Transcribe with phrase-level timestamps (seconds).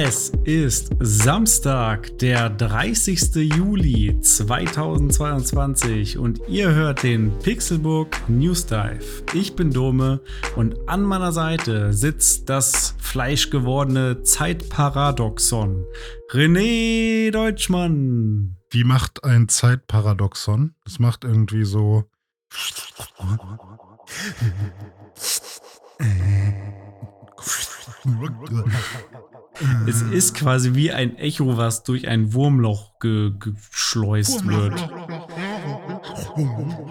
[0.00, 3.34] Es ist Samstag, der 30.
[3.56, 9.24] Juli 2022 und ihr hört den Pixelbook News Dive.
[9.34, 10.20] Ich bin Dome
[10.54, 15.84] und an meiner Seite sitzt das fleischgewordene Zeitparadoxon.
[16.30, 18.56] René Deutschmann.
[18.70, 20.76] Wie macht ein Zeitparadoxon?
[20.86, 22.04] Es macht irgendwie so.
[29.86, 34.88] Es ist quasi wie ein Echo, was durch ein Wurmloch ge geschleust wird.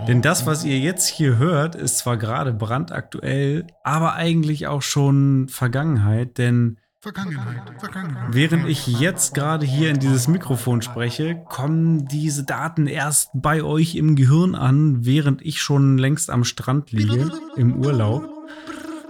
[0.08, 5.48] Denn das, was ihr jetzt hier hört, ist zwar gerade brandaktuell, aber eigentlich auch schon
[5.50, 8.34] Vergangenheit, denn Vergangenheit, Vergangenheit.
[8.34, 13.96] Während ich jetzt gerade hier in dieses Mikrofon spreche, kommen diese Daten erst bei euch
[13.96, 18.37] im Gehirn an, während ich schon längst am Strand liege, im Urlaub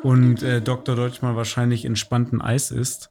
[0.08, 0.95] und äh, Dr.
[0.95, 3.09] Deutschmann wahrscheinlich entspannten Eis ist.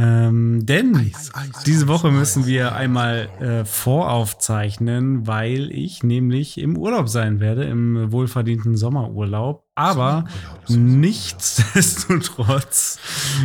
[0.00, 6.56] Ähm, denn Eis, Eis, diese Eis, Woche müssen wir einmal äh, voraufzeichnen, weil ich nämlich
[6.56, 9.66] im Urlaub sein werde, im wohlverdienten Sommerurlaub.
[9.74, 10.24] Aber
[10.68, 12.98] nichtsdestotrotz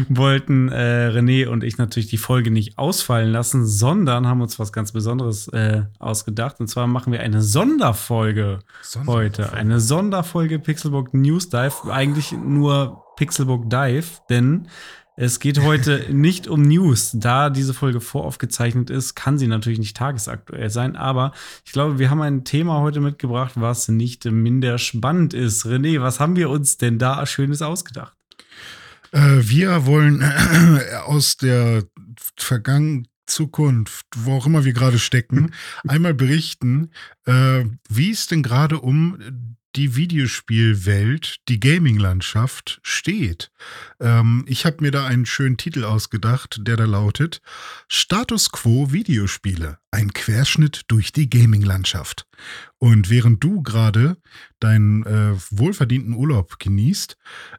[0.07, 4.71] wollten äh, René und ich natürlich die Folge nicht ausfallen lassen, sondern haben uns was
[4.71, 6.61] ganz Besonderes äh, ausgedacht.
[6.61, 8.59] Und zwar machen wir eine Sonderfolge
[9.07, 9.51] heute.
[9.51, 11.91] Eine Sonderfolge Pixelbook News Dive.
[11.91, 14.67] Eigentlich nur Pixelbook Dive, denn
[15.15, 17.11] es geht heute nicht um News.
[17.13, 20.95] Da diese Folge voraufgezeichnet ist, kann sie natürlich nicht tagesaktuell sein.
[20.95, 21.31] Aber
[21.65, 25.65] ich glaube, wir haben ein Thema heute mitgebracht, was nicht minder spannend ist.
[25.65, 28.15] René, was haben wir uns denn da Schönes ausgedacht?
[29.11, 30.23] Äh, wir wollen
[31.05, 31.83] aus der
[32.37, 35.51] vergangenen Zukunft, wo auch immer wir gerade stecken,
[35.87, 36.91] einmal berichten,
[37.25, 43.51] äh, wie es denn gerade um die Videospielwelt, die Gaming-Landschaft steht.
[43.99, 47.41] Ähm, ich habe mir da einen schönen Titel ausgedacht, der da lautet
[47.89, 52.25] Status Quo Videospiele, ein Querschnitt durch die Gaming-Landschaft.
[52.77, 54.17] Und während du gerade
[54.59, 57.17] deinen äh, wohlverdienten Urlaub genießt,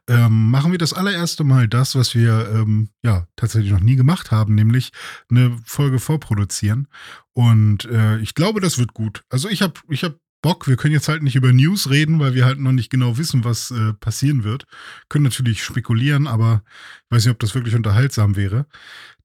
[0.09, 4.31] ähm, machen wir das allererste Mal das, was wir ähm, ja tatsächlich noch nie gemacht
[4.31, 4.93] haben, nämlich
[5.31, 6.89] eine Folge vorproduzieren.
[7.33, 9.25] Und äh, ich glaube, das wird gut.
[9.29, 10.15] Also ich habe ich hab
[10.47, 10.69] Bock.
[10.69, 13.43] Wir können jetzt halt nicht über News reden, weil wir halt noch nicht genau wissen,
[13.43, 14.65] was äh, passieren wird.
[15.09, 16.63] Können natürlich spekulieren, aber
[17.07, 18.67] ich weiß nicht, ob das wirklich unterhaltsam wäre.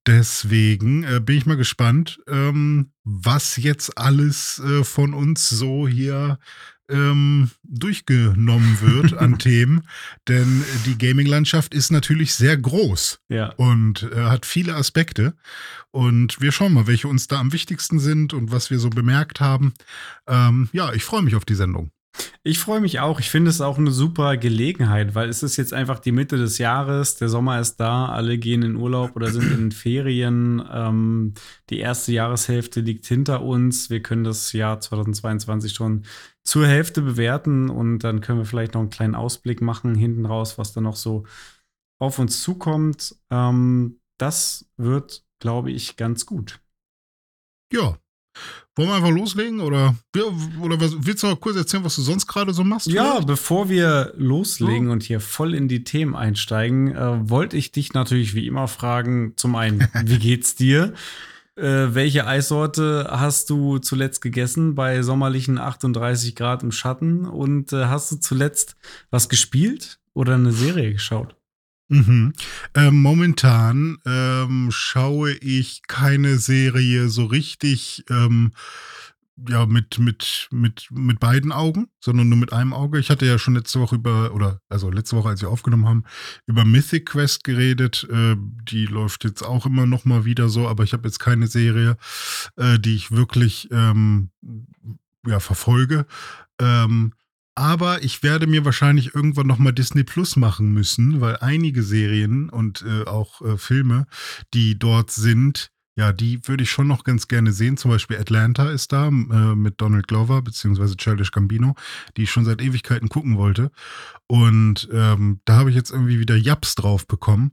[0.07, 6.39] Deswegen äh, bin ich mal gespannt, ähm, was jetzt alles äh, von uns so hier
[6.91, 9.83] ähm, durchgenommen wird an Themen.
[10.27, 13.53] Denn die Gaming-Landschaft ist natürlich sehr groß Ja.
[13.55, 15.33] und äh, hat viele Aspekte.
[15.91, 19.39] Und wir schauen mal, welche uns da am wichtigsten sind und was wir so bemerkt
[19.41, 19.73] haben.
[20.27, 21.91] Ähm, ja, ich freue mich auf die Sendung.
[22.43, 23.21] Ich freue mich auch.
[23.21, 26.57] Ich finde es auch eine super Gelegenheit, weil es ist jetzt einfach die Mitte des
[26.57, 27.15] Jahres.
[27.15, 30.61] Der Sommer ist da, alle gehen in Urlaub oder sind in Ferien.
[30.71, 31.33] Ähm,
[31.69, 33.89] die erste Jahreshälfte liegt hinter uns.
[33.89, 36.03] Wir können das Jahr 2022 schon
[36.43, 40.57] zur Hälfte bewerten und dann können wir vielleicht noch einen kleinen Ausblick machen hinten raus,
[40.57, 41.25] was da noch so
[41.99, 43.15] auf uns zukommt.
[43.29, 46.59] Ähm, das wird, glaube ich, ganz gut.
[47.71, 47.97] Ja.
[48.75, 49.59] Wollen wir einfach loslegen?
[49.59, 49.95] Oder,
[50.61, 52.87] oder willst du noch kurz erzählen, was du sonst gerade so machst?
[52.87, 53.27] Ja, vielleicht?
[53.27, 54.93] bevor wir loslegen Ja.
[54.93, 59.33] und hier voll in die Themen einsteigen, äh, wollte ich dich natürlich wie immer fragen:
[59.35, 60.93] Zum einen, wie geht's dir?
[61.61, 67.25] Äh, welche Eissorte hast du zuletzt gegessen bei sommerlichen 38 Grad im Schatten?
[67.25, 68.75] Und äh, hast du zuletzt
[69.11, 71.35] was gespielt oder eine Serie geschaut?
[71.89, 72.33] Mhm.
[72.73, 78.53] Ähm, momentan ähm, schaue ich keine Serie so richtig ähm,
[79.47, 82.99] ja, mit, mit, mit, mit beiden Augen, sondern nur mit einem Auge.
[82.99, 86.03] Ich hatte ja schon letzte Woche über, oder also letzte Woche, als wir aufgenommen haben,
[86.45, 88.07] über Mythic Quest geredet.
[88.11, 91.47] Äh, die läuft jetzt auch immer noch mal wieder so, aber ich habe jetzt keine
[91.47, 91.97] Serie,
[92.55, 94.29] äh, die ich wirklich ähm,
[95.25, 96.05] ja, verfolge.
[96.59, 97.13] Ähm,
[97.55, 102.49] aber ich werde mir wahrscheinlich irgendwann noch mal Disney Plus machen müssen, weil einige Serien
[102.49, 104.07] und äh, auch äh, Filme,
[104.53, 107.75] die dort sind, Ja, die würde ich schon noch ganz gerne sehen.
[107.75, 111.75] Zum Beispiel Atlanta ist da äh, mit Donald Glover beziehungsweise Childish Gambino,
[112.15, 113.71] die ich schon seit Ewigkeiten gucken wollte.
[114.27, 117.51] Und ähm, da habe ich jetzt irgendwie wieder Japs drauf bekommen.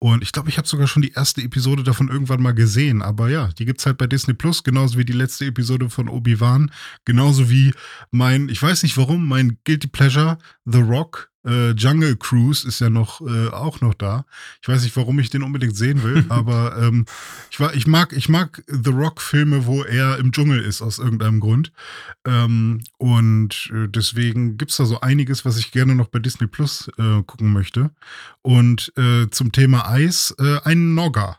[0.00, 3.02] Und ich glaube, ich habe sogar schon die erste Episode davon irgendwann mal gesehen.
[3.02, 6.08] Aber ja, die gibt es halt bei Disney Plus, genauso wie die letzte Episode von
[6.08, 6.70] Obi-Wan.
[7.04, 7.72] Genauso wie
[8.10, 12.90] mein, ich weiß nicht warum, mein Guilty Pleasure, The Rock, äh, Jungle Cruise ist ja
[12.90, 14.24] noch äh, auch noch da.
[14.62, 17.06] Ich weiß nicht, warum ich den unbedingt sehen will, aber ähm,
[17.50, 20.98] ich, war, ich mag ich mag The Rock Filme, wo er im Dschungel ist aus
[20.98, 21.72] irgendeinem Grund.
[22.26, 26.46] Ähm, und äh, deswegen gibt es da so einiges, was ich gerne noch bei Disney
[26.46, 27.90] Plus äh, gucken möchte.
[28.42, 31.38] Und äh, zum Thema Eis äh, ein Nogger,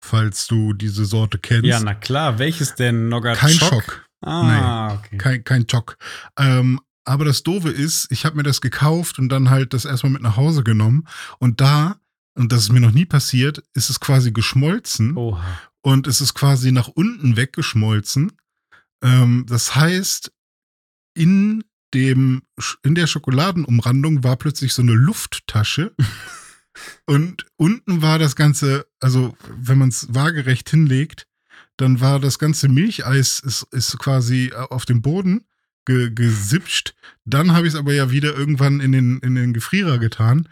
[0.00, 1.64] falls du diese Sorte kennst.
[1.66, 2.38] Ja, na klar.
[2.38, 3.08] Welches denn?
[3.08, 3.70] Nogger Kein Schock.
[3.70, 4.04] Schock.
[4.20, 5.18] Ah, nee, okay.
[5.18, 5.96] Kein, kein Chock.
[6.36, 10.12] Ähm, aber das Doofe ist, ich habe mir das gekauft und dann halt das erstmal
[10.12, 11.08] mit nach Hause genommen.
[11.38, 11.98] Und da,
[12.34, 15.16] und das ist mir noch nie passiert, ist es quasi geschmolzen.
[15.16, 15.42] Oha.
[15.80, 18.32] Und es ist quasi nach unten weggeschmolzen.
[19.02, 20.32] Ähm, das heißt,
[21.14, 21.64] in
[21.94, 22.42] dem,
[22.82, 25.94] in der Schokoladenumrandung war plötzlich so eine Lufttasche.
[27.06, 31.26] und unten war das Ganze, also wenn man es waagerecht hinlegt,
[31.78, 35.46] dann war das ganze Milcheis ist, ist quasi auf dem Boden
[35.88, 36.94] ge, gesipscht.
[37.24, 40.48] Dann habe ich es aber ja wieder irgendwann in den, in den Gefrierer getan.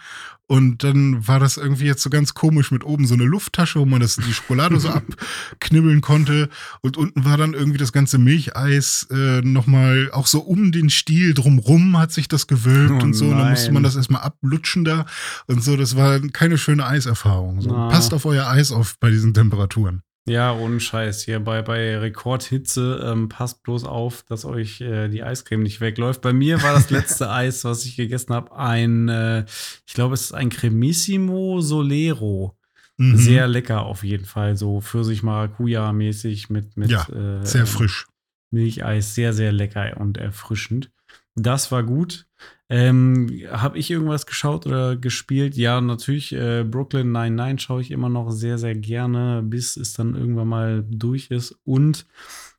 [0.49, 3.85] Und dann war das irgendwie jetzt so ganz komisch mit oben so eine Lufttasche, wo
[3.85, 6.49] man das, die Schokolade so abknibbeln konnte.
[6.83, 11.35] Und unten war dann irgendwie das ganze Milcheis äh, nochmal, auch so um den Stiel
[11.35, 13.27] drumrum hat sich das gewölbt oh und so.
[13.27, 15.07] Und dann musste man das erstmal ablutschen da
[15.47, 15.77] und so.
[15.77, 17.61] Das war keine schöne Eiserfahrung.
[17.61, 17.75] So.
[17.75, 17.89] Ah.
[17.89, 20.03] Passt auf euer Eis auf bei diesen Temperaturen.
[20.29, 21.23] Ja, ohne Scheiß.
[21.23, 26.21] Hier bei, bei Rekordhitze ähm, passt bloß auf, dass euch äh, die Eiscreme nicht wegläuft.
[26.21, 29.45] Bei mir war das letzte Eis, was ich gegessen habe, ein, äh,
[29.87, 32.59] ich glaube, es ist ein Cremissimo Solero.
[32.97, 33.17] Mhm.
[33.17, 34.57] Sehr lecker auf jeden Fall.
[34.57, 38.07] So Pfirsich-Maracuja-mäßig mit, mit ja, äh, sehr frisch.
[38.51, 39.15] Milcheis.
[39.15, 40.91] Sehr, sehr lecker und erfrischend.
[41.37, 42.27] Das war gut.
[42.69, 45.57] Ähm, Habe ich irgendwas geschaut oder gespielt?
[45.57, 46.33] Ja, natürlich.
[46.33, 50.85] Äh, Brooklyn 99 schaue ich immer noch sehr, sehr gerne, bis es dann irgendwann mal
[50.89, 51.57] durch ist.
[51.65, 52.07] Und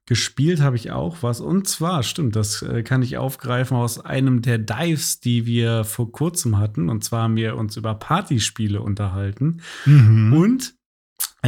[0.06, 1.42] gespielt habe ich auch was.
[1.42, 6.12] Und zwar, stimmt, das äh, kann ich aufgreifen aus einem der Dives, die wir vor
[6.12, 6.90] kurzem hatten.
[6.90, 9.62] Und zwar haben wir uns über Partyspiele unterhalten.
[9.86, 10.34] Mhm.
[10.34, 10.77] Und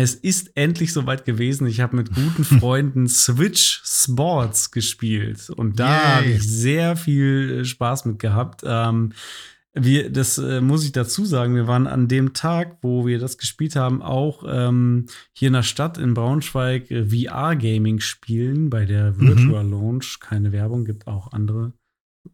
[0.01, 1.67] es ist endlich soweit gewesen.
[1.67, 8.05] Ich habe mit guten Freunden Switch Sports gespielt und da habe ich sehr viel Spaß
[8.05, 8.61] mit gehabt.
[8.65, 9.13] Ähm,
[9.73, 13.37] wir, das äh, muss ich dazu sagen, wir waren an dem Tag, wo wir das
[13.37, 19.11] gespielt haben, auch ähm, hier in der Stadt in Braunschweig äh, VR-Gaming spielen bei der
[19.11, 19.27] mhm.
[19.27, 19.71] Virtual mhm.
[19.71, 20.19] Launch.
[20.19, 21.73] Keine Werbung, gibt auch andere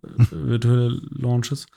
[0.02, 1.68] virtuelle Launches.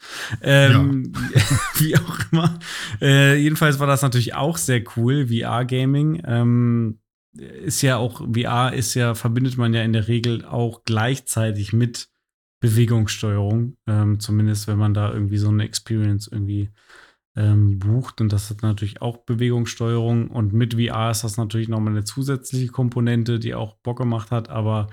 [0.43, 1.43] Ähm, ja.
[1.79, 2.59] wie auch immer.
[3.01, 6.23] Äh, jedenfalls war das natürlich auch sehr cool, VR-Gaming.
[6.27, 6.99] Ähm,
[7.37, 12.09] ist ja auch, VR ist ja, verbindet man ja in der Regel auch gleichzeitig mit
[12.61, 13.77] Bewegungssteuerung.
[13.87, 16.71] Ähm, zumindest wenn man da irgendwie so eine Experience irgendwie
[17.39, 18.21] ähm, bucht.
[18.21, 20.29] Und das hat natürlich auch Bewegungssteuerung.
[20.29, 24.49] Und mit VR ist das natürlich nochmal eine zusätzliche Komponente, die auch Bock gemacht hat.
[24.49, 24.89] Aber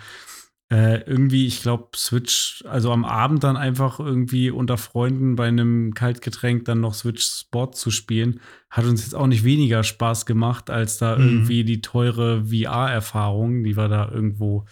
[0.76, 5.94] äh, irgendwie, ich glaube, Switch, also am Abend dann einfach irgendwie unter Freunden bei einem
[5.94, 10.70] Kaltgetränk dann noch Switch Sport zu spielen, hat uns jetzt auch nicht weniger Spaß gemacht,
[10.70, 11.24] als da mhm.
[11.24, 14.66] irgendwie die teure VR-Erfahrung, die wir da irgendwo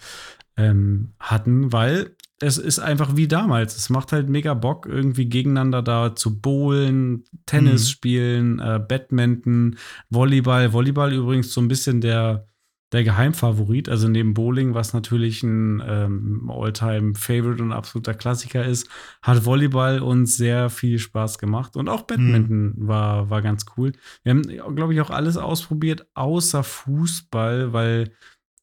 [0.58, 3.74] ähm, hatten, weil es ist einfach wie damals.
[3.74, 7.88] Es macht halt mega Bock, irgendwie gegeneinander da zu bowlen, Tennis mhm.
[7.88, 9.78] spielen, äh, Badminton,
[10.10, 10.74] Volleyball.
[10.74, 12.46] Volleyball übrigens so ein bisschen der
[12.94, 13.88] der Geheimfavorit.
[13.88, 18.88] Also neben Bowling, was natürlich ein ähm, All-Time-Favorite und absoluter Klassiker ist,
[19.20, 21.76] hat Volleyball uns sehr viel Spaß gemacht.
[21.76, 22.88] Und auch Badminton mhm.
[22.88, 23.92] war, war ganz cool.
[24.22, 28.12] Wir haben, glaube ich, auch alles ausprobiert, außer Fußball, weil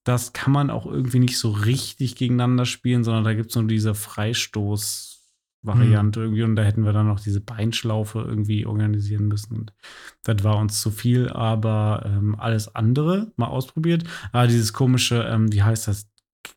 [0.03, 3.67] das kann man auch irgendwie nicht so richtig gegeneinander spielen, sondern da gibt es nur
[3.67, 5.10] diese Freistoß-
[5.63, 6.25] Variante mhm.
[6.25, 9.55] irgendwie und da hätten wir dann noch diese Beinschlaufe irgendwie organisieren müssen.
[9.55, 9.73] Und
[10.23, 14.03] das war uns zu viel, aber ähm, alles andere mal ausprobiert.
[14.31, 16.07] Ah, dieses komische, ähm, wie heißt das?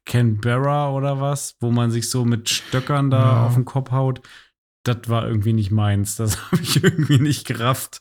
[0.06, 3.46] Canberra oder was, wo man sich so mit Stöckern da ja.
[3.46, 4.23] auf den Kopf haut.
[4.85, 6.17] Das war irgendwie nicht meins.
[6.17, 8.00] Das habe ich irgendwie nicht gerafft.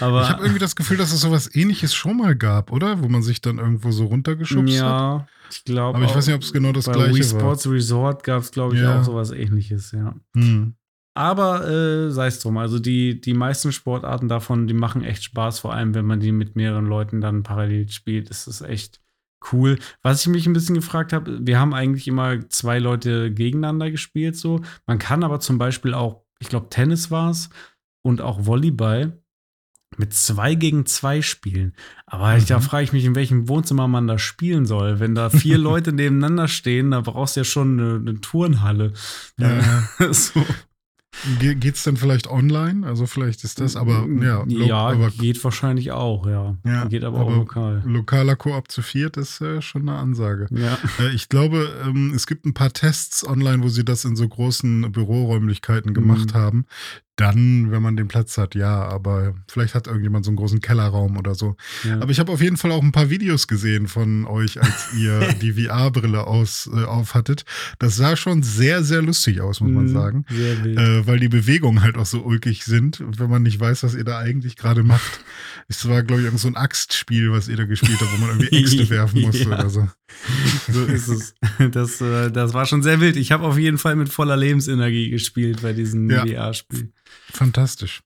[0.00, 3.02] Aber ich habe irgendwie das Gefühl, dass es sowas ähnliches schon mal gab, oder?
[3.02, 5.20] Wo man sich dann irgendwo so runtergeschubst ja.
[5.20, 5.28] hat.
[5.50, 5.96] Ich glaube.
[5.96, 8.50] Aber ich weiß nicht, ob es genau das bei gleiche Wii Sports Resort gab es,
[8.50, 9.00] glaube ich, ja.
[9.00, 10.14] auch sowas ähnliches, ja.
[10.36, 10.74] Hm.
[11.16, 15.60] Aber äh, sei es drum, also die, die meisten Sportarten davon, die machen echt Spaß,
[15.60, 18.30] vor allem wenn man die mit mehreren Leuten dann parallel spielt.
[18.30, 19.00] Das ist echt
[19.52, 19.78] cool.
[20.02, 24.36] Was ich mich ein bisschen gefragt habe, wir haben eigentlich immer zwei Leute gegeneinander gespielt,
[24.36, 24.60] so.
[24.86, 27.48] Man kann aber zum Beispiel auch, ich glaube, Tennis war es
[28.02, 29.18] und auch Volleyball
[29.96, 31.74] mit zwei gegen zwei spielen.
[32.06, 32.38] Aber mhm.
[32.38, 35.00] ich, da frage ich mich, in welchem Wohnzimmer man da spielen soll.
[35.00, 38.92] Wenn da vier Leute nebeneinander stehen, da brauchst du ja schon eine, eine Turnhalle.
[39.38, 39.88] Ja.
[40.12, 40.44] so.
[41.38, 42.86] Ge geht's dann vielleicht online?
[42.86, 44.44] Also vielleicht ist das, aber ja.
[44.46, 46.56] Ja, aber, geht wahrscheinlich auch, ja.
[46.64, 47.82] ja geht aber, aber, auch lokal.
[47.84, 50.46] Lokaler Koop zu viert ist äh, schon eine Ansage.
[50.50, 50.78] Ja.
[50.98, 54.28] Äh, ich glaube, ähm, es gibt ein paar Tests online, wo sie das in so
[54.28, 56.38] großen Büroräumlichkeiten gemacht mhm.
[56.38, 56.66] haben.
[57.16, 61.16] Dann, wenn man den Platz hat, ja, aber vielleicht hat irgendjemand so einen großen Kellerraum
[61.16, 61.56] oder so.
[61.84, 62.00] Ja.
[62.00, 65.32] Aber ich habe auf jeden Fall auch ein paar Videos gesehen von euch, als ihr
[65.40, 67.44] die VR-Brille aus, äh, aufhattet.
[67.78, 70.24] Das sah schon sehr, sehr lustig aus, muss man mhm, sagen.
[70.28, 74.04] Äh, weil die Bewegungen halt auch so ulkig sind, wenn man nicht weiß, was ihr
[74.04, 75.20] da eigentlich gerade macht.
[75.68, 78.58] Es war, glaube ich, so ein Axtspiel, was ihr da gespielt habt, wo man irgendwie
[78.60, 79.58] Äxte werfen musste ja.
[79.58, 79.88] oder so.
[80.72, 81.34] So ist es.
[81.72, 83.16] Das, äh, das war schon sehr wild.
[83.16, 86.24] Ich habe auf jeden Fall mit voller Lebensenergie gespielt bei diesem ja.
[86.26, 86.92] VR-Spiel.
[87.32, 88.00] Fantastisch.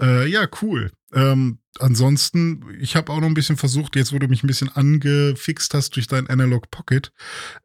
[0.00, 0.90] Äh, ja, cool.
[1.12, 4.68] Ähm, ansonsten, ich habe auch noch ein bisschen versucht, jetzt wo du mich ein bisschen
[4.68, 7.12] angefixt hast durch dein Analog Pocket,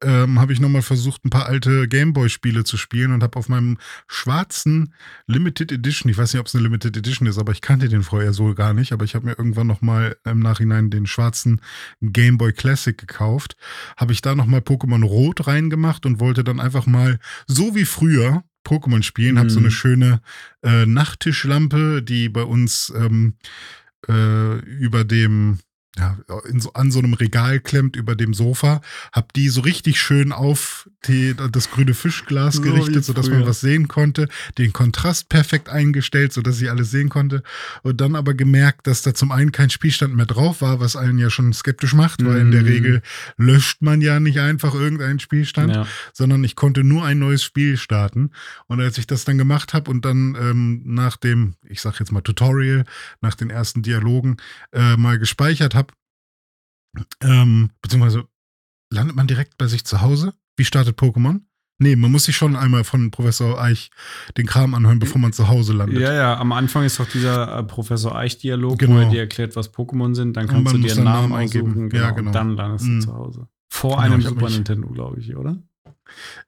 [0.02, 3.78] ähm, habe ich nochmal versucht, ein paar alte Gameboy-Spiele zu spielen und habe auf meinem
[4.08, 4.94] schwarzen
[5.28, 8.04] Limited Edition, ich weiß nicht, ob es eine Limited Edition ist, aber ich kannte den
[8.04, 11.62] vorher so gar nicht, aber ich habe mir irgendwann nochmal im Nachhinein den schwarzen
[12.02, 13.56] Gameboy Classic gekauft,
[13.98, 18.44] habe ich da nochmal Pokémon Rot reingemacht und wollte dann einfach mal, so wie früher,
[18.66, 19.40] Pokémon spielen, mhm.
[19.40, 20.22] habe so eine schöne
[20.64, 23.36] äh, Nachttischlampe, die bei uns ähm,
[24.08, 25.60] äh, über dem
[25.98, 26.18] ja,
[26.58, 30.90] so, an so einem Regal klemmt über dem Sofa, hab die so richtig schön auf
[31.06, 34.28] die, das grüne Fischglas so gerichtet, sodass man was sehen konnte,
[34.58, 37.42] den Kontrast perfekt eingestellt, sodass ich alles sehen konnte
[37.84, 41.18] und dann aber gemerkt, dass da zum einen kein Spielstand mehr drauf war, was einen
[41.18, 42.68] ja schon skeptisch macht, weil in der mhm.
[42.68, 43.02] Regel
[43.38, 45.88] löscht man ja nicht einfach irgendeinen Spielstand, ja.
[46.14, 48.32] sondern ich konnte nur ein neues Spiel starten
[48.68, 52.12] und als ich das dann gemacht habe und dann ähm, nach dem, ich sag jetzt
[52.12, 52.84] mal Tutorial,
[53.22, 54.38] nach den ersten Dialogen
[54.74, 55.94] äh, mal gespeichert habe,
[57.22, 58.26] ähm, beziehungsweise
[58.92, 60.34] landet man direkt bei sich zu Hause?
[60.60, 61.40] Wie startet Pokémon?
[61.82, 63.90] Nee, man muss sich schon einmal von Professor Eich
[64.38, 66.02] den Kram anhören, bevor man zu Hause landet.
[66.02, 68.96] Ja, ja, am Anfang ist doch dieser äh, Professor Eich-Dialog, genau.
[68.96, 70.36] wo er dir erklärt, was Pokémon sind.
[70.36, 72.28] Dann kannst du dir einen Namen, eingeben genau, ja, genau.
[72.28, 73.02] und dann landest du mhm.
[73.02, 73.48] zu Hause.
[73.70, 75.58] Vor genau, einem Super Nintendo, glaube ich, oder?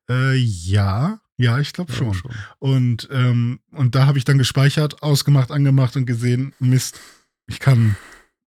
[0.10, 2.14] Äh, ja, ja, ich glaube schon.
[2.14, 2.32] schon.
[2.60, 7.00] Und, ähm, und da habe ich dann gespeichert, ausgemacht, angemacht und gesehen, Mist,
[7.48, 7.96] ich kann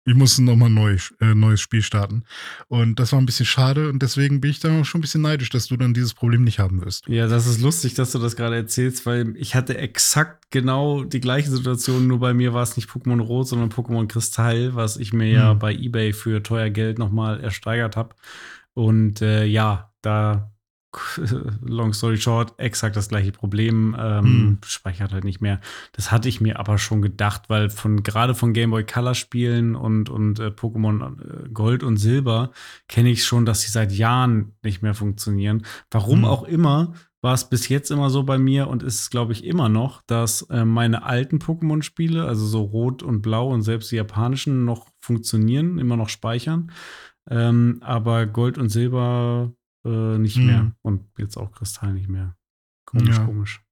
[0.06, 2.24] ich musste nochmal ein neu, äh, neues Spiel starten.
[2.68, 5.50] Und das war ein bisschen schade und deswegen bin ich da schon ein bisschen neidisch,
[5.50, 7.08] dass du dann dieses Problem nicht haben wirst.
[7.08, 11.22] Ja, das ist lustig, dass du das gerade erzählst, weil ich hatte exakt genau die
[11.22, 15.14] gleiche Situation, nur bei mir war es nicht Pokémon Rot, sondern Pokémon Kristall, was ich
[15.14, 15.34] mir hm.
[15.34, 18.16] ja bei Ebay für teuer Geld nochmal ersteigert habe.
[18.74, 20.53] Und äh, ja, da
[21.62, 23.96] long story short, exakt das gleiche Problem.
[23.98, 24.58] Ähm, hm.
[24.66, 25.60] Speichert halt nicht mehr.
[25.94, 29.76] Das hatte ich mir aber schon gedacht, weil von gerade von Game Boy Color Spielen
[29.76, 32.52] und, und äh, Pokémon äh, Gold und Silber
[32.88, 35.66] kenne ich schon, dass sie seit Jahren nicht mehr funktionieren.
[35.92, 36.26] Warum hm.
[36.26, 39.46] auch immer, war es bis jetzt immer so bei mir und ist es, glaube ich,
[39.46, 43.96] immer noch, dass äh, meine alten Pokémon-Spiele, also so Rot und Blau und selbst die
[43.96, 46.70] japanischen, noch funktionieren, immer noch speichern.
[47.30, 49.54] Ähm, aber Gold und Silber
[49.86, 50.46] äh, nicht mhm.
[50.46, 50.76] mehr.
[50.82, 52.36] Und jetzt auch Kristall nicht mehr.
[52.86, 53.26] Komisch, ja.
[53.26, 53.63] komisch.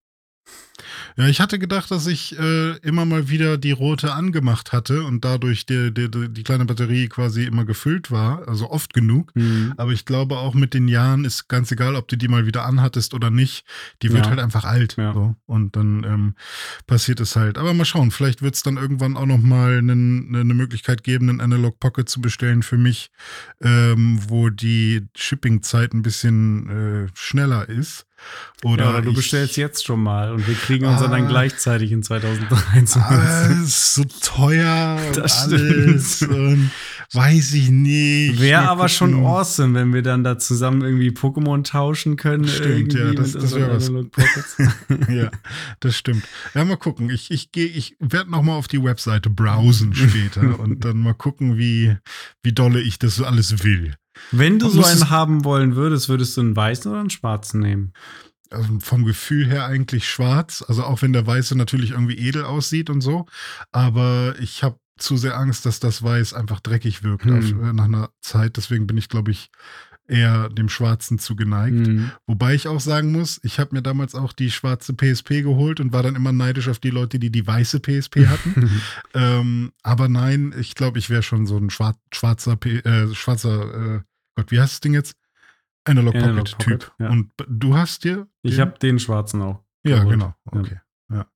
[1.18, 5.26] Ja, ich hatte gedacht, dass ich äh, immer mal wieder die rote angemacht hatte und
[5.26, 9.36] dadurch die, die, die, kleine Batterie quasi immer gefüllt war, also oft genug.
[9.36, 9.74] Mhm.
[9.78, 12.66] Aber ich glaube auch mit den Jahren ist ganz egal, ob du die mal wieder
[12.66, 13.66] anhattest oder nicht,
[14.02, 14.30] die wird ja.
[14.30, 14.96] halt einfach alt.
[14.98, 15.14] Ja.
[15.14, 15.36] So.
[15.46, 16.36] Und dann ähm,
[16.88, 17.58] passiert es halt.
[17.58, 21.30] Aber mal schauen, vielleicht wird es dann irgendwann auch noch mal eine ne Möglichkeit geben,
[21.30, 23.12] einen Analog Pocket zu bestellen für mich,
[23.62, 28.06] ähm, wo die Shipping-Zeit ein bisschen äh, schneller ist.
[28.64, 31.92] Oder, ja, oder du bestellst jetzt schon mal und wir kriegen uns ah, dann gleichzeitig
[31.92, 33.02] in 2023.
[33.02, 36.72] Ah, ist so teuer das und alles und
[37.12, 38.40] weiß ich nicht.
[38.40, 42.48] Wäre aber schon awesome, wenn wir dann da zusammen irgendwie Pokémon tauschen können.
[42.48, 43.90] Stimmt, ja, das, das wäre was.
[45.10, 45.32] ja,
[45.80, 46.24] das stimmt.
[46.54, 47.10] Ja, mal gucken.
[47.10, 51.16] Ich, ich gehe, ich werde noch mal auf die Webseite browsen später und dann mal
[51.16, 51.98] gucken, wie,
[52.44, 53.96] wie dolle ich das alles will.
[54.32, 57.94] Wenn du so einen haben wollen würdest, würdest du einen weißen oder einen schwarzen nehmen?
[58.50, 60.64] Also vom Gefühl her eigentlich schwarz.
[60.68, 63.26] Also auch wenn der weiße natürlich irgendwie edel aussieht und so.
[63.72, 67.38] Aber ich habe zu sehr Angst, dass das Weiß einfach dreckig wirkt hm.
[67.38, 68.58] auf, äh, nach einer Zeit.
[68.58, 69.50] Deswegen bin ich, glaube ich,
[70.12, 71.88] eher dem Schwarzen zugeneigt.
[71.88, 72.12] Mhm.
[72.28, 75.94] Wobei ich auch sagen muss, ich habe mir damals auch die schwarze PSP geholt und
[75.94, 78.82] war dann immer neidisch auf die Leute, die die weiße PSP hatten.
[79.14, 84.02] ähm, aber nein, ich glaube, ich wäre schon so ein schwarzer, P äh, schwarzer äh,
[84.36, 85.16] Gott, wie heißt das Ding jetzt?
[85.84, 86.94] Analog, Analog Pocket, Typ.
[87.00, 87.10] Ja.
[87.10, 88.28] Und du hast dir?
[88.44, 89.64] Ich habe den schwarzen auch.
[89.84, 90.36] Ja, genau.
[90.46, 90.76] Okay.
[90.76, 90.82] Ja.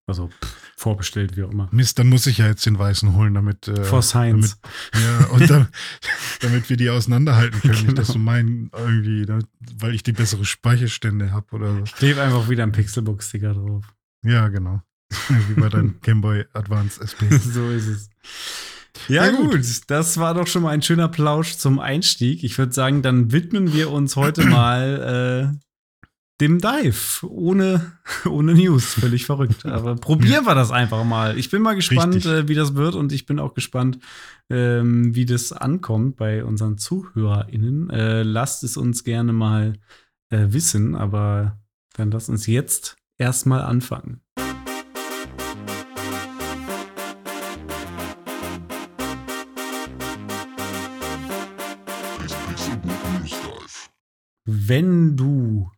[0.07, 1.67] Also pff, vorbestellt, wie auch immer.
[1.71, 3.67] Mist, dann muss ich ja jetzt den weißen holen, damit.
[3.67, 4.57] Äh, For Science.
[4.91, 5.67] Damit, ja, und dann,
[6.41, 7.73] damit wir die auseinanderhalten können.
[7.73, 7.85] Genau.
[7.87, 9.39] Nicht, dass du meinen irgendwie, ne,
[9.79, 11.83] weil ich die bessere Speicherstände habe oder so.
[11.97, 13.85] Kleb einfach wieder ein Pixelbook-Sticker drauf.
[14.23, 14.81] Ja, genau.
[15.29, 17.29] Wie bei deinem Game Boy Advance SP.
[17.37, 18.09] so ist es.
[19.07, 19.51] Ja, Ja, gut.
[19.51, 19.65] gut.
[19.87, 22.43] das war doch schon mal ein schöner Plausch zum Einstieg.
[22.43, 25.65] Ich würde sagen, dann widmen wir uns heute mal äh,
[26.41, 27.25] dem Dive.
[27.27, 27.93] Ohne,
[28.29, 28.95] ohne News.
[28.95, 29.65] Völlig verrückt.
[29.65, 31.37] Aber probieren wir das einfach mal.
[31.37, 32.31] Ich bin mal gespannt, Richtig.
[32.31, 33.99] äh, wie das wird und ich bin auch gespannt,
[34.49, 37.89] ähm, wie das ankommt bei unseren ZuhörerInnen.
[37.89, 39.73] Äh, lasst es uns gerne mal
[40.29, 41.59] äh, wissen, aber
[41.93, 44.21] dann lasst uns jetzt erstmal anfangen.
[54.47, 55.71] Wenn du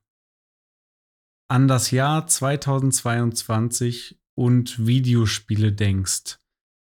[1.48, 6.38] an das Jahr 2022 und Videospiele denkst,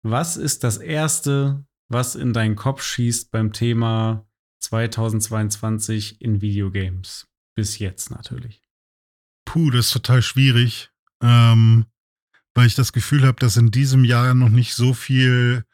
[0.03, 4.25] was ist das Erste, was in deinen Kopf schießt beim Thema
[4.59, 7.27] 2022 in Videogames?
[7.55, 8.61] Bis jetzt natürlich.
[9.45, 10.91] Puh, das ist total schwierig,
[11.21, 11.85] ähm,
[12.53, 15.65] weil ich das Gefühl habe, dass in diesem Jahr noch nicht so viel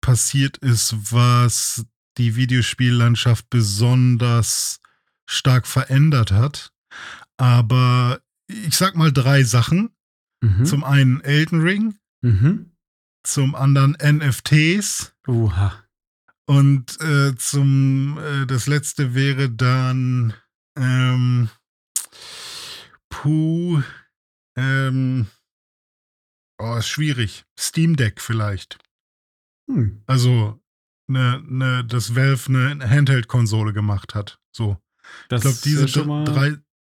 [0.00, 1.84] passiert ist, was
[2.16, 4.80] die Videospiellandschaft besonders
[5.26, 6.72] stark verändert hat.
[7.38, 9.90] Aber ich sag mal drei Sachen.
[10.42, 10.64] Mhm.
[10.66, 12.70] Zum einen Elden Ring, mhm.
[13.22, 15.82] zum anderen NFTs Uha.
[16.46, 20.34] und äh, zum äh, das letzte wäre dann
[20.78, 21.48] ähm,
[23.08, 23.82] Puh,
[24.58, 25.26] ähm,
[26.60, 27.44] oh, ist schwierig.
[27.58, 28.78] Steam Deck vielleicht.
[29.70, 30.02] Hm.
[30.06, 30.60] Also
[31.08, 34.38] ne, ne, dass Valve eine Handheld-Konsole gemacht hat.
[34.54, 34.76] So.
[35.28, 36.56] Das Ich glaube, diese ja schon mal- drei,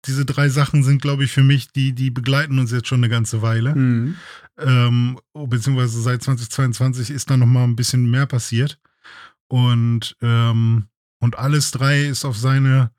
[0.08, 3.10] diese drei Sachen sind, glaube ich, für mich, die, die begleiten uns jetzt schon eine
[3.10, 3.76] ganze Weile.
[3.76, 4.16] Mhm.
[4.58, 8.80] Ähm, oh, beziehungsweise seit 2022 ist da noch mal ein bisschen mehr passiert.
[9.48, 10.88] Und, ähm,
[11.20, 12.92] und alles drei ist auf seine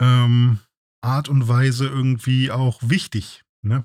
[0.00, 0.58] ähm,
[1.00, 3.44] Art und Weise irgendwie auch wichtig.
[3.62, 3.84] Ne?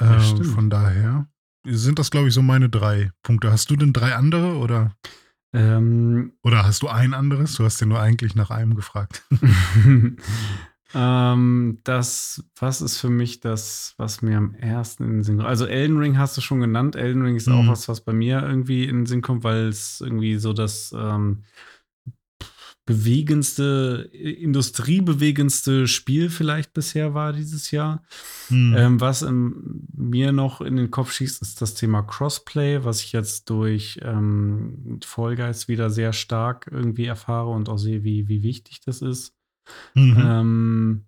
[0.00, 0.46] Ja, stimmt.
[0.46, 1.28] von daher
[1.66, 3.52] sind das, glaube ich, so meine drei Punkte.
[3.52, 4.96] Hast du denn drei andere oder,
[5.54, 7.54] Ähm, oder hast du ein anderes?
[7.54, 9.22] Du hast ja nur eigentlich nach einem gefragt.
[10.94, 15.48] ähm, das, was ist für mich das, was mir am ersten in den Sinn kommt?
[15.48, 16.96] Also Elden Ring hast du schon genannt.
[16.96, 17.68] Elden Ring ist auch Mhm.
[17.68, 21.44] was, was bei mir irgendwie in den Sinn kommt, weil es irgendwie so das ähm,
[22.84, 28.02] bewegendste, industriebewegendste Spiel vielleicht bisher war dieses Jahr.
[28.48, 28.74] Hm.
[28.76, 33.12] Ähm, was ähm, mir noch in den Kopf schießt, ist das Thema Crossplay, was ich
[33.12, 38.42] jetzt durch ähm, Fall Guys wieder sehr stark irgendwie erfahre und auch sehe, wie, wie
[38.42, 39.32] wichtig das ist.
[39.94, 40.16] Mhm.
[40.18, 41.04] Ähm,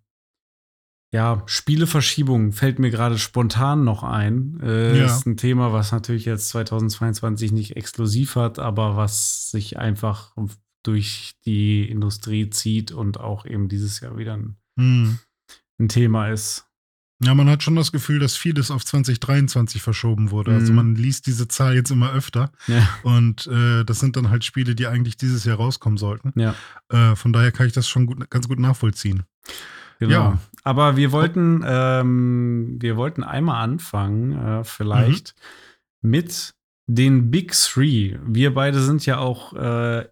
[1.13, 4.59] ja, Spieleverschiebung fällt mir gerade spontan noch ein.
[4.63, 5.05] Äh, Ja.
[5.07, 10.35] Ist ein Thema, was natürlich jetzt 2022 nicht exklusiv hat, aber was sich einfach
[10.83, 15.19] durch die Industrie zieht und auch eben dieses Jahr wieder ein, Hm.
[15.79, 16.67] ein Thema ist.
[17.23, 20.53] Ja, man hat schon das Gefühl, dass vieles auf 2023 verschoben wurde.
[20.53, 20.77] Also Mhm.
[20.77, 22.51] man liest diese Zahl jetzt immer öfter.
[22.67, 26.33] Ja, Und äh, das sind dann halt Spiele, die eigentlich dieses Jahr rauskommen sollten.
[26.39, 26.55] ja.
[26.91, 29.23] Äh, von daher kann ich das schon gut, ganz gut nachvollziehen.
[30.01, 30.13] Genau.
[30.13, 30.39] Ja.
[30.65, 35.35] Aber wir wollten, ähm, wir wollten einmal anfangen, äh, vielleicht
[36.03, 36.55] mit
[36.87, 38.19] den Big Three.
[38.27, 40.07] Wir beide sind ja auch, äh,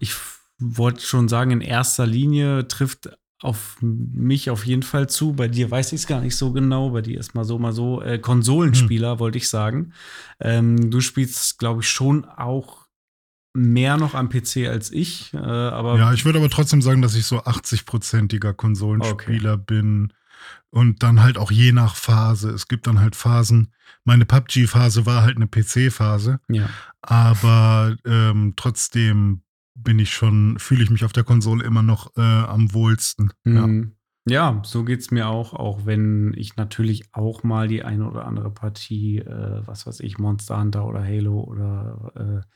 [0.00, 0.14] ich
[0.58, 5.32] wollte schon sagen, in erster Linie trifft auf mich auf jeden Fall zu.
[5.32, 6.90] Bei dir weiß ich es gar nicht so genau.
[6.90, 8.02] Bei dir ist mal so, mal so.
[8.02, 9.92] Äh, Konsolenspieler, wollte ich sagen.
[10.40, 12.86] Ähm, du spielst, glaube ich, schon auch
[13.54, 15.32] mehr noch am PC als ich.
[15.34, 20.12] Äh, aber Ja, ich würde aber trotzdem sagen, dass ich so 80-prozentiger Konsolenspieler bin.
[20.70, 22.50] Und dann halt auch je nach Phase.
[22.50, 23.72] Es gibt dann halt Phasen.
[24.04, 26.40] Meine PUBG-Phase war halt eine PC-Phase.
[26.48, 26.68] ja.
[27.00, 29.42] Aber ähm, trotzdem
[29.82, 33.32] bin ich schon, fühle ich mich auf der Konsole immer noch äh, am wohlsten.
[33.44, 33.66] Ja.
[33.66, 33.92] Mhm.
[34.28, 38.50] Ja, so geht's mir auch, auch wenn ich natürlich auch mal die eine oder andere
[38.50, 42.46] Partie, äh, was weiß ich, Monster Hunter oder Halo oder äh,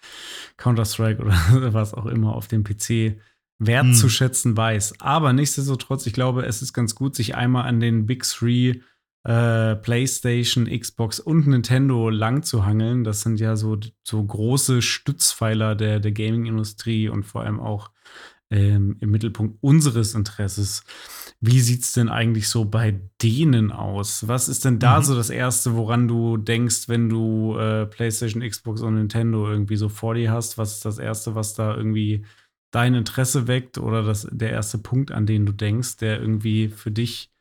[0.59, 1.35] Counter-Strike oder
[1.73, 3.17] was auch immer auf dem PC
[3.59, 5.01] wertzuschätzen weiß.
[5.01, 8.81] Aber nichtsdestotrotz, ich glaube, es ist ganz gut, sich einmal an den Big Three
[9.25, 13.05] äh, PlayStation, Xbox und Nintendo lang zu hangeln.
[13.05, 17.91] Das sind ja so, so große Stützpfeiler der, der Gaming-Industrie und vor allem auch
[18.51, 20.85] ähm, im Mittelpunkt unseres Interesses.
[21.41, 24.29] Wie sieht's denn eigentlich so bei denen aus?
[24.29, 25.05] Was ist denn da Mhm.
[25.05, 29.89] so das Erste, woran du denkst, wenn du äh, PlayStation, Xbox und Nintendo irgendwie so
[29.89, 30.59] vor dir hast?
[30.59, 32.27] Was ist das Erste, was da irgendwie
[32.73, 36.91] dein Interesse weckt oder das, der erste Punkt, an den du denkst, der irgendwie für
[36.91, 37.32] dich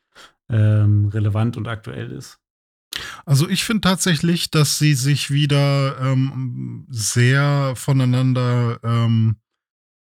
[0.52, 2.38] ähm, relevant und aktuell ist?
[3.24, 9.36] Also ich finde tatsächlich, dass sie sich wieder ähm, sehr voneinander ähm,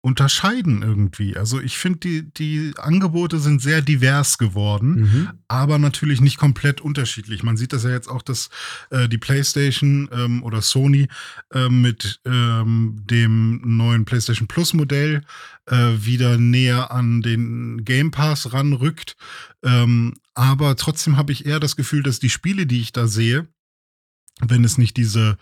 [0.03, 1.37] unterscheiden irgendwie.
[1.37, 5.29] Also ich finde, die, die Angebote sind sehr divers geworden, mhm.
[5.47, 7.43] aber natürlich nicht komplett unterschiedlich.
[7.43, 8.49] Man sieht das ja jetzt auch, dass
[8.91, 11.09] äh, die PlayStation ähm, oder Sony
[11.53, 15.23] äh, mit ähm, dem neuen PlayStation Plus Modell
[15.67, 19.17] äh, wieder näher an den Game Pass ranrückt.
[19.63, 23.49] Ähm, aber trotzdem habe ich eher das Gefühl, dass die Spiele, die ich da sehe,
[24.47, 25.37] wenn es nicht diese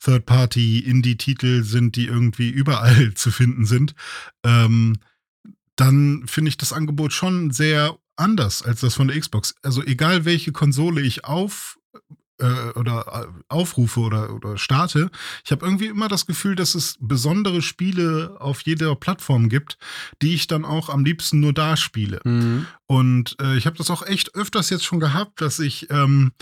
[0.00, 3.94] Third-Party-Indie-Titel sind, die irgendwie überall zu finden sind,
[4.44, 4.98] ähm,
[5.76, 9.54] dann finde ich das Angebot schon sehr anders als das von der Xbox.
[9.62, 11.78] Also egal welche Konsole ich auf
[12.38, 15.10] äh, oder äh, aufrufe oder, oder starte,
[15.44, 19.78] ich habe irgendwie immer das Gefühl, dass es besondere Spiele auf jeder Plattform gibt,
[20.22, 22.20] die ich dann auch am liebsten nur da spiele.
[22.24, 22.66] Mhm.
[22.86, 26.32] Und äh, ich habe das auch echt öfters jetzt schon gehabt, dass ich ähm,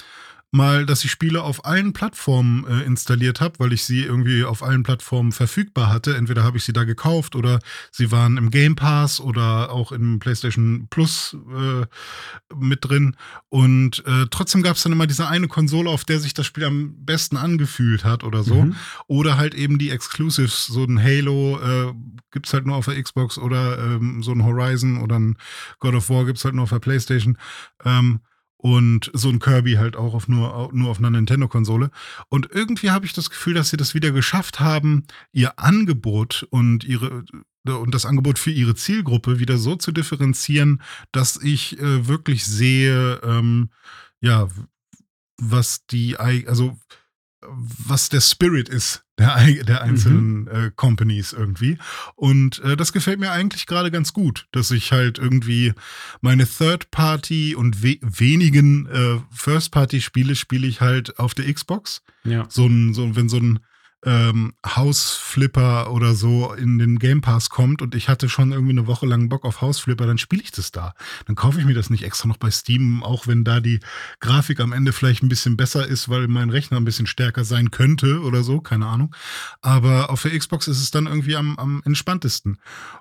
[0.52, 4.62] mal, dass ich Spiele auf allen Plattformen äh, installiert habe, weil ich sie irgendwie auf
[4.62, 6.14] allen Plattformen verfügbar hatte.
[6.14, 7.58] Entweder habe ich sie da gekauft oder
[7.90, 11.86] sie waren im Game Pass oder auch im PlayStation Plus äh,
[12.54, 13.16] mit drin.
[13.48, 16.64] Und äh, trotzdem gab es dann immer diese eine Konsole, auf der sich das Spiel
[16.64, 18.62] am besten angefühlt hat oder so.
[18.62, 18.76] Mhm.
[19.06, 21.94] Oder halt eben die Exclusives, so ein Halo äh,
[22.30, 25.38] gibt es halt nur auf der Xbox oder ähm, so ein Horizon oder ein
[25.78, 27.38] God of War gibt es halt nur auf der PlayStation.
[27.86, 28.20] Ähm,
[28.62, 31.90] und so ein Kirby halt auch auf nur, nur auf einer Nintendo-Konsole.
[32.28, 36.84] Und irgendwie habe ich das Gefühl, dass sie das wieder geschafft haben, ihr Angebot und
[36.84, 37.24] ihre
[37.64, 40.80] und das Angebot für ihre Zielgruppe wieder so zu differenzieren,
[41.12, 43.70] dass ich äh, wirklich sehe, ähm,
[44.20, 44.48] ja,
[45.38, 46.76] was die, also
[47.46, 50.48] was der Spirit ist der, der einzelnen mhm.
[50.48, 51.78] äh, Companies irgendwie.
[52.14, 55.72] Und äh, das gefällt mir eigentlich gerade ganz gut, dass ich halt irgendwie
[56.20, 62.02] meine Third-Party und we wenigen äh, First-Party-Spiele spiele ich halt auf der Xbox.
[62.24, 62.46] Ja.
[62.48, 63.60] So ein, so, wenn so ein
[64.04, 68.86] ähm, Hausflipper oder so in den Game Pass kommt und ich hatte schon irgendwie eine
[68.86, 70.94] Woche lang Bock auf Hausflipper, dann spiele ich das da.
[71.26, 73.80] Dann kaufe ich mir das nicht extra noch bei Steam, auch wenn da die
[74.20, 77.70] Grafik am Ende vielleicht ein bisschen besser ist, weil mein Rechner ein bisschen stärker sein
[77.70, 79.14] könnte oder so, keine Ahnung.
[79.60, 82.58] Aber auf der Xbox ist es dann irgendwie am, am entspanntesten.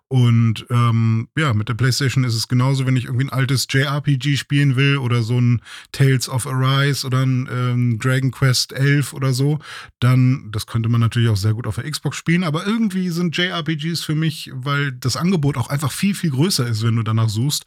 [0.07, 4.35] Und ähm, ja, mit der PlayStation ist es genauso, wenn ich irgendwie ein altes JRPG
[4.35, 5.61] spielen will oder so ein
[5.93, 9.59] Tales of Arise oder ein ähm, Dragon Quest 11 oder so,
[9.99, 13.35] dann, das könnte man natürlich auch sehr gut auf der Xbox spielen, aber irgendwie sind
[13.35, 17.29] JRPGs für mich, weil das Angebot auch einfach viel, viel größer ist, wenn du danach
[17.29, 17.65] suchst,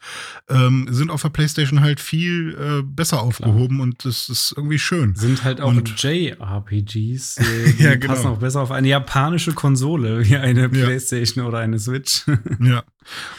[0.49, 3.83] ähm, sind auf der PlayStation halt viel äh, besser aufgehoben Klar.
[3.83, 5.15] und das ist irgendwie schön.
[5.15, 8.13] Sind halt auch und JRPGs, äh, die ja, genau.
[8.13, 11.47] passen auch besser auf eine japanische Konsole wie eine PlayStation ja.
[11.47, 12.23] oder eine Switch.
[12.59, 12.83] ja.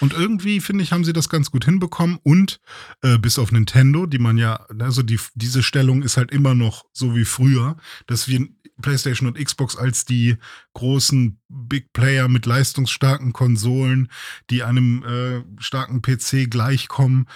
[0.00, 2.18] Und irgendwie, finde ich, haben sie das ganz gut hinbekommen.
[2.22, 2.60] Und
[3.02, 6.84] äh, bis auf Nintendo, die man ja, also die, diese Stellung ist halt immer noch
[6.92, 8.46] so wie früher, dass wir
[8.80, 10.36] PlayStation und Xbox als die
[10.74, 14.08] großen Big Player mit leistungsstarken Konsolen,
[14.50, 17.26] die einem äh, starken PC gleichkommen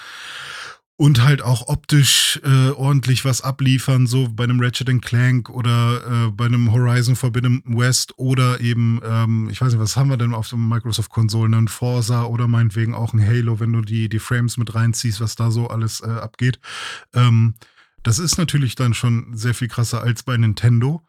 [1.00, 6.30] und halt auch optisch äh, ordentlich was abliefern, so bei einem Ratchet Clank oder äh,
[6.30, 10.34] bei einem Horizon Forbidden West oder eben, ähm, ich weiß nicht, was haben wir denn
[10.34, 14.58] auf den Microsoft-Konsolen, ein Forza oder meinetwegen auch ein Halo, wenn du die, die Frames
[14.58, 16.60] mit reinziehst, was da so alles äh, abgeht.
[17.14, 17.54] Ähm,
[18.02, 21.02] das ist natürlich dann schon sehr viel krasser als bei Nintendo.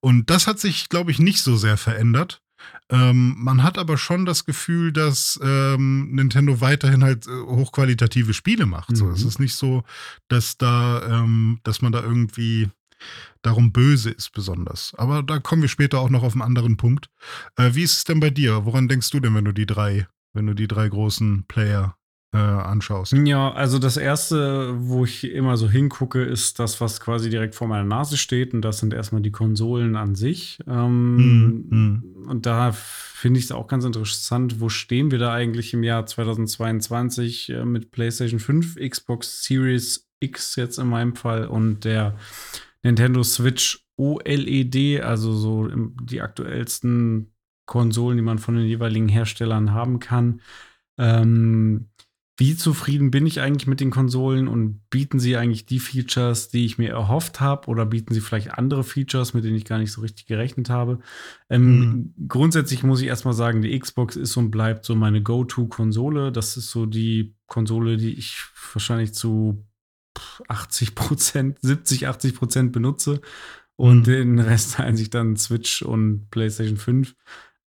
[0.00, 2.42] Und das hat sich, glaube ich, nicht so sehr verändert.
[2.90, 8.66] Ähm, man hat aber schon das Gefühl, dass ähm, Nintendo weiterhin halt äh, hochqualitative Spiele
[8.66, 8.90] macht.
[8.90, 8.96] Mhm.
[8.96, 9.84] So, es ist nicht so,
[10.28, 12.68] dass da, ähm, dass man da irgendwie
[13.42, 14.92] darum böse ist besonders.
[14.96, 17.08] Aber da kommen wir später auch noch auf einen anderen Punkt.
[17.56, 18.64] Äh, wie ist es denn bei dir?
[18.64, 21.96] Woran denkst du denn, wenn du die drei, wenn du die drei großen Player
[22.32, 23.12] äh, anschaust.
[23.12, 27.68] Ja, also das erste, wo ich immer so hingucke, ist das, was quasi direkt vor
[27.68, 28.52] meiner Nase steht.
[28.52, 30.58] Und das sind erstmal die Konsolen an sich.
[30.66, 35.72] Ähm, mm, Und da finde ich es auch ganz interessant, wo stehen wir da eigentlich
[35.72, 41.84] im Jahr 2022 äh, mit PlayStation 5, Xbox Series X jetzt in meinem Fall und
[41.84, 42.16] der
[42.82, 47.32] Nintendo Switch OLED, also so die aktuellsten
[47.66, 50.40] Konsolen, die man von den jeweiligen Herstellern haben kann.
[50.98, 51.88] Ähm,
[52.40, 56.64] wie zufrieden bin ich eigentlich mit den Konsolen und bieten sie eigentlich die Features, die
[56.64, 59.90] ich mir erhofft habe, oder bieten sie vielleicht andere Features, mit denen ich gar nicht
[59.90, 61.00] so richtig gerechnet habe?
[61.50, 62.14] Ähm, mhm.
[62.28, 66.30] Grundsätzlich muss ich erstmal sagen, die Xbox ist und bleibt so meine Go-To-Konsole.
[66.30, 68.36] Das ist so die Konsole, die ich
[68.72, 69.66] wahrscheinlich zu
[70.46, 73.20] 80 Prozent, 70, 80 Prozent benutze
[73.74, 74.04] und mhm.
[74.04, 77.16] den Rest teilen sich dann Switch und PlayStation 5.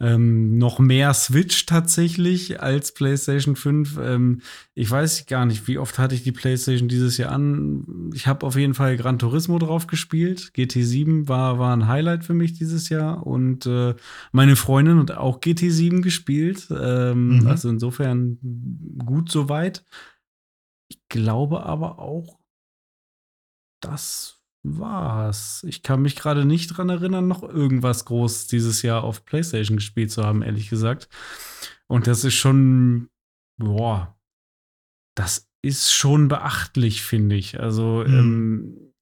[0.01, 3.99] Ähm, noch mehr Switch tatsächlich als PlayStation 5.
[4.01, 4.41] Ähm,
[4.73, 8.09] ich weiß gar nicht, wie oft hatte ich die PlayStation dieses Jahr an.
[8.15, 10.53] Ich habe auf jeden Fall Gran Turismo drauf gespielt.
[10.55, 13.27] GT7 war, war ein Highlight für mich dieses Jahr.
[13.27, 13.93] Und äh,
[14.31, 16.67] meine Freundin hat auch GT7 gespielt.
[16.71, 17.47] Ähm, mhm.
[17.47, 18.39] Also insofern
[19.05, 19.85] gut soweit.
[20.89, 22.39] Ich glaube aber auch,
[23.81, 25.65] das war's.
[25.67, 30.11] Ich kann mich gerade nicht dran erinnern, noch irgendwas groß dieses Jahr auf PlayStation gespielt
[30.11, 31.09] zu haben, ehrlich gesagt.
[31.87, 33.09] Und das ist schon,
[33.57, 34.17] boah,
[35.15, 37.59] das ist schon beachtlich, finde ich.
[37.59, 38.13] Also, mhm.
[38.13, 38.93] ähm,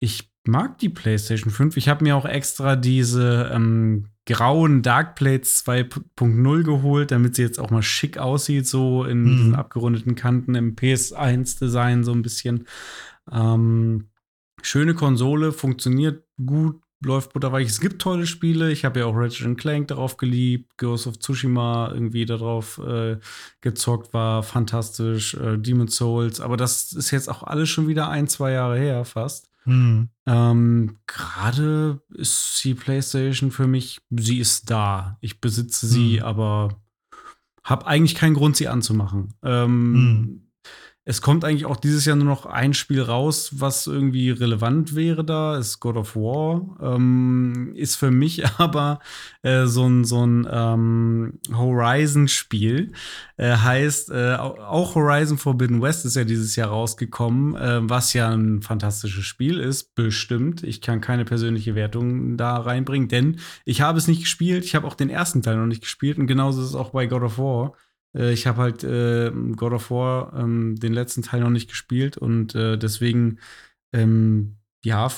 [0.00, 1.76] ich mag die PlayStation 5.
[1.76, 7.70] Ich habe mir auch extra diese ähm, grauen Darkplates 2.0 geholt, damit sie jetzt auch
[7.70, 9.30] mal schick aussieht, so in mhm.
[9.30, 12.66] diesen abgerundeten Kanten im PS1-Design so ein bisschen.
[13.30, 14.08] Ähm,
[14.62, 17.68] schöne Konsole, funktioniert gut, läuft butterweich.
[17.68, 18.70] Es gibt tolle Spiele.
[18.70, 23.18] Ich habe ja auch Ratchet Clank darauf geliebt, Ghost of Tsushima irgendwie darauf äh,
[23.60, 25.34] gezockt, war fantastisch.
[25.34, 29.04] Äh, Demon's Souls, aber das ist jetzt auch alles schon wieder ein, zwei Jahre her
[29.04, 29.50] fast.
[29.64, 30.08] Mhm.
[30.26, 35.18] Ähm, Gerade ist die PlayStation für mich, sie ist da.
[35.20, 36.24] Ich besitze sie, mhm.
[36.24, 36.80] aber
[37.64, 39.34] habe eigentlich keinen Grund, sie anzumachen.
[39.42, 40.51] Ähm, mhm.
[41.04, 45.24] Es kommt eigentlich auch dieses Jahr nur noch ein Spiel raus, was irgendwie relevant wäre
[45.24, 46.76] da, ist God of War.
[46.80, 49.00] Ähm, ist für mich aber
[49.42, 52.92] äh, so ein, so ein ähm, Horizon-Spiel.
[53.36, 58.30] Äh, heißt, äh, auch Horizon Forbidden West ist ja dieses Jahr rausgekommen, äh, was ja
[58.30, 60.62] ein fantastisches Spiel ist, bestimmt.
[60.62, 64.64] Ich kann keine persönliche Wertung da reinbringen, denn ich habe es nicht gespielt.
[64.64, 67.06] Ich habe auch den ersten Teil noch nicht gespielt und genauso ist es auch bei
[67.06, 67.72] God of War.
[68.16, 72.16] Äh, ich habe halt äh, God of War ähm, den letzten Teil noch nicht gespielt
[72.16, 73.38] und äh, deswegen,
[73.92, 75.10] ähm, ja,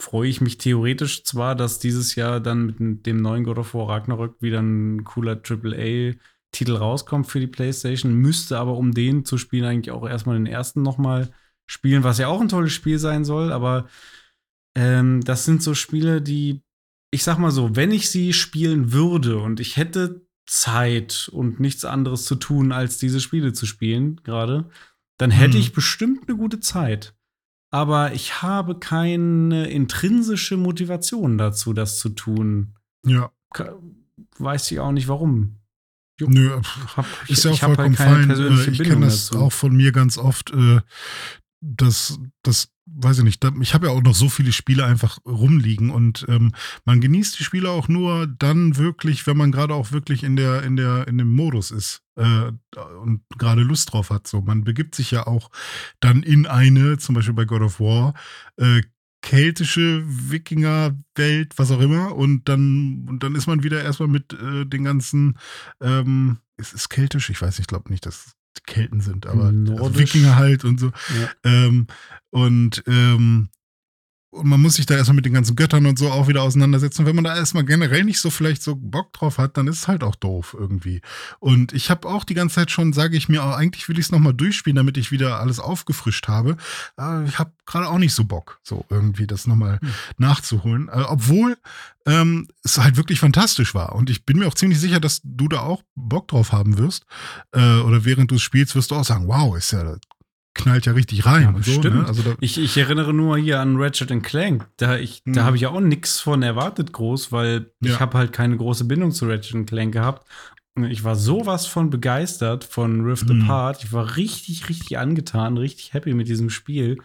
[0.00, 3.88] freue ich mich theoretisch zwar, dass dieses Jahr dann mit dem neuen God of War
[3.88, 9.64] Ragnarök wieder ein cooler AAA-Titel rauskommt für die PlayStation, müsste aber, um den zu spielen,
[9.64, 11.30] eigentlich auch erstmal den ersten nochmal
[11.66, 13.88] spielen, was ja auch ein tolles Spiel sein soll, aber
[14.76, 16.62] ähm, das sind so Spiele, die,
[17.10, 21.84] ich sag mal so, wenn ich sie spielen würde und ich hätte Zeit und nichts
[21.84, 24.68] anderes zu tun, als diese Spiele zu spielen, gerade,
[25.18, 25.60] dann hätte hm.
[25.60, 27.14] ich bestimmt eine gute Zeit.
[27.70, 32.74] Aber ich habe keine intrinsische Motivation dazu, das zu tun.
[33.04, 33.30] Ja.
[34.38, 35.56] Weiß ich auch nicht warum.
[36.20, 36.60] Nö,
[36.96, 38.72] hab, ist ja auch vollkommen halt fein.
[38.72, 39.44] Ich kenne das dazu.
[39.44, 40.80] auch von mir ganz oft, äh,
[41.60, 45.90] dass, dass weiß ich nicht, ich habe ja auch noch so viele Spiele einfach rumliegen
[45.90, 46.52] und ähm,
[46.84, 50.62] man genießt die Spiele auch nur dann wirklich, wenn man gerade auch wirklich in der,
[50.64, 52.50] in der, in dem Modus ist äh,
[53.00, 54.26] und gerade Lust drauf hat.
[54.26, 55.50] So, man begibt sich ja auch
[56.00, 58.14] dann in eine, zum Beispiel bei God of War,
[58.56, 58.82] äh,
[59.22, 64.64] keltische Wikingerwelt, was auch immer, und dann, und dann ist man wieder erstmal mit äh,
[64.64, 65.38] den ganzen,
[65.80, 67.30] ähm, ist es keltisch?
[67.30, 70.86] Ich weiß, ich glaube nicht, dass Kelten sind, aber also Wikinger halt und so.
[70.86, 71.30] Ja.
[71.44, 71.86] Ähm,
[72.30, 73.48] und, ähm,
[74.30, 77.02] und man muss sich da erstmal mit den ganzen Göttern und so auch wieder auseinandersetzen.
[77.02, 79.78] Und wenn man da erstmal generell nicht so vielleicht so Bock drauf hat, dann ist
[79.78, 81.00] es halt auch doof irgendwie.
[81.40, 84.12] Und ich habe auch die ganze Zeit schon, sage ich mir, eigentlich will ich es
[84.12, 86.58] nochmal durchspielen, damit ich wieder alles aufgefrischt habe.
[86.96, 89.88] Aber ich habe gerade auch nicht so Bock, so irgendwie das nochmal hm.
[90.18, 90.88] nachzuholen.
[90.88, 91.56] Äh, obwohl
[92.04, 93.94] ähm, es halt wirklich fantastisch war.
[93.94, 97.06] Und ich bin mir auch ziemlich sicher, dass du da auch Bock drauf haben wirst.
[97.52, 99.96] Äh, oder während du es spielst, wirst du auch sagen, wow, ist ja
[100.54, 101.54] knallt ja richtig rein.
[101.56, 102.04] Ja, so, ne?
[102.06, 104.66] also ich, ich, erinnere nur hier an Ratchet Clank.
[104.76, 105.34] Da, ich, mhm.
[105.34, 107.92] da habe ich ja auch nichts von erwartet groß, weil ja.
[107.92, 110.26] ich habe halt keine große Bindung zu Ratchet Clank gehabt.
[110.90, 113.42] Ich war sowas von begeistert von Rift mhm.
[113.42, 113.82] Apart.
[113.82, 116.98] Ich war richtig, richtig angetan, richtig happy mit diesem Spiel.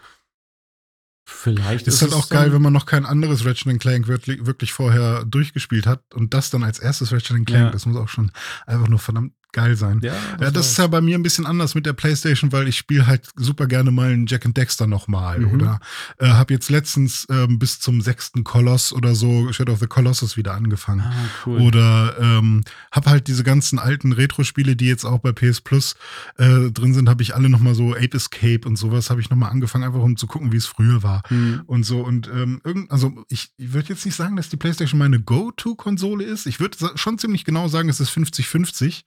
[1.26, 4.72] Vielleicht ist, ist halt auch geil, wenn man noch kein anderes Ratchet Clank wirklich, wirklich
[4.72, 7.66] vorher durchgespielt hat und das dann als erstes Ratchet Clank.
[7.66, 7.70] Ja.
[7.70, 8.30] Das muss auch schon
[8.66, 10.00] einfach nur verdammt geil sein.
[10.02, 12.76] Ja, das, das ist ja bei mir ein bisschen anders mit der PlayStation, weil ich
[12.76, 15.52] spiele halt super gerne mal einen Jack and Dexter nochmal mhm.
[15.52, 15.80] oder
[16.18, 20.36] äh, habe jetzt letztens ähm, bis zum sechsten Koloss oder so Shadow of the Colossus
[20.36, 21.00] wieder angefangen.
[21.00, 21.12] Ah,
[21.46, 21.60] cool.
[21.62, 22.62] Oder ähm,
[22.92, 25.94] habe halt diese ganzen alten Retro-Spiele, die jetzt auch bei PS Plus
[26.36, 29.50] äh, drin sind, habe ich alle nochmal so Ape Escape und sowas habe ich nochmal
[29.50, 31.62] angefangen, einfach um zu gucken, wie es früher war mhm.
[31.66, 34.98] und so und ähm, irgend, also ich, ich würde jetzt nicht sagen, dass die PlayStation
[34.98, 36.46] meine Go-To-Konsole ist.
[36.46, 39.04] Ich würde schon ziemlich genau sagen, es ist 50-50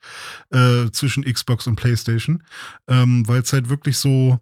[0.52, 2.43] äh, zwischen Xbox und PlayStation,
[2.88, 4.39] ähm, weil es halt wirklich so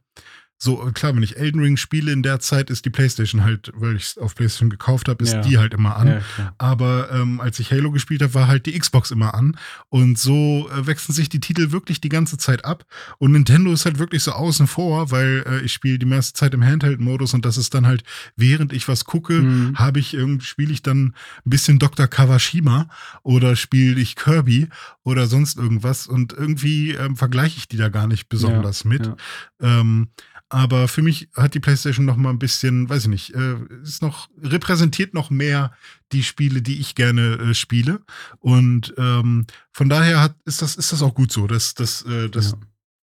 [0.65, 3.95] so, klar, wenn ich Elden Ring spiele in der Zeit, ist die Playstation halt, weil
[3.95, 5.41] ich es auf Playstation gekauft habe, ist Ja.
[5.41, 6.07] die halt immer an.
[6.07, 6.53] Ja.
[6.57, 9.57] Aber ähm, als ich Halo gespielt habe, war halt die Xbox immer an.
[9.89, 12.83] Und so äh, wechseln sich die Titel wirklich die ganze Zeit ab.
[13.19, 16.53] Und Nintendo ist halt wirklich so außen vor, weil äh, ich spiele die meiste Zeit
[16.53, 18.03] im Handheld-Modus und das ist dann halt,
[18.35, 19.77] während ich was gucke, Mhm.
[19.77, 21.13] habe ich irgendwie, spiele ich dann
[21.45, 22.07] ein bisschen Dr.
[22.07, 22.87] Kawashima
[23.23, 24.67] oder spiele ich Kirby
[25.03, 26.07] oder sonst irgendwas.
[26.07, 29.05] Und irgendwie ähm, vergleiche ich die da gar nicht besonders mit.
[29.05, 29.15] ja.
[29.61, 30.07] Ähm,
[30.49, 34.01] aber für mich hat die PlayStation noch mal ein bisschen, weiß ich nicht, äh, ist
[34.01, 35.73] noch repräsentiert noch mehr
[36.11, 38.01] die Spiele, die ich gerne äh, spiele.
[38.39, 42.29] Und ähm, von daher hat, ist das ist das auch gut so, dass, dass, äh,
[42.29, 42.57] dass Ja.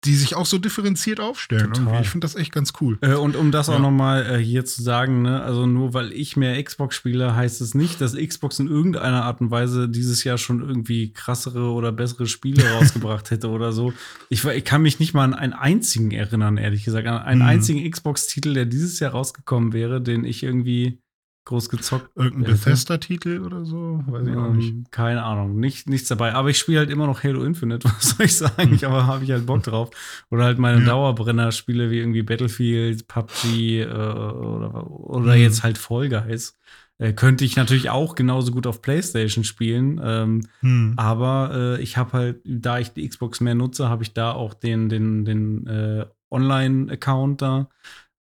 [0.05, 1.71] Die sich auch so differenziert aufstellen.
[2.01, 2.97] Ich finde das echt ganz cool.
[3.01, 3.79] Äh, und um das auch Ja.
[3.79, 7.61] noch mal äh, hier zu sagen, ne, also nur weil ich mehr Xbox spiele, heißt
[7.61, 11.91] es nicht, dass Xbox in irgendeiner Art und Weise dieses Jahr schon irgendwie krassere oder
[11.91, 13.93] bessere Spiele rausgebracht hätte oder so.
[14.29, 17.47] Ich, ich kann mich nicht mal an einen einzigen erinnern, ehrlich gesagt, an einen Mhm.
[17.47, 20.99] einzigen Xbox-Titel, der dieses Jahr rausgekommen wäre, den ich irgendwie
[21.45, 22.53] groß gezockt Irgendein.
[22.53, 24.01] Bethesda-Titel oder so?
[24.08, 24.69] Weiß ich auch nicht.
[24.69, 26.34] Ähm, keine Ahnung, nicht, nichts dabei.
[26.34, 28.69] Aber ich spiele halt immer noch Halo Infinite, was soll ich sagen?
[28.69, 28.73] Hm.
[28.73, 29.89] Ich aber habe ich halt Bock drauf.
[30.32, 30.86] Oder halt meine Ja.
[30.86, 35.41] Dauerbrenner-Spiele wie irgendwie Battlefield, PUBG äh, oder, oder Hm.
[35.41, 36.58] jetzt halt Fall Guys.
[36.99, 39.99] Äh, könnte ich natürlich auch genauso gut auf PlayStation spielen.
[40.03, 40.93] Ähm, Hm.
[40.95, 44.53] aber äh, ich habe halt, da ich die Xbox mehr nutze, habe ich da auch
[44.53, 47.69] den, den, den äh, Online-Account da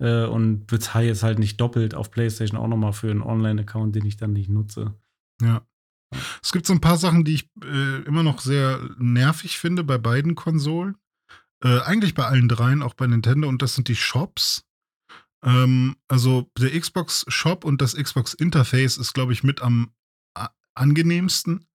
[0.03, 4.05] äh, und bezahle jetzt halt nicht doppelt auf PlayStation auch nochmal für einen Online-Account, den
[4.05, 4.95] ich dann nicht nutze.
[5.41, 5.63] Ja.
[6.43, 9.97] Es gibt so ein paar Sachen, die ich äh, immer noch sehr nervig finde bei
[9.97, 10.97] beiden Konsolen.
[11.65, 14.67] Äh, eigentlich bei allen dreien, auch bei Nintendo, und das sind die Shops.
[15.45, 19.93] Ähm, also der Xbox Shop und das Xbox Interface ist, glaube ich, mit am
[20.75, 21.67] angenehmsten.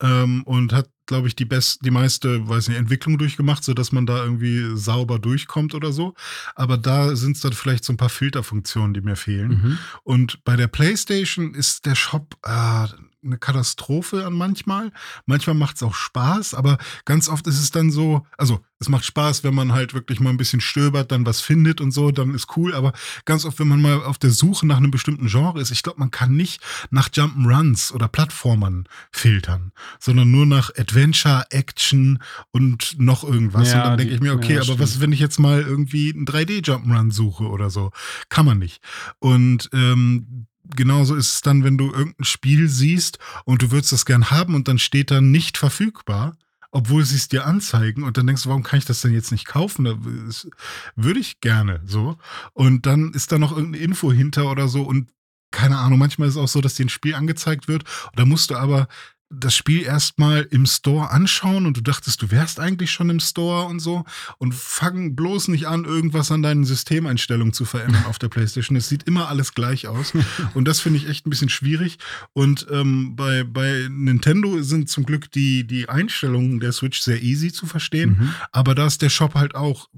[0.00, 4.06] Ähm, und hat, glaube ich, die best, die meiste, weiß nicht, Entwicklung durchgemacht, sodass man
[4.06, 6.14] da irgendwie sauber durchkommt oder so.
[6.54, 9.48] Aber da sind es dann vielleicht so ein paar Filterfunktionen, die mir fehlen.
[9.48, 9.78] Mhm.
[10.04, 12.86] Und bei der PlayStation ist der Shop äh,
[13.24, 14.92] eine Katastrophe an manchmal.
[15.26, 19.04] Manchmal macht es auch Spaß, aber ganz oft ist es dann so, also es macht
[19.04, 22.34] Spaß, wenn man halt wirklich mal ein bisschen stöbert, dann was findet und so, dann
[22.34, 22.74] ist cool.
[22.74, 22.92] Aber
[23.24, 25.98] ganz oft, wenn man mal auf der Suche nach einem bestimmten Genre ist, ich glaube,
[25.98, 33.24] man kann nicht nach Jump'n'Runs oder Plattformern filtern, sondern nur nach Adventure, Action und noch
[33.24, 33.72] irgendwas.
[33.72, 34.80] Ja, und dann denke ich mir, okay, ja, aber stimmt.
[34.80, 37.90] was, wenn ich jetzt mal irgendwie einen 3D-Jump'n'Run suche oder so?
[38.28, 38.80] Kann man nicht.
[39.18, 44.06] Und ähm, genauso ist es dann, wenn du irgendein Spiel siehst und du würdest das
[44.06, 46.36] gern haben und dann steht da nicht verfügbar,
[46.70, 49.32] obwohl sie es dir anzeigen und dann denkst du, warum kann ich das denn jetzt
[49.32, 49.84] nicht kaufen?
[49.84, 50.48] Da ist-
[50.96, 52.18] würde ich gerne so.
[52.52, 55.10] Und dann ist da noch irgendeine Info hinter oder so und
[55.50, 57.84] keine Ahnung, manchmal ist es auch so, dass dir ein Spiel angezeigt wird.
[58.10, 58.86] Und da musst du aber
[59.30, 63.66] das Spiel erstmal im Store anschauen und du dachtest, du wärst eigentlich schon im Store
[63.66, 64.04] und so
[64.38, 68.76] und fang bloß nicht an, irgendwas an deinen Systemeinstellungen zu verändern auf der Playstation.
[68.76, 70.14] Es sieht immer alles gleich aus
[70.54, 71.98] und das finde ich echt ein bisschen schwierig.
[72.32, 77.52] Und ähm, bei, bei Nintendo sind zum Glück die, die Einstellungen der Switch sehr easy
[77.52, 78.16] zu verstehen.
[78.18, 78.34] Mhm.
[78.52, 79.88] Aber da ist der Shop halt auch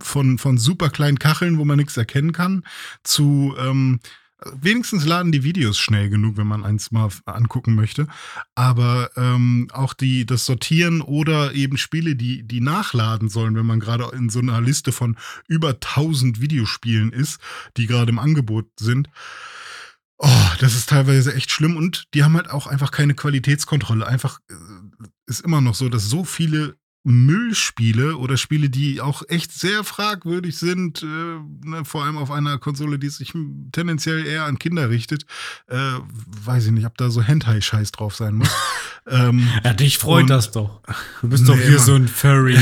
[0.00, 2.64] von, von super kleinen Kacheln, wo man nichts erkennen kann,
[3.02, 4.00] zu ähm,
[4.52, 8.06] wenigstens laden die Videos schnell genug, wenn man eins mal angucken möchte.
[8.54, 13.80] Aber ähm, auch die, das Sortieren oder eben Spiele, die, die nachladen sollen, wenn man
[13.80, 15.16] gerade in so einer Liste von
[15.48, 17.40] über 1000 Videospielen ist,
[17.76, 19.08] die gerade im Angebot sind.
[20.18, 24.06] Oh, das ist teilweise echt schlimm und die haben halt auch einfach keine Qualitätskontrolle.
[24.06, 24.54] Einfach äh,
[25.26, 30.58] ist immer noch so, dass so viele Müllspiele oder Spiele, die auch echt sehr fragwürdig
[30.58, 33.32] sind, äh, ne, vor allem auf einer Konsole, die sich
[33.72, 35.26] tendenziell eher an Kinder richtet,
[35.68, 35.76] äh,
[36.44, 38.48] weiß ich nicht, ob da so Hentai-Scheiß drauf sein muss.
[39.06, 40.80] ähm, Ja, dich freut das doch.
[41.20, 41.84] Du bist doch Nee, hier Mann.
[41.84, 42.58] so ein Furry.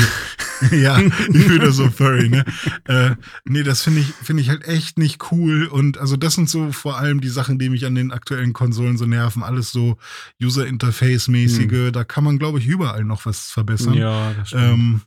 [0.71, 2.45] ja, ich bin da so furry, ne?
[2.85, 5.67] Äh, nee, das finde ich, finde ich halt echt nicht cool.
[5.67, 8.97] Und also das sind so vor allem die Sachen, die mich an den aktuellen Konsolen
[8.97, 9.43] so nerven.
[9.43, 9.97] Alles so
[10.41, 11.91] User-Interface-mäßige.
[11.93, 13.95] Da kann man, glaube ich, überall noch was verbessern.
[13.95, 14.63] ja, das stimmt.
[14.63, 15.03] Ähm,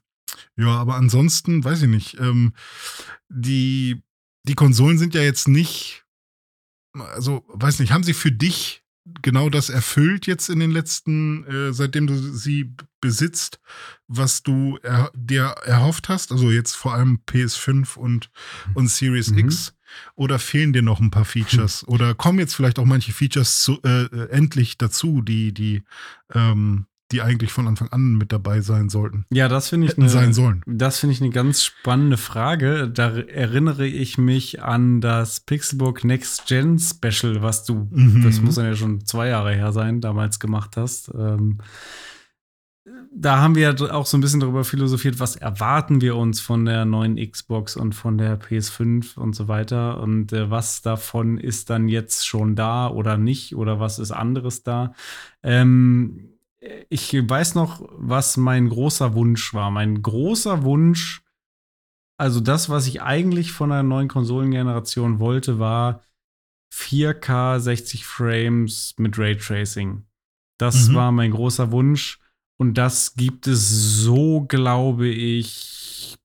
[0.57, 2.19] ja, aber ansonsten, weiß ich nicht.
[2.19, 2.53] Ähm,
[3.29, 4.03] die,
[4.43, 6.05] die Konsolen sind ja jetzt nicht,
[6.93, 8.83] also, weiß nicht, haben sie für dich
[9.21, 13.59] genau das erfüllt jetzt in den letzten, äh, seitdem du sie besitzt,
[14.07, 16.31] was du er, dir erhofft hast?
[16.31, 18.31] Also jetzt vor allem PS5 und,
[18.73, 19.39] und Series Mhm.
[19.39, 19.73] X.
[20.15, 21.83] Oder fehlen dir noch ein paar Features?
[21.87, 25.83] Oder kommen jetzt vielleicht auch manche Features zu, äh, äh, endlich dazu, die, die,
[26.33, 29.25] ähm, die eigentlich von Anfang an mit dabei sein sollten?
[29.31, 30.63] ja, das finde ich hätten sein sollen.
[30.65, 32.89] Das finde ich eine ganz spannende Frage.
[32.89, 38.23] Da erinnere ich mich an das Pixelbook Next Gen Special, was du, Mhm.
[38.23, 41.11] das muss dann ja schon zwei Jahre her sein, damals gemacht hast.
[41.17, 41.59] Ähm,
[43.11, 46.85] da haben wir auch so ein bisschen darüber philosophiert, was erwarten wir uns von der
[46.85, 51.87] neuen Xbox und von der PS5 und so weiter und äh, was davon ist dann
[51.87, 54.93] jetzt schon da oder nicht oder was ist anderes da.
[55.41, 56.29] Ähm,
[56.89, 59.71] ich weiß noch, was mein großer Wunsch war.
[59.71, 61.23] Mein großer Wunsch,
[62.17, 66.01] also das, was ich eigentlich von einer neuen Konsolengeneration wollte, war
[66.73, 70.05] 4K 60 Frames mit Raytracing.
[70.57, 70.95] Das mhm.
[70.95, 72.19] war mein großer Wunsch.
[72.57, 76.15] Und das gibt es so, glaube ich,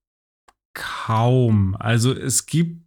[0.74, 1.74] kaum.
[1.76, 2.86] Also es gibt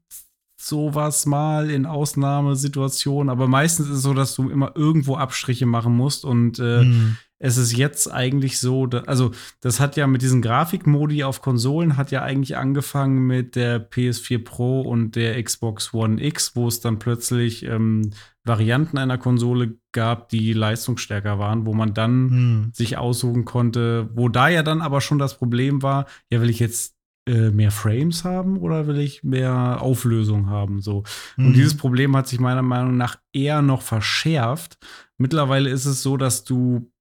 [0.57, 5.93] sowas mal in Ausnahmesituationen, aber meistens ist es so, dass du immer irgendwo Abstriche machen
[5.93, 10.21] musst und äh, mhm es ist jetzt eigentlich so, da, also das hat ja mit
[10.21, 15.93] diesen Grafikmodi auf Konsolen hat ja eigentlich angefangen mit der PS4 Pro und der Xbox
[15.93, 18.11] One X, wo es dann plötzlich ähm,
[18.45, 22.71] Varianten einer Konsole gab, die leistungsstärker waren, wo man dann hm.
[22.73, 26.59] sich aussuchen konnte, wo da ja dann aber schon das Problem war, ja, will ich
[26.59, 30.81] jetzt äh, mehr Frames haben oder will ich mehr Auflösung haben?
[30.81, 31.03] So.
[31.37, 31.47] Mhm.
[31.47, 34.77] Und dieses Problem hat sich meiner Meinung nach eher noch verschärft.
[35.17, 36.91] Mittlerweile ist es so, dass du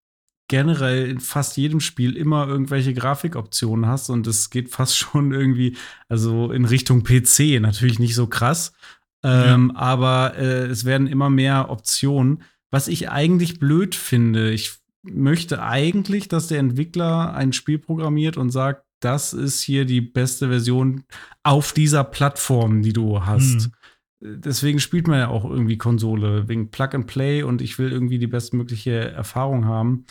[0.52, 5.78] generell in fast jedem Spiel immer irgendwelche Grafikoptionen hast und es geht fast schon irgendwie,
[6.10, 8.74] also in Richtung PC, natürlich nicht so krass,
[9.24, 9.80] ähm, ja.
[9.80, 14.50] aber äh, es werden immer mehr Optionen, was ich eigentlich blöd finde.
[14.50, 20.02] Ich möchte eigentlich, dass der Entwickler ein Spiel programmiert und sagt, das ist hier die
[20.02, 21.04] beste Version
[21.44, 23.70] auf dieser Plattform, die du hast.
[24.20, 24.42] Hm.
[24.42, 28.18] Deswegen spielt man ja auch irgendwie Konsole, wegen Plug and Play und ich will irgendwie
[28.18, 30.04] die bestmögliche Erfahrung haben.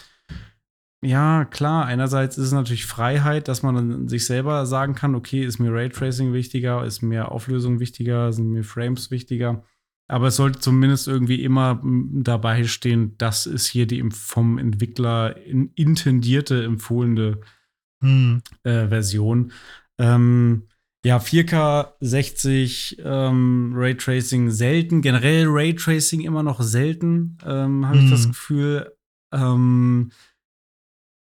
[1.04, 1.86] Ja, klar.
[1.86, 5.74] Einerseits ist es natürlich Freiheit, dass man dann sich selber sagen kann, okay, ist mir
[5.74, 9.64] Raytracing wichtiger, ist mir Auflösung wichtiger, sind mir Frames wichtiger.
[10.08, 15.36] Aber es sollte zumindest irgendwie immer dabei stehen, das ist hier die vom Entwickler
[15.76, 17.40] intendierte, empfohlene
[18.04, 18.42] hm.
[18.64, 19.54] äh, Version.
[19.98, 20.68] Ähm,
[21.04, 28.06] ja, 4K 60 ähm, Raytracing selten, generell Raytracing immer noch selten, ähm, habe hm.
[28.06, 28.32] ich das hm.
[28.32, 28.92] Gefühl.
[29.34, 30.12] Ähm,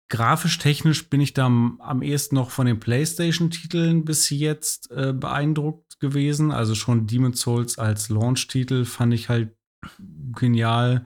[0.10, 6.00] Grafisch, technisch bin ich da am, ehesten noch von den PlayStation-Titeln bis jetzt äh, beeindruckt
[6.00, 6.52] gewesen.
[6.52, 9.56] Also schon Demon's Souls als Launch-Titel fand ich halt
[10.34, 11.06] genial.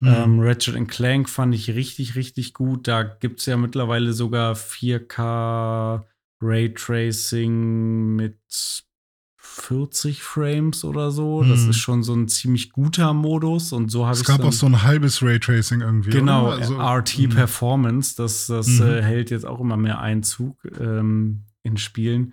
[0.00, 0.08] Mhm.
[0.08, 2.88] Ähm, Ratchet Clank fand ich richtig, richtig gut.
[2.88, 6.02] Da gibt es ja mittlerweile sogar 4K
[6.42, 8.38] Raytracing mit
[9.52, 11.42] 40 Frames oder so.
[11.42, 11.70] Das hm.
[11.70, 14.66] ist schon so ein ziemlich guter Modus und so habe ich Es gab auch so
[14.66, 16.10] ein halbes Raytracing irgendwie.
[16.10, 17.30] Genau, also, RT hm.
[17.30, 18.86] Performance, das, das mhm.
[18.86, 22.32] äh, hält jetzt auch immer mehr Einzug ähm, in Spielen.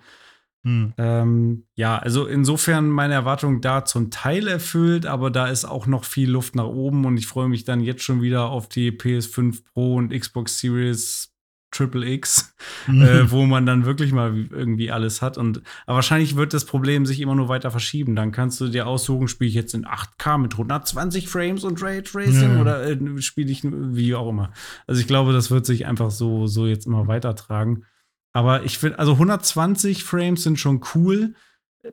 [0.64, 0.92] Hm.
[0.98, 6.04] Ähm, ja, also insofern meine Erwartung da zum Teil erfüllt, aber da ist auch noch
[6.04, 9.62] viel Luft nach oben und ich freue mich dann jetzt schon wieder auf die PS5
[9.72, 11.29] Pro und Xbox Series
[11.70, 12.54] Triple X,
[12.86, 13.02] mhm.
[13.02, 15.38] äh, wo man dann wirklich mal irgendwie alles hat.
[15.38, 18.16] Und aber wahrscheinlich wird das Problem sich immer nur weiter verschieben.
[18.16, 22.54] Dann kannst du dir aussuchen, spiele ich jetzt in 8K mit 120 Frames und Raytracing
[22.54, 22.60] ja.
[22.60, 24.52] oder äh, spiele ich wie auch immer.
[24.86, 27.84] Also ich glaube, das wird sich einfach so, so jetzt immer weitertragen.
[28.32, 31.34] Aber ich finde, also 120 Frames sind schon cool,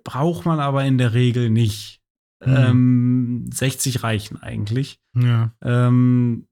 [0.04, 2.02] braucht man aber in der Regel nicht.
[2.46, 2.56] Mhm.
[2.56, 5.00] Ähm, 60 reichen eigentlich.
[5.16, 5.54] Ja.
[5.62, 6.47] Ähm,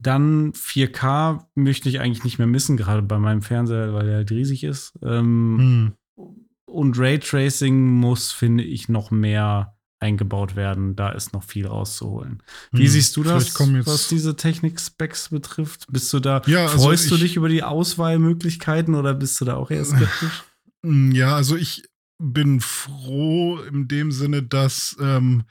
[0.00, 4.30] dann 4K möchte ich eigentlich nicht mehr missen, gerade bei meinem Fernseher, weil er halt
[4.30, 4.98] riesig ist.
[5.02, 6.26] Ähm, hm.
[6.66, 10.94] Und Raytracing muss, finde ich, noch mehr eingebaut werden.
[10.94, 12.42] Da ist noch viel rauszuholen.
[12.70, 12.88] Wie hm.
[12.88, 15.86] siehst du das, was diese Technik-Specs betrifft?
[15.90, 19.56] Bist du da, ja, also freust du dich über die Auswahlmöglichkeiten oder bist du da
[19.56, 20.44] auch eher skeptisch?
[20.84, 21.82] Ja, also ich
[22.22, 25.42] bin froh in dem Sinne, dass ähm,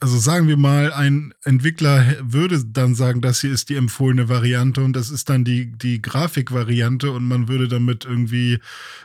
[0.00, 4.82] also sagen wir mal, ein Entwickler würde dann sagen, das hier ist die empfohlene Variante
[4.82, 8.58] und das ist dann die, die Grafikvariante und man würde damit irgendwie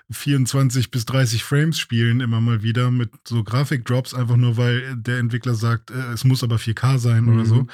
[0.10, 5.20] 24 bis 30 Frames spielen, immer mal wieder mit so Grafikdrops, einfach nur weil der
[5.20, 7.34] Entwickler sagt, äh, es muss aber 4K sein mhm.
[7.34, 7.68] oder so.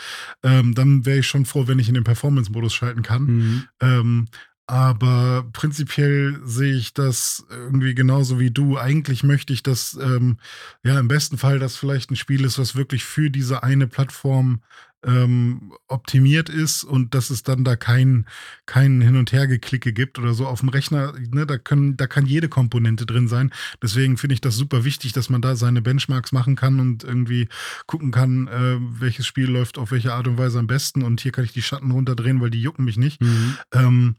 [0.44, 3.24] Ähm, dann wäre ich schon froh, wenn ich in den Performance-Modus schalten kann.
[3.24, 3.64] Mhm.
[3.82, 4.28] Ähm,
[4.70, 8.78] aber prinzipiell sehe ich das irgendwie genauso wie du.
[8.78, 10.38] Eigentlich möchte ich, dass ähm,
[10.84, 14.62] ja im besten Fall das vielleicht ein Spiel ist, was wirklich für diese eine Plattform
[15.04, 18.28] ähm, optimiert ist und dass es dann da kein,
[18.68, 21.14] kein Hin- und Hergeklicke gibt oder so auf dem Rechner.
[21.32, 23.52] Ne, da, können, da kann jede Komponente drin sein.
[23.82, 27.48] Deswegen finde ich das super wichtig, dass man da seine Benchmarks machen kann und irgendwie
[27.88, 31.02] gucken kann, äh, welches Spiel läuft auf welche Art und Weise am besten.
[31.02, 33.20] Und hier kann ich die Schatten runterdrehen, weil die jucken mich nicht.
[33.20, 33.58] Mhm.
[33.74, 34.16] Ähm,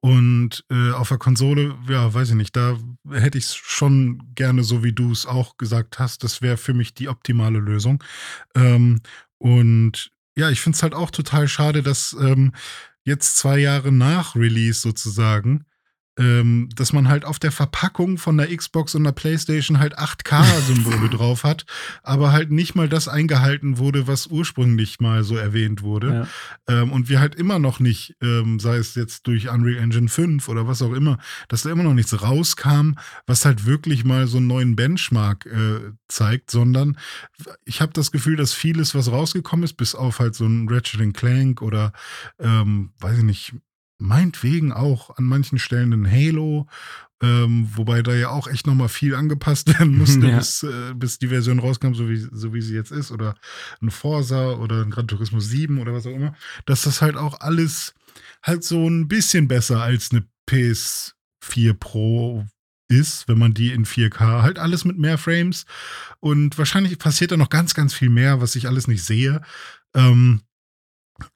[0.00, 2.76] und äh, auf der Konsole, ja, weiß ich nicht, da
[3.10, 6.22] hätte ich es schon gerne, so wie du es auch gesagt hast.
[6.22, 8.02] Das wäre für mich die optimale Lösung.
[8.54, 9.00] Ähm,
[9.38, 12.52] und ja, ich finde es halt auch total schade, dass ähm,
[13.04, 15.64] jetzt zwei Jahre nach Release sozusagen,
[16.18, 21.08] ähm, dass man halt auf der Verpackung von der Xbox und der PlayStation halt 8K-Symbole
[21.10, 21.64] drauf hat,
[22.02, 26.28] aber halt nicht mal das eingehalten wurde, was ursprünglich mal so erwähnt wurde.
[26.68, 26.82] Ja.
[26.82, 30.48] Ähm, und wir halt immer noch nicht, ähm, sei es jetzt durch Unreal Engine 5
[30.48, 32.94] oder was auch immer, dass da immer noch nichts rauskam,
[33.26, 36.98] was halt wirklich mal so einen neuen Benchmark äh, zeigt, sondern
[37.64, 41.14] ich habe das Gefühl, dass vieles, was rausgekommen ist, bis auf halt so ein Ratchet
[41.14, 41.92] Clank oder
[42.40, 43.54] ähm, weiß ich nicht,
[43.98, 46.66] meinetwegen auch an manchen Stellen ein Halo,
[47.20, 50.38] ähm, wobei da ja auch echt nochmal viel angepasst werden musste, ja.
[50.38, 53.34] bis, äh, bis die Version rauskam, so wie, so wie sie jetzt ist, oder
[53.82, 56.34] ein Forsa oder ein Gran Turismo 7 oder was auch immer,
[56.66, 57.94] dass das halt auch alles
[58.42, 62.46] halt so ein bisschen besser als eine PS4 Pro
[62.88, 65.66] ist, wenn man die in 4K halt alles mit mehr Frames
[66.20, 69.42] und wahrscheinlich passiert da noch ganz, ganz viel mehr, was ich alles nicht sehe.
[69.94, 70.42] Ähm,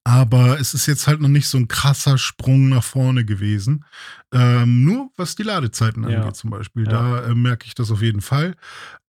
[0.04, 3.84] aber es ist jetzt halt noch nicht so ein krasser Sprung nach vorne gewesen.
[4.32, 6.32] Ähm, nur was die Ladezeiten angeht ja.
[6.32, 6.84] zum Beispiel.
[6.84, 6.90] Ja.
[6.90, 8.54] Da äh, merke ich das auf jeden Fall.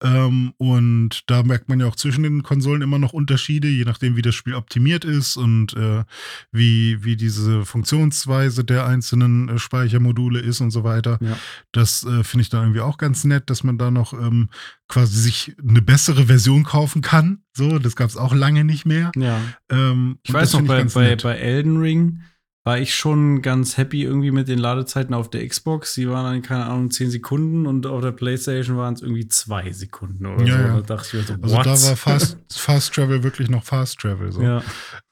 [0.02, 4.18] Ähm, und da merkt man ja auch zwischen den Konsolen immer noch Unterschiede, je nachdem,
[4.18, 6.04] wie das Spiel optimiert ist und äh,
[6.52, 11.18] wie, wie diese Funktionsweise der einzelnen äh, Speichermodule ist und so weiter.
[11.22, 11.38] Ja.
[11.72, 14.50] Das äh, finde ich da irgendwie auch ganz nett, dass man da noch ähm,
[14.90, 17.44] quasi sich eine bessere Version kaufen kann.
[17.54, 19.12] So, das gab es auch lange nicht mehr.
[19.70, 22.20] Ähm, ich weiß noch, bei, bei, bei Elden Ring
[22.66, 25.96] war ich schon ganz happy irgendwie mit den Ladezeiten auf der Xbox.
[25.96, 29.74] Die waren dann, keine Ahnung, 10 Sekunden und auf der PlayStation waren es irgendwie 2
[29.74, 30.64] Sekunden oder ja, so.
[30.64, 30.76] Ja.
[30.76, 34.32] Da dachte ich mir so, also da war Fast, Fast Travel wirklich noch Fast Travel.
[34.32, 34.42] So.
[34.42, 34.64] Ja.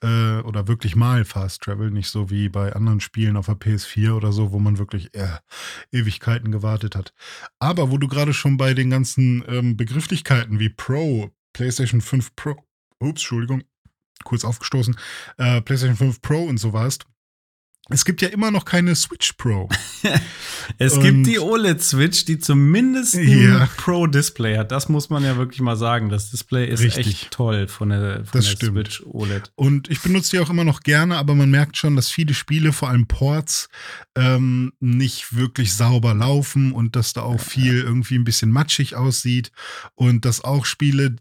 [0.01, 4.13] Äh, oder wirklich mal Fast Travel, nicht so wie bei anderen Spielen auf der PS4
[4.13, 5.27] oder so, wo man wirklich äh,
[5.91, 7.13] Ewigkeiten gewartet hat.
[7.59, 12.51] Aber wo du gerade schon bei den ganzen ähm, Begrifflichkeiten wie Pro, PlayStation 5 Pro,
[12.99, 13.63] ups, Entschuldigung,
[14.23, 14.95] kurz aufgestoßen,
[15.37, 17.05] äh, PlayStation 5 Pro und so warst,
[17.89, 19.67] es gibt ja immer noch keine Switch Pro.
[20.77, 23.67] es und gibt die OLED-Switch, die zumindest ein.
[23.77, 24.71] Pro-Display hat.
[24.71, 26.09] Das muss man ja wirklich mal sagen.
[26.09, 27.07] Das Display ist Richtig.
[27.07, 29.51] echt toll von der, von der Switch OLED.
[29.55, 32.71] Und ich benutze die auch immer noch gerne, aber man merkt schon, dass viele Spiele,
[32.71, 33.67] vor allem Ports,
[34.15, 39.51] ähm, nicht wirklich sauber laufen und dass da auch viel irgendwie ein bisschen matschig aussieht.
[39.95, 41.15] Und dass auch Spiele,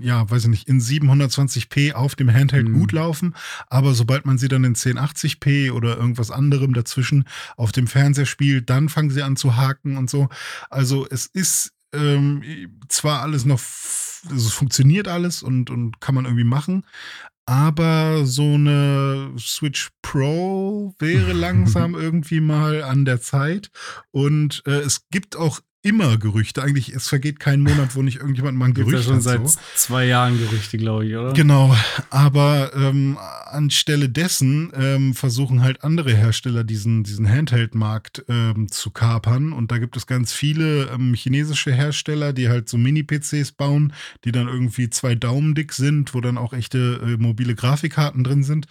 [0.00, 2.74] ja, weiß ich nicht, in 720p auf dem Handheld mhm.
[2.74, 3.34] gut laufen,
[3.68, 7.24] aber sobald man sie dann in 1080p oder irgendwas anderem dazwischen
[7.56, 10.28] auf dem Fernseher spielt, dann fangen sie an zu haken und so.
[10.70, 12.42] Also es ist ähm,
[12.88, 13.60] zwar alles noch,
[14.30, 16.84] also es funktioniert alles und, und kann man irgendwie machen,
[17.46, 23.70] aber so eine Switch Pro wäre langsam irgendwie mal an der Zeit.
[24.10, 26.62] Und äh, es gibt auch immer Gerüchte.
[26.62, 29.22] Eigentlich, es vergeht kein Monat, wo nicht irgendjemand mal ein Gerücht ja schon hat.
[29.22, 29.58] seit so.
[29.74, 31.32] zwei Jahren Gerüchte, glaube ich, oder?
[31.32, 31.74] Genau.
[32.10, 39.52] Aber ähm, anstelle dessen ähm, versuchen halt andere Hersteller diesen, diesen Handheld-Markt ähm, zu kapern.
[39.52, 43.92] Und da gibt es ganz viele ähm, chinesische Hersteller, die halt so Mini-PCs bauen,
[44.24, 48.44] die dann irgendwie zwei Daumen dick sind, wo dann auch echte äh, mobile Grafikkarten drin
[48.44, 48.66] sind.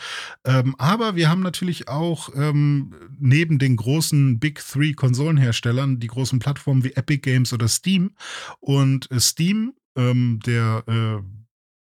[0.45, 6.39] Ähm, aber wir haben natürlich auch ähm, neben den großen Big Three Konsolenherstellern die großen
[6.39, 8.15] Plattformen wie Epic Games oder Steam.
[8.59, 11.21] Und äh, Steam, ähm, der, äh,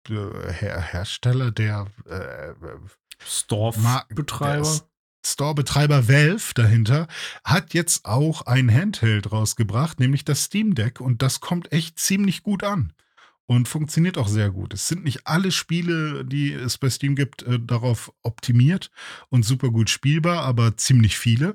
[0.06, 2.52] Her Hersteller, der äh,
[3.24, 4.80] Store-Betreiber.
[5.26, 7.06] Store-Betreiber Valve dahinter
[7.42, 11.00] hat jetzt auch ein Handheld rausgebracht, nämlich das Steam Deck.
[11.00, 12.92] Und das kommt echt ziemlich gut an
[13.46, 14.72] und funktioniert auch sehr gut.
[14.72, 18.90] Es sind nicht alle Spiele, die es bei Steam gibt, äh, darauf optimiert
[19.28, 21.54] und super gut spielbar, aber ziemlich viele.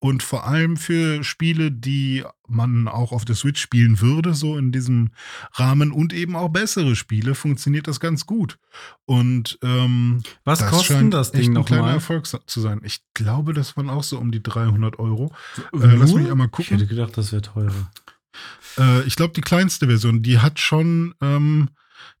[0.00, 4.72] Und vor allem für Spiele, die man auch auf der Switch spielen würde, so in
[4.72, 5.10] diesem
[5.52, 8.58] Rahmen und eben auch bessere Spiele, funktioniert das ganz gut.
[9.06, 11.94] Und ähm, was das kostet das Ding noch ein kleiner mal?
[11.94, 12.80] Erfolg zu sein.
[12.84, 15.32] Ich glaube, das waren auch so um die 300 Euro.
[15.72, 16.64] Äh, lass mich einmal gucken.
[16.64, 17.90] Ich hätte gedacht, das wäre teurer.
[18.78, 21.70] Äh, ich glaube, die kleinste Version, die hat schon, ähm,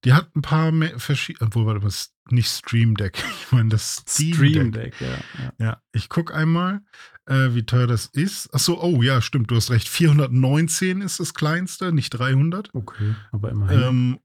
[0.04, 1.92] die hat ein paar verschiedene, obwohl, warte mal,
[2.30, 3.22] nicht Stream Deck.
[3.40, 4.96] Ich meine, das Steam, Stream Deck.
[4.98, 5.52] Deck ja, ja.
[5.58, 6.82] ja, ich gucke einmal,
[7.26, 8.52] äh, wie teuer das ist.
[8.54, 9.88] Achso, oh ja, stimmt, du hast recht.
[9.88, 12.70] 419 ist das kleinste, nicht 300.
[12.74, 13.82] Okay, aber immerhin.
[13.82, 14.18] Ähm,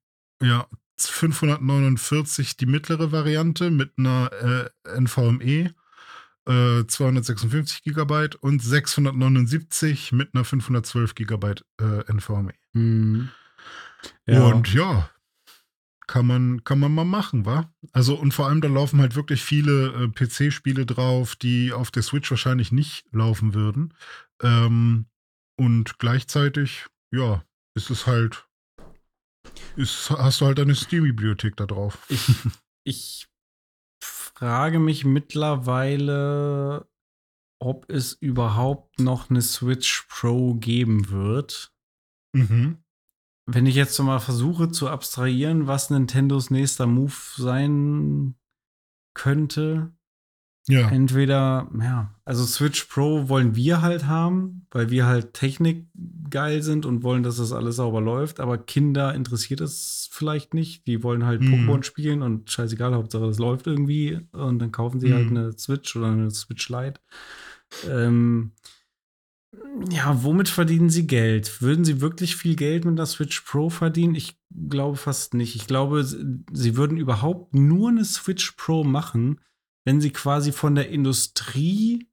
[0.43, 0.67] ja,
[0.97, 4.31] 549 die mittlere Variante mit einer
[4.85, 5.73] äh, NVMe
[6.45, 12.53] 256 äh, Gigabyte und 679 mit einer 512 Gigabyte äh, NVMe.
[12.73, 13.29] Mhm.
[14.27, 14.45] Ja.
[14.45, 15.09] Und ja,
[16.07, 17.71] kann man, kann man mal machen, wa?
[17.91, 22.03] Also, und vor allem, da laufen halt wirklich viele äh, PC-Spiele drauf, die auf der
[22.03, 23.93] Switch wahrscheinlich nicht laufen würden.
[24.41, 25.07] Ähm,
[25.57, 27.43] und gleichzeitig, ja,
[27.73, 28.47] ist es halt,
[29.75, 31.97] ist, hast du halt eine Steam-Bibliothek da drauf.
[32.09, 32.29] Ich,
[32.83, 33.27] ich
[34.37, 36.87] frage mich mittlerweile,
[37.59, 41.73] ob es überhaupt noch eine Switch Pro geben wird.
[42.33, 42.83] Mhm.
[43.47, 48.35] Wenn ich jetzt mal versuche zu abstrahieren, was Nintendos nächster Move sein
[49.13, 49.94] könnte,
[50.67, 50.89] Ja.
[50.89, 55.85] entweder, ja, also Switch Pro wollen wir halt haben, weil wir halt Technik
[56.31, 60.87] geil sind und wollen, dass das alles sauber läuft, aber Kinder interessiert es vielleicht nicht.
[60.87, 61.53] Die wollen halt Mhm.
[61.53, 65.37] Pokémon spielen und scheißegal, Hauptsache das läuft irgendwie und dann kaufen sie halt Mhm.
[65.37, 66.99] eine Switch oder eine Switch Lite.
[67.87, 68.51] Ähm,
[69.89, 71.61] ja, womit verdienen sie Geld?
[71.61, 74.15] Würden sie wirklich viel Geld mit der Switch Pro verdienen?
[74.15, 74.37] Ich
[74.69, 75.55] glaube fast nicht.
[75.55, 79.39] Ich glaube, sie würden überhaupt nur eine Switch Pro machen,
[79.85, 82.07] wenn sie quasi von der Industrie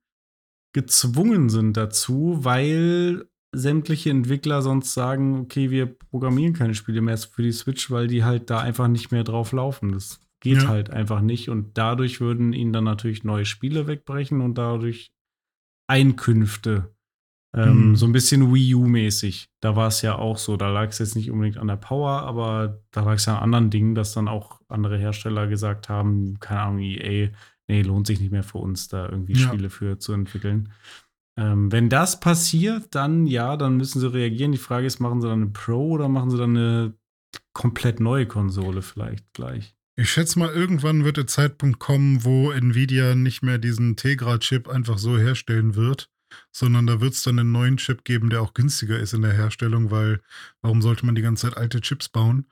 [0.75, 7.43] gezwungen sind dazu, weil sämtliche Entwickler sonst sagen, okay, wir programmieren keine Spiele mehr für
[7.43, 9.93] die Switch, weil die halt da einfach nicht mehr drauf laufen.
[9.93, 10.69] Das geht Ja.
[10.69, 15.13] halt einfach nicht und dadurch würden ihnen dann natürlich neue Spiele wegbrechen und dadurch
[15.89, 16.95] Einkünfte.
[17.55, 17.97] Ähm, Mhm.
[17.97, 19.51] So ein bisschen Wii U-mäßig.
[19.61, 20.57] Da war es ja auch so.
[20.57, 23.43] Da lag es jetzt nicht unbedingt an der Power, aber da lag es ja an
[23.45, 27.29] anderen Dingen, dass dann auch andere Hersteller gesagt haben, keine Ahnung, EA,
[27.69, 29.49] nee, lohnt sich nicht mehr für uns, da irgendwie Ja.
[29.49, 30.73] Spiele für zu entwickeln.
[31.39, 34.53] Ähm, wenn das passiert, dann ja, dann müssen sie reagieren.
[34.53, 36.95] Die Frage ist, machen sie dann eine Pro oder machen sie dann eine
[37.55, 39.75] komplett neue Konsole vielleicht gleich?
[39.97, 44.99] Ich schätze mal, irgendwann wird der Zeitpunkt kommen, wo Nvidia nicht mehr diesen Tegra-Chip einfach
[44.99, 46.11] so herstellen wird,
[46.51, 49.35] sondern da wird es dann einen neuen Chip geben, der auch günstiger ist in der
[49.35, 50.21] Herstellung, weil
[50.63, 52.47] warum sollte man die ganze Zeit alte Chips bauen?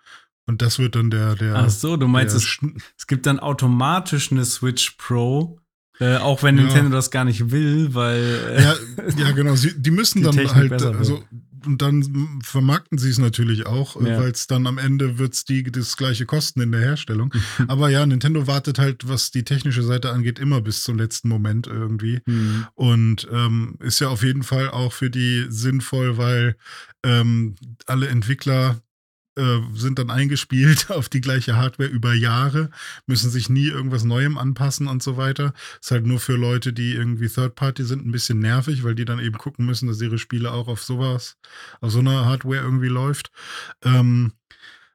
[0.51, 1.55] Und das wird dann der, der.
[1.55, 2.59] Ach so, du meinst, es,
[2.99, 5.61] es gibt dann automatisch eine Switch Pro,
[6.01, 6.65] äh, auch wenn Ja.
[6.65, 8.21] Nintendo das gar nicht will, weil
[8.57, 8.75] äh, ja,
[9.17, 9.55] ja, genau.
[9.55, 10.97] Sie, die müssen Die dann Technik halt, wird.
[10.97, 11.23] also
[11.67, 14.19] und dann vermarkten sie es natürlich auch, Ja.
[14.19, 17.33] weil es dann am Ende wird's die das gleiche kosten in der Herstellung.
[17.69, 21.67] Aber ja, Nintendo wartet halt, was die technische Seite angeht, immer bis zum letzten Moment
[21.67, 22.21] irgendwie.
[22.27, 22.67] Hm.
[22.75, 26.57] Und ähm, ist ja auf jeden Fall auch für die sinnvoll, weil
[27.05, 28.81] ähm, alle Entwickler
[29.41, 32.71] äh, sind dann eingespielt auf die gleiche Hardware über Jahre,
[33.07, 35.55] müssen sich nie irgendwas Neuem anpassen und so weiter.
[35.81, 39.19] Ist halt nur für Leute, die irgendwie Third-Party sind, ein bisschen nervig, weil die dann
[39.19, 41.37] eben gucken müssen, dass ihre Spiele auch auf sowas,
[41.81, 43.31] auf so einer Hardware irgendwie läuft.
[43.83, 44.33] Ähm,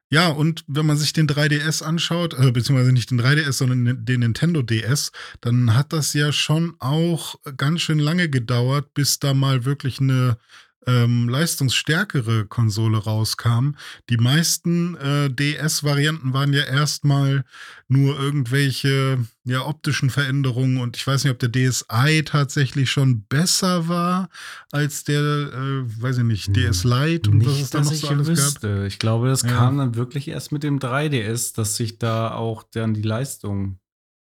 [0.08, 4.20] ja, und wenn man sich den 3DS anschaut, äh, beziehungsweise nicht den 3DS, sondern den
[4.20, 9.64] Nintendo DS, dann hat das ja schon auch ganz schön lange gedauert, bis da mal
[9.64, 10.38] wirklich eine
[10.86, 13.72] ähm, leistungsstärkere Konsole rauskam.
[14.08, 17.44] Die meisten äh, DS-Varianten waren ja erstmal
[17.88, 23.88] nur irgendwelche ja, optischen Veränderungen und ich weiß nicht, ob der DSi tatsächlich schon besser
[23.88, 24.28] war
[24.72, 26.54] als der, äh, weiß ich nicht, Hm.
[26.54, 28.36] DS Lite und was es Nicht, da noch so alles gab.
[28.36, 28.84] wüsste.
[28.86, 29.48] Ich glaube, das Ja.
[29.48, 33.78] kam dann wirklich erst mit dem 3DS, dass sich da auch dann die Leistung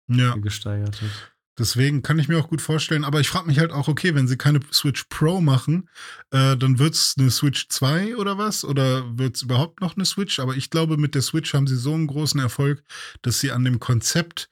[0.09, 0.35] Ja.
[0.35, 1.09] gesteigert hat.
[1.59, 4.27] Deswegen kann ich mir auch gut vorstellen, aber ich frage mich halt auch, okay, wenn
[4.27, 5.89] sie keine Switch Pro machen,
[6.31, 8.63] äh, dann wird es eine Switch 2 oder was?
[8.63, 10.39] Oder wird es überhaupt noch eine Switch?
[10.39, 12.83] Aber ich glaube, mit der Switch haben sie so einen großen Erfolg,
[13.23, 14.49] dass sie an dem Konzept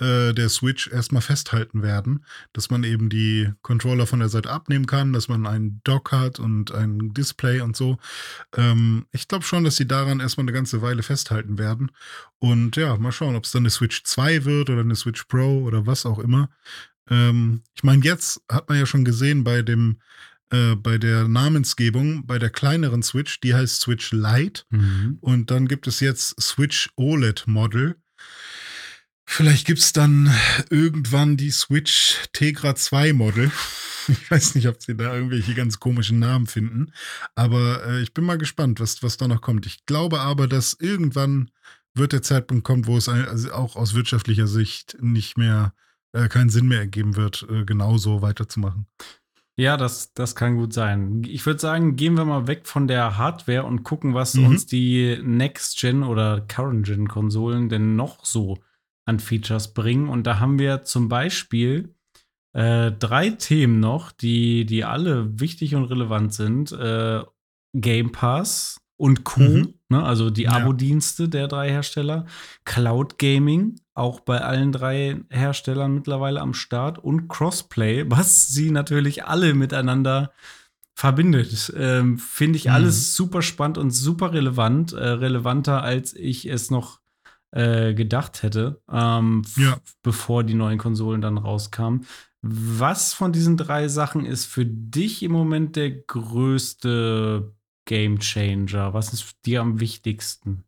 [0.00, 4.86] äh, der Switch erstmal festhalten werden, dass man eben die Controller von der Seite abnehmen
[4.86, 7.98] kann, dass man einen Dock hat und ein Display und so.
[8.56, 11.90] Ähm, ich glaube schon, dass sie daran erstmal eine ganze Weile festhalten werden.
[12.38, 15.64] Und ja, mal schauen, ob es dann eine Switch 2 wird oder eine Switch Pro
[15.64, 16.48] oder was auch immer.
[17.10, 20.00] Ähm, ich meine, jetzt hat man ja schon gesehen bei dem,
[20.50, 24.62] äh, bei der Namensgebung, bei der kleineren Switch, die heißt Switch Lite.
[24.70, 25.18] Mhm.
[25.20, 27.96] Und dann gibt es jetzt Switch OLED Model.
[29.30, 30.32] Vielleicht gibt es dann
[30.70, 33.50] irgendwann die Switch Tegra 2 Model.
[34.10, 36.92] Ich weiß nicht, ob sie da irgendwelche ganz komischen Namen finden.
[37.34, 39.66] Aber äh, ich bin mal gespannt, was, was da noch kommt.
[39.66, 41.50] Ich glaube aber, dass irgendwann
[41.92, 45.74] wird der Zeitpunkt kommen, wo es also auch aus wirtschaftlicher Sicht nicht mehr,
[46.14, 48.86] äh, keinen Sinn mehr ergeben wird, äh, genauso weiterzumachen.
[49.56, 51.22] Ja, das, das kann gut sein.
[51.28, 54.46] Ich würde sagen, gehen wir mal weg von der Hardware und gucken, was Mhm.
[54.46, 58.56] uns die Next-Gen oder Current-Gen-Konsolen denn noch so
[59.08, 60.08] an Features bringen.
[60.08, 61.94] Und da haben wir zum Beispiel
[62.54, 66.72] äh, drei Themen noch, die, die alle wichtig und relevant sind.
[66.72, 67.22] Äh,
[67.74, 69.74] Game Pass und Co., Mhm.
[69.90, 70.02] ne?
[70.02, 70.52] also die Ja.
[70.52, 72.26] Abo-Dienste der drei Hersteller.
[72.64, 76.98] Cloud Gaming, auch bei allen drei Herstellern mittlerweile am Start.
[76.98, 80.32] Und Crossplay, was sie natürlich alle miteinander
[80.96, 81.72] verbindet.
[81.76, 82.70] Ähm, Finde ich Mhm.
[82.72, 84.92] alles super spannend und super relevant.
[84.94, 86.98] Äh, relevanter, als ich es noch
[87.52, 89.78] äh, gedacht hätte, ähm, Ja.
[90.02, 92.06] bevor die neuen Konsolen dann rauskamen.
[92.42, 97.52] Was von diesen drei Sachen ist für dich im Moment der größte
[97.86, 98.92] Game Changer?
[98.94, 100.64] Was ist dir am wichtigsten?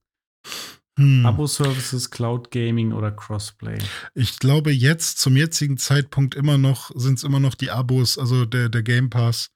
[0.98, 1.24] Hm.
[1.24, 3.78] Abo-Services, Cloud Gaming oder Crossplay?
[4.14, 8.44] Ich glaube jetzt zum jetzigen Zeitpunkt immer noch sind es immer noch die Abos, also
[8.44, 9.50] der der Game Pass.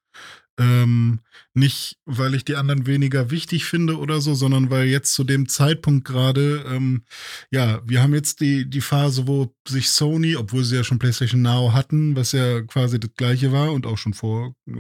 [0.59, 1.21] Ähm,
[1.53, 5.49] nicht, weil ich die anderen weniger wichtig finde oder so, sondern weil jetzt zu dem
[5.49, 7.03] Zeitpunkt gerade, ähm,
[7.51, 11.43] ja, wir haben jetzt die, die Phase, wo sich Sony, obwohl sie ja schon PlayStation
[11.43, 14.73] Now hatten, was ja quasi das gleiche war und auch schon vor äh,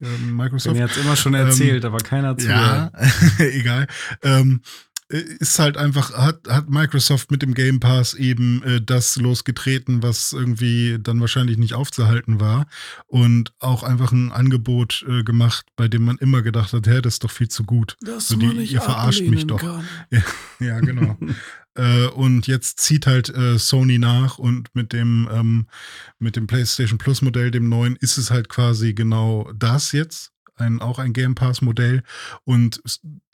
[0.00, 0.76] äh, Microsoft.
[0.76, 2.92] Mir hat immer schon erzählt, ähm, aber keiner zuhört.
[2.92, 2.92] Ja,
[3.38, 3.86] egal.
[4.22, 4.68] Ähm, äh,
[5.08, 10.32] ist halt einfach, hat, hat Microsoft mit dem Game Pass eben äh, das losgetreten, was
[10.32, 12.66] irgendwie dann wahrscheinlich nicht aufzuhalten war.
[13.06, 17.14] Und auch einfach ein Angebot äh, gemacht, bei dem man immer gedacht hat, hä, das
[17.14, 17.96] ist doch viel zu gut.
[18.00, 19.62] Das so, die, ihr verarscht mich doch.
[19.62, 20.22] Ja,
[20.60, 21.16] ja, genau.
[21.74, 25.68] äh, und jetzt zieht halt äh, Sony nach und mit dem, ähm,
[26.18, 30.80] mit dem PlayStation Plus Modell, dem neuen, ist es halt quasi genau das jetzt ein,
[30.80, 32.02] auch ein Game Pass Modell.
[32.44, 32.80] Und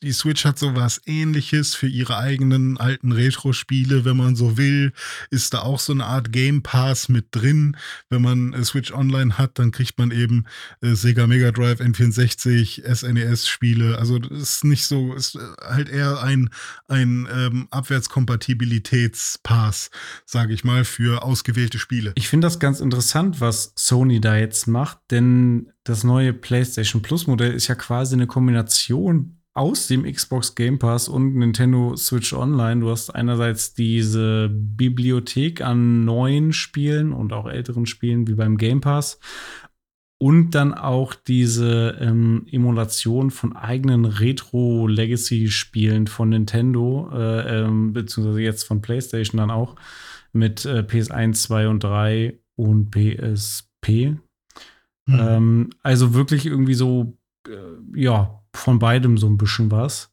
[0.04, 4.92] die Switch hat so was ähnliches für ihre eigenen alten Retro-Spiele, wenn man so will.
[5.30, 7.78] Ist da auch so eine Art Game Pass mit drin.
[8.10, 10.44] Wenn man äh, Switch Online hat, dann kriegt man eben
[10.82, 13.96] äh, Sega Mega Drive, N64, SNES-Spiele.
[13.98, 16.50] Also das ist nicht so, ist äh, halt eher ein,
[16.86, 19.88] ein ähm, Abwärtskompatibilitätspass,
[20.26, 22.12] sage ich mal, für ausgewählte Spiele.
[22.16, 27.26] Ich finde das ganz interessant, was Sony da jetzt macht, denn das neue PlayStation Plus
[27.26, 32.80] Modell ist ja quasi eine Kombination aus dem Xbox Game Pass und Nintendo Switch Online.
[32.80, 38.80] Du hast einerseits diese Bibliothek an neuen Spielen und auch älteren Spielen wie beim Game
[38.80, 39.20] Pass
[40.18, 48.64] und dann auch diese ähm, Emulation von eigenen Retro-Legacy-Spielen von Nintendo, äh, ähm, beziehungsweise jetzt
[48.64, 49.76] von PlayStation dann auch
[50.32, 54.16] mit äh, PS1, 2 und 3 und PSP.
[55.06, 55.18] Mhm.
[55.20, 60.12] Ähm, also wirklich irgendwie so, äh, ja, von beidem so ein bisschen was.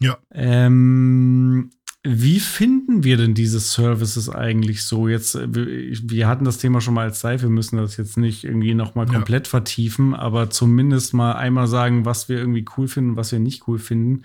[0.00, 0.18] Ja.
[0.32, 1.70] Ähm,
[2.06, 5.08] wie finden wir denn diese Services eigentlich so?
[5.08, 8.44] Jetzt, äh, wir, hatten das Thema schon mal als Zeit, wir müssen das jetzt nicht
[8.44, 9.50] irgendwie nochmal komplett ja.
[9.50, 13.78] vertiefen, aber zumindest mal einmal sagen, was wir irgendwie cool finden, was wir nicht cool
[13.78, 14.24] finden.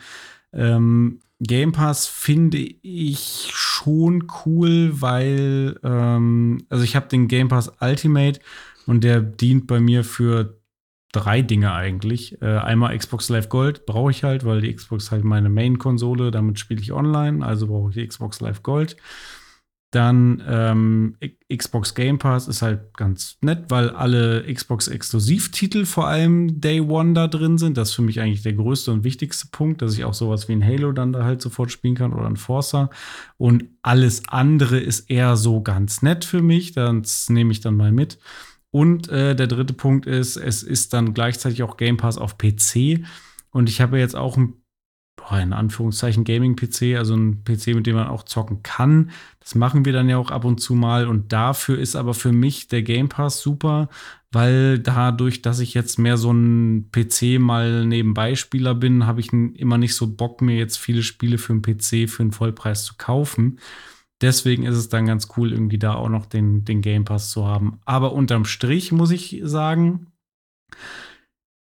[0.52, 7.72] Ähm, Game Pass finde ich schon cool, weil, ähm, also ich habe den Game Pass
[7.80, 8.42] Ultimate
[8.86, 10.60] und der dient bei mir für
[11.12, 12.42] drei Dinge eigentlich.
[12.42, 16.60] Äh, einmal Xbox Live Gold brauche ich halt, weil die Xbox halt meine Main-Konsole, damit
[16.60, 18.96] spiele ich online, also brauche ich die Xbox Live Gold.
[19.92, 21.16] Dann ähm,
[21.52, 27.28] Xbox Game Pass ist halt ganz nett, weil alle Xbox-Exklusivtitel vor allem Day One da
[27.28, 27.76] drin sind.
[27.76, 30.54] Das ist für mich eigentlich der größte und wichtigste Punkt, dass ich auch sowas wie
[30.54, 32.92] ein Halo dann da halt sofort spielen kann oder ein Forza.
[33.38, 36.74] Und alles andere ist eher so ganz nett für mich.
[36.74, 38.20] Das nehme ich dann mal mit.
[38.72, 43.04] Und äh, der dritte Punkt ist, es ist dann gleichzeitig auch Game Pass auf PC.
[43.52, 44.54] Und ich habe jetzt auch ein,
[45.16, 49.10] boah, in Anführungszeichen, Gaming-PC, also ein PC, mit dem man auch zocken kann.
[49.40, 51.08] Das machen wir dann ja auch ab und zu mal.
[51.08, 53.90] Und dafür ist aber für mich der Game Pass super,
[54.32, 59.34] weil dadurch, dass ich jetzt mehr so ein PC mal nebenbei Spieler bin, habe ich
[59.34, 62.94] immer nicht so Bock, mir jetzt viele Spiele für einen PC für einen Vollpreis zu
[63.00, 63.60] kaufen.
[64.22, 67.48] Deswegen ist es dann ganz cool, irgendwie da auch noch den, den Game Pass zu
[67.48, 67.80] haben.
[67.86, 70.08] Aber unterm Strich muss ich sagen,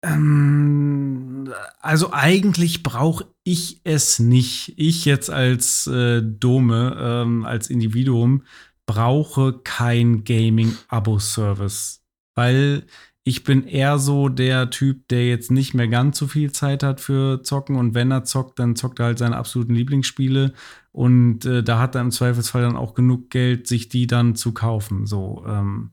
[0.03, 4.73] ähm, also eigentlich brauche ich es nicht.
[4.77, 8.43] Ich jetzt als äh, Dome, ähm, als Individuum,
[8.85, 12.03] brauche kein Gaming-Abo-Service.
[12.35, 12.85] Weil
[13.23, 17.01] ich bin eher so der Typ, der jetzt nicht mehr ganz so viel Zeit hat
[17.01, 20.53] für Zocken und wenn er zockt, dann zockt er halt seine absoluten Lieblingsspiele
[20.95, 24.53] und äh, da hat er im Zweifelsfall dann auch genug Geld, sich die dann zu
[24.53, 25.05] kaufen.
[25.05, 25.91] So ähm.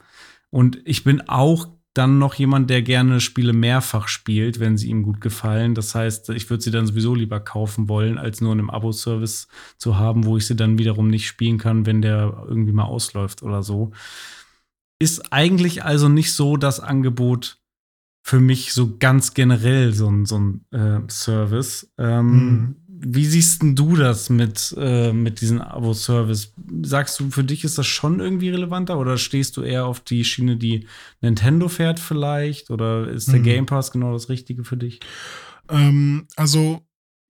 [0.51, 5.03] und ich bin auch dann noch jemand, der gerne Spiele mehrfach spielt, wenn sie ihm
[5.03, 5.75] gut gefallen.
[5.75, 9.49] Das heißt, ich würde sie dann sowieso lieber kaufen wollen, als nur in einem Abo-Service
[9.77, 13.43] zu haben, wo ich sie dann wiederum nicht spielen kann, wenn der irgendwie mal ausläuft
[13.43, 13.91] oder so.
[15.01, 17.59] Ist eigentlich also nicht so das Angebot
[18.23, 21.93] für mich so ganz generell so ein, so ein äh, Service.
[21.99, 22.77] Ähm, mhm.
[23.05, 26.55] Wie siehst denn du das mit, äh, mit diesem Abo-Service?
[26.83, 30.25] Sagst du, für dich ist das schon irgendwie relevanter oder stehst du eher auf die
[30.25, 30.87] Schiene, die
[31.21, 32.71] Nintendo fährt vielleicht?
[32.71, 33.45] Oder ist der mhm.
[33.45, 35.01] Game Pass genau das Richtige für dich?
[35.69, 36.83] Ähm, also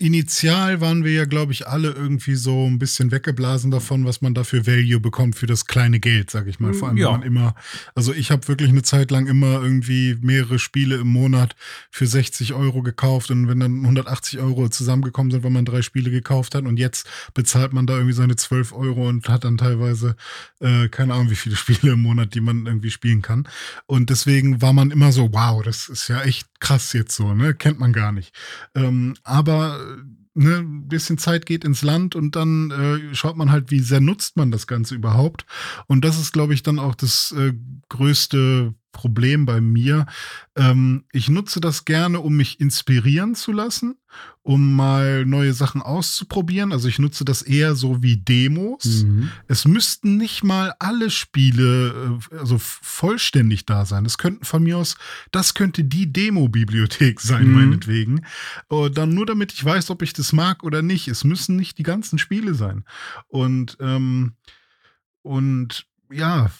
[0.03, 4.35] initial waren wir ja, glaube ich, alle irgendwie so ein bisschen weggeblasen davon, was man
[4.35, 6.75] dafür Value bekommt für das kleine Geld, sage ich mal.
[6.75, 7.07] Vor allem, ja.
[7.07, 7.55] wenn man immer,
[7.95, 11.55] also ich habe wirklich eine Zeit lang immer irgendwie mehrere Spiele im Monat
[11.91, 16.11] für 60 Euro gekauft und wenn dann 180 Euro zusammengekommen sind, wenn man drei Spiele
[16.11, 20.17] gekauft hat und jetzt bezahlt man da irgendwie seine 12 Euro und hat dann teilweise
[20.61, 23.49] äh, keine Ahnung, wie viele Spiele im Monat, die man irgendwie spielen kann.
[23.87, 27.55] Und deswegen war man immer so, wow, das ist ja echt krass jetzt so, ne?
[27.55, 28.33] Kennt man gar nicht.
[28.75, 29.92] Ähm, aber
[30.35, 34.01] ne, ein bisschen Zeit geht ins Land und dann äh, schaut man halt, wie sehr
[34.01, 35.47] nutzt man das Ganze überhaupt.
[35.87, 37.53] Und das ist, glaube ich, dann auch das äh,
[37.89, 40.07] größte Problem bei mir.
[40.55, 43.97] Ähm, ich nutze das gerne, um mich inspirieren zu lassen,
[44.43, 46.73] um mal neue Sachen auszuprobieren.
[46.73, 49.05] Also ich nutze das eher so wie Demos.
[49.05, 49.31] Mhm.
[49.49, 54.05] Es müssten nicht mal alle Spiele äh, also vollständig da sein.
[54.05, 54.97] Es könnten von mir aus,
[55.31, 57.55] das könnte die Demo-Bibliothek sein, mhm.
[57.55, 58.21] meinetwegen.
[58.71, 61.09] Äh, dann nur damit ich weiß, ob ich das mag oder nicht.
[61.09, 62.85] Es müssen nicht die ganzen Spiele sein.
[63.29, 64.35] Und ähm,
[65.23, 66.51] und ja,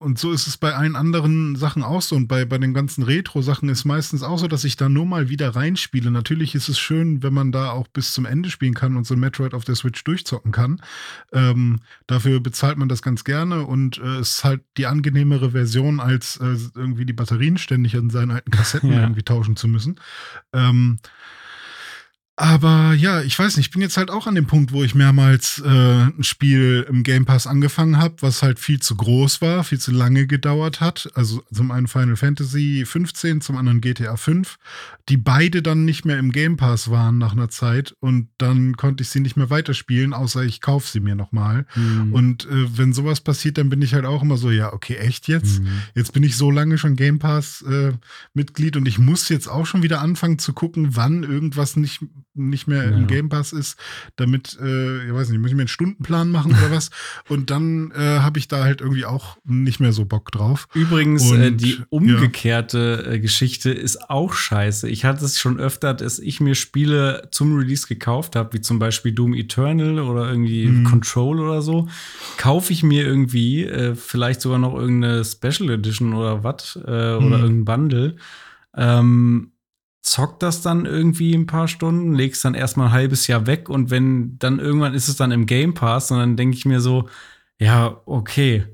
[0.00, 2.14] und so ist es bei allen anderen Sachen auch so.
[2.14, 5.28] Und bei, bei den ganzen Retro-Sachen ist meistens auch so, dass ich da nur mal
[5.28, 6.12] wieder reinspiele.
[6.12, 9.14] Natürlich ist es schön, wenn man da auch bis zum Ende spielen kann und so
[9.14, 10.80] ein Metroid auf der Switch durchzocken kann.
[11.32, 16.36] Ähm, dafür bezahlt man das ganz gerne und äh, ist halt die angenehmere Version, als
[16.36, 19.00] äh, irgendwie die Batterien ständig an seinen alten Kassetten ja.
[19.00, 20.00] irgendwie tauschen zu müssen.
[20.52, 21.00] Ähm,
[22.40, 24.94] aber ja, ich weiß nicht, ich bin jetzt halt auch an dem Punkt, wo ich
[24.94, 29.64] mehrmals äh, ein Spiel im Game Pass angefangen habe, was halt viel zu groß war,
[29.64, 31.10] viel zu lange gedauert hat.
[31.14, 34.56] Also zum einen Final Fantasy 15, zum anderen GTA 5,
[35.08, 39.02] die beide dann nicht mehr im Game Pass waren nach einer Zeit und dann konnte
[39.02, 41.66] ich sie nicht mehr weiterspielen, außer ich kaufe sie mir nochmal.
[41.74, 42.12] Mhm.
[42.12, 45.26] Und äh, wenn sowas passiert, dann bin ich halt auch immer so, ja, okay, echt
[45.26, 45.60] jetzt?
[45.60, 45.68] Mhm.
[45.96, 47.94] Jetzt bin ich so lange schon Game Pass äh,
[48.32, 52.00] Mitglied und ich muss jetzt auch schon wieder anfangen zu gucken, wann irgendwas nicht
[52.38, 52.96] nicht mehr ja.
[52.96, 53.78] im Game Pass ist,
[54.16, 56.90] damit, äh, ich weiß nicht, muss ich mir einen Stundenplan machen oder was?
[57.28, 60.68] Und dann äh, habe ich da halt irgendwie auch nicht mehr so Bock drauf.
[60.74, 63.12] Übrigens, äh, Und, äh, die umgekehrte ja.
[63.12, 64.88] Äh, Geschichte ist auch scheiße.
[64.88, 68.78] Ich hatte es schon öfter, dass ich mir Spiele zum Release gekauft habe, wie zum
[68.78, 70.84] Beispiel Doom Eternal oder irgendwie mhm.
[70.84, 71.88] Control oder so.
[72.36, 76.82] Kaufe ich mir irgendwie, äh, vielleicht sogar noch irgendeine Special Edition oder was, mhm.
[76.82, 78.16] oder irgendein Bundle.
[78.76, 79.52] Ähm,
[80.10, 83.90] zockt das dann irgendwie ein paar Stunden, legst dann erstmal ein halbes Jahr weg und
[83.90, 87.08] wenn dann irgendwann ist es dann im Game Pass und dann denke ich mir so,
[87.58, 88.66] ja, okay,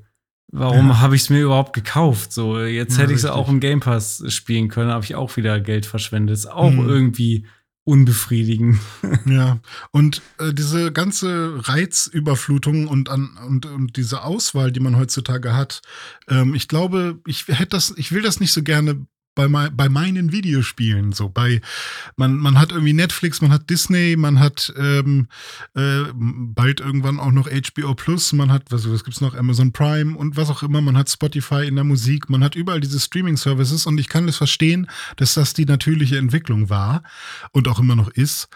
[0.51, 0.99] warum ja.
[0.99, 2.31] habe ich es mir überhaupt gekauft?
[2.31, 5.35] So, jetzt ja, hätte ich es auch im Game Pass spielen können, habe ich auch
[5.37, 6.35] wieder Geld verschwendet.
[6.35, 6.87] Ist auch mhm.
[6.87, 7.45] irgendwie
[7.83, 8.79] unbefriedigend.
[9.25, 9.59] Ja,
[9.91, 15.81] und äh, diese ganze Reizüberflutung und, an, und, und diese Auswahl, die man heutzutage hat,
[16.29, 20.31] ähm, ich glaube, ich hätte das, ich will das nicht so gerne bei, bei meinen
[20.31, 21.29] Videospielen so.
[21.29, 21.61] Bei
[22.15, 25.27] man, man hat irgendwie Netflix, man hat Disney, man hat ähm,
[25.75, 30.17] äh, bald irgendwann auch noch HBO Plus, man hat, was, was gibt's noch, Amazon Prime
[30.17, 33.85] und was auch immer, man hat Spotify in der Musik, man hat überall diese Streaming-Services
[33.85, 37.03] und ich kann es verstehen, dass das die natürliche Entwicklung war
[37.51, 38.47] und auch immer noch ist.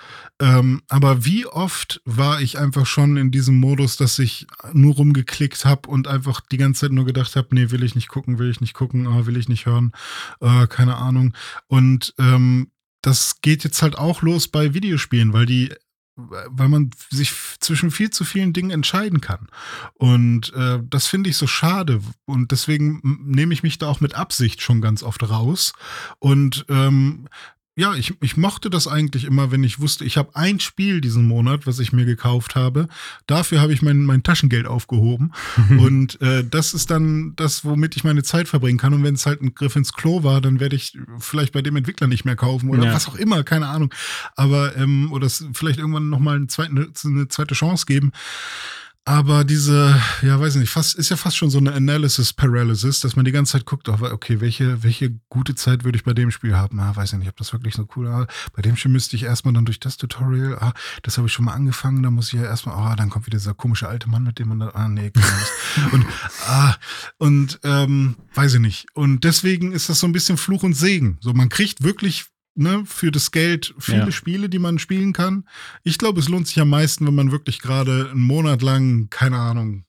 [0.41, 5.65] Ähm, aber wie oft war ich einfach schon in diesem Modus, dass ich nur rumgeklickt
[5.65, 8.49] habe und einfach die ganze Zeit nur gedacht habe, nee, will ich nicht gucken, will
[8.49, 9.91] ich nicht gucken, oh, will ich nicht hören.
[10.39, 11.33] Äh, keine Ahnung.
[11.67, 15.73] Und ähm, das geht jetzt halt auch los bei Videospielen, weil die
[16.21, 19.47] weil man sich zwischen viel zu vielen Dingen entscheiden kann.
[19.93, 22.01] Und äh, das finde ich so schade.
[22.25, 25.73] Und deswegen nehme ich mich da auch mit Absicht schon ganz oft raus.
[26.19, 27.27] Und ähm,
[27.79, 31.25] ja, ich, ich mochte das eigentlich immer, wenn ich wusste, ich habe ein Spiel diesen
[31.25, 32.89] Monat, was ich mir gekauft habe.
[33.25, 35.31] Dafür habe ich mein, mein Taschengeld aufgehoben.
[35.79, 38.93] und äh, das ist dann das, womit ich meine Zeit verbringen kann.
[38.93, 41.77] Und wenn es halt ein Griff ins Klo war, dann werde ich vielleicht bei dem
[41.77, 42.93] Entwickler nicht mehr kaufen oder ja.
[42.93, 43.93] was auch immer, keine Ahnung.
[44.35, 48.11] Aber, ähm, oder vielleicht irgendwann nochmal eine zweite, eine zweite Chance geben.
[49.09, 52.99] Aber diese, ja, weiß ich nicht, fast, ist ja fast schon so eine Analysis Paralysis,
[52.99, 56.29] dass man die ganze Zeit guckt, okay, welche, welche gute Zeit würde ich bei dem
[56.29, 56.79] Spiel haben?
[56.79, 58.53] Ah, weiß ich nicht, ob das wirklich so cool ist.
[58.53, 61.45] Bei dem Spiel müsste ich erstmal dann durch das Tutorial, ah, das habe ich schon
[61.45, 64.21] mal angefangen, da muss ich ja erstmal, ah, dann kommt wieder dieser komische alte Mann,
[64.21, 65.11] mit dem man da, ah, nee,
[65.91, 66.05] und,
[66.45, 66.75] ah,
[67.17, 68.85] und, ähm, weiß ich nicht.
[68.93, 71.17] Und deswegen ist das so ein bisschen Fluch und Segen.
[71.19, 74.11] So, man kriegt wirklich ne, für das Geld viele ja.
[74.11, 75.47] Spiele, die man spielen kann.
[75.83, 79.37] Ich glaube, es lohnt sich am meisten, wenn man wirklich gerade einen Monat lang, keine
[79.37, 79.85] Ahnung,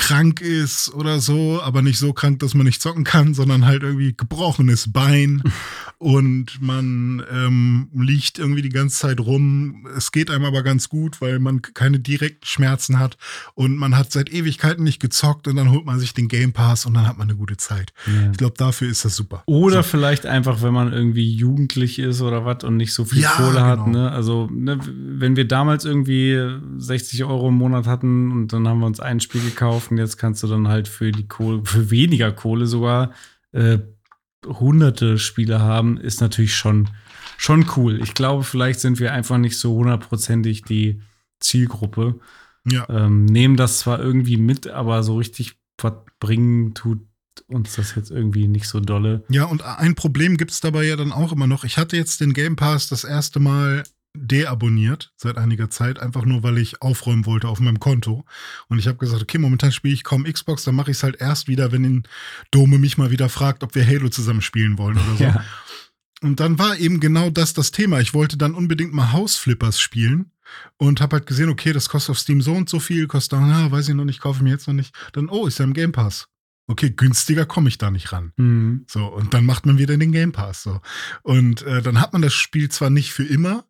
[0.00, 3.82] krank ist oder so, aber nicht so krank, dass man nicht zocken kann, sondern halt
[3.82, 5.42] irgendwie gebrochenes Bein
[5.98, 9.86] und man ähm, liegt irgendwie die ganze Zeit rum.
[9.94, 13.18] Es geht einem aber ganz gut, weil man keine direkten Schmerzen hat
[13.54, 16.86] und man hat seit Ewigkeiten nicht gezockt und dann holt man sich den Game Pass
[16.86, 17.92] und dann hat man eine gute Zeit.
[18.06, 18.30] Ja.
[18.30, 19.42] Ich glaube, dafür ist das super.
[19.44, 19.90] Oder so.
[19.90, 23.52] vielleicht einfach, wenn man irgendwie jugendlich ist oder was und nicht so viel ja, Kohle
[23.52, 23.66] genau.
[23.66, 23.86] hat.
[23.86, 24.10] Ne?
[24.10, 26.40] Also, ne, wenn wir damals irgendwie
[26.78, 29.98] 60 Euro im Monat hatten und dann haben wir uns ein Spiel gekauft, kaufen.
[29.98, 33.12] Jetzt kannst du dann halt für die Kohle, für weniger Kohle sogar
[33.52, 33.78] äh,
[34.46, 36.88] hunderte Spiele haben, ist natürlich schon,
[37.36, 38.00] schon cool.
[38.02, 41.02] Ich glaube, vielleicht sind wir einfach nicht so hundertprozentig die
[41.40, 42.18] Zielgruppe.
[42.64, 42.88] Ja.
[42.88, 47.00] Ähm, nehmen das zwar irgendwie mit, aber so richtig verbringen tut
[47.48, 49.24] uns das jetzt irgendwie nicht so dolle.
[49.28, 51.64] Ja, und ein Problem gibt es dabei ja dann auch immer noch.
[51.64, 53.82] Ich hatte jetzt den Game Pass das erste Mal
[54.14, 58.24] deabonniert seit einiger Zeit, einfach nur, weil ich aufräumen wollte auf meinem Konto.
[58.68, 61.20] Und ich habe gesagt, okay, momentan spiele ich kaum Xbox, dann mache ich es halt
[61.20, 62.02] erst wieder, wenn in
[62.50, 65.24] Dome mich mal wieder fragt, ob wir Halo zusammen spielen wollen oder so.
[65.24, 65.44] Ja.
[66.22, 68.00] Und dann war eben genau das das Thema.
[68.00, 70.32] Ich wollte dann unbedingt mal House Flippers spielen
[70.76, 73.70] und habe halt gesehen, okay, das kostet auf Steam so und so viel, kostet, ah,
[73.70, 74.94] weiß ich noch nicht, kaufe ich mir jetzt noch nicht.
[75.12, 76.28] Dann, oh, ist ja im Game Pass
[76.70, 78.32] okay, günstiger komme ich da nicht ran.
[78.36, 78.84] Mhm.
[78.86, 80.62] So, und dann macht man wieder den Game Pass.
[80.62, 80.80] So.
[81.22, 83.64] Und äh, dann hat man das Spiel zwar nicht für immer,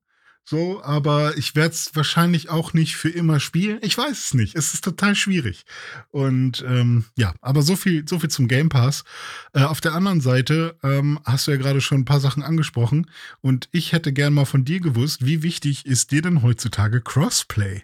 [0.44, 3.78] so, aber ich werde es wahrscheinlich auch nicht für immer spielen.
[3.82, 4.56] Ich weiß es nicht.
[4.56, 5.64] Es ist total schwierig.
[6.10, 9.04] Und ähm, ja, aber so viel, so viel zum Game Pass.
[9.52, 13.08] Äh, auf der anderen Seite ähm, hast du ja gerade schon ein paar Sachen angesprochen.
[13.40, 17.82] Und ich hätte gern mal von dir gewusst, wie wichtig ist dir denn heutzutage Crossplay?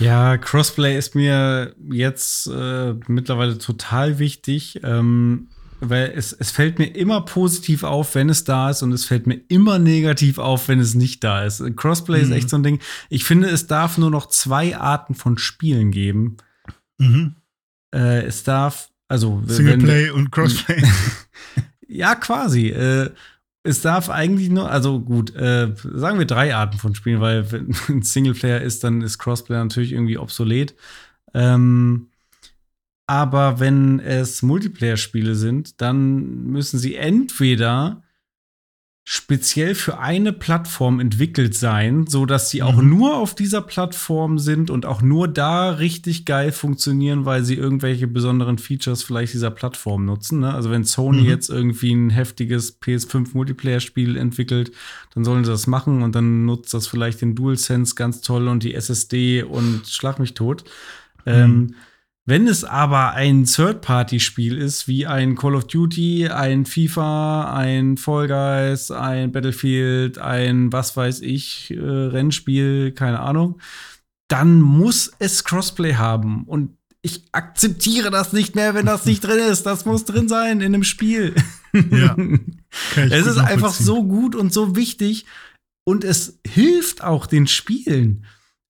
[0.00, 5.48] Ja, Crossplay ist mir jetzt äh, mittlerweile total wichtig, ähm,
[5.90, 9.26] weil es, es fällt mir immer positiv auf, wenn es da ist und es fällt
[9.26, 11.62] mir immer negativ auf, wenn es nicht da ist.
[11.76, 12.24] Crossplay mhm.
[12.24, 12.80] ist echt so ein Ding.
[13.10, 16.36] Ich finde, es darf nur noch zwei Arten von Spielen geben.
[16.98, 17.36] Mhm.
[17.94, 20.82] Äh, es darf, also Singleplay und Crossplay.
[21.88, 22.68] ja, quasi.
[22.68, 23.10] Äh,
[23.62, 27.74] es darf eigentlich nur, also gut, äh, sagen wir drei Arten von Spielen, weil wenn
[27.88, 30.74] ein Singleplayer ist, dann ist Crossplayer natürlich irgendwie obsolet.
[31.32, 32.08] Ähm,
[33.06, 38.02] aber wenn es Multiplayer-Spiele sind, dann müssen sie entweder
[39.06, 42.88] speziell für eine Plattform entwickelt sein, so dass sie auch mhm.
[42.88, 48.06] nur auf dieser Plattform sind und auch nur da richtig geil funktionieren, weil sie irgendwelche
[48.06, 50.40] besonderen Features vielleicht dieser Plattform nutzen.
[50.40, 50.54] Ne?
[50.54, 51.28] Also wenn Sony mhm.
[51.28, 54.72] jetzt irgendwie ein heftiges PS5 Multiplayer-Spiel entwickelt,
[55.14, 58.62] dann sollen sie das machen und dann nutzt das vielleicht den DualSense ganz toll und
[58.62, 60.64] die SSD und schlag mich tot.
[61.26, 61.32] Mhm.
[61.32, 61.74] Ähm,
[62.26, 68.28] wenn es aber ein Third-Party-Spiel ist, wie ein Call of Duty, ein FIFA, ein Fall
[68.28, 73.60] Guys, ein Battlefield, ein was weiß ich, äh, Rennspiel, keine Ahnung,
[74.28, 76.44] dann muss es Crossplay haben.
[76.44, 79.64] Und ich akzeptiere das nicht mehr, wenn das nicht drin ist.
[79.64, 81.34] Das muss drin sein in einem Spiel.
[81.74, 82.16] Ja.
[82.96, 85.26] es ist einfach so gut und so wichtig.
[85.86, 88.24] Und es hilft auch den Spielen.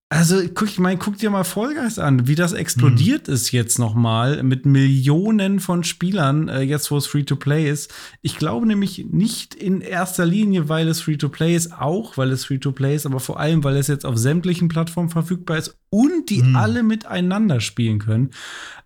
[0.09, 3.33] Also, guck, ich meine, guck dir mal Vollgeist an, wie das explodiert mhm.
[3.33, 7.91] ist jetzt noch mal mit Millionen von Spielern, äh, jetzt wo es Free-to-Play ist.
[8.21, 12.95] Ich glaube nämlich nicht in erster Linie, weil es Free-to-Play ist, auch weil es Free-to-Play
[12.95, 16.55] ist, aber vor allem, weil es jetzt auf sämtlichen Plattformen verfügbar ist und die mhm.
[16.55, 18.29] alle miteinander spielen können.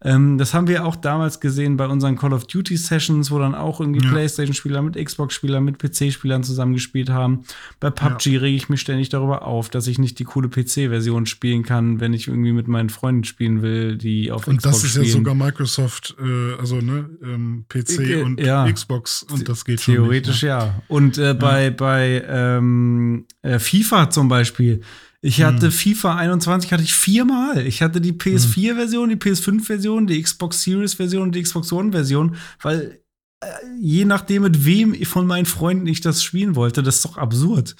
[0.01, 3.55] Ähm, das haben wir auch damals gesehen bei unseren Call of Duty Sessions, wo dann
[3.55, 4.09] auch irgendwie ja.
[4.09, 7.43] PlayStation-Spieler mit Xbox-Spielern, mit PC-Spielern zusammengespielt haben.
[7.81, 8.39] Bei PUBG ja.
[8.39, 12.13] rege ich mich ständig darüber auf, dass ich nicht die coole PC-Version spielen kann, wenn
[12.13, 15.05] ich irgendwie mit meinen Freunden spielen will, die auf und Xbox Und das ist spielen.
[15.05, 18.71] ja sogar Microsoft, äh, also ne, ähm, PC äh, und ja.
[18.71, 20.73] Xbox und das geht Theoretisch schon nicht, ne?
[20.73, 20.81] ja.
[20.87, 24.81] Und äh, bei, bei ähm, äh, FIFA zum Beispiel
[25.21, 25.71] ich hatte hm.
[25.71, 27.67] FIFA 21 hatte ich viermal.
[27.67, 33.01] Ich hatte die PS4-Version, die PS5-Version, die Xbox Series-Version und die Xbox One-Version, weil
[33.41, 33.47] äh,
[33.81, 37.75] je nachdem, mit wem von meinen Freunden ich das spielen wollte, das ist doch absurd.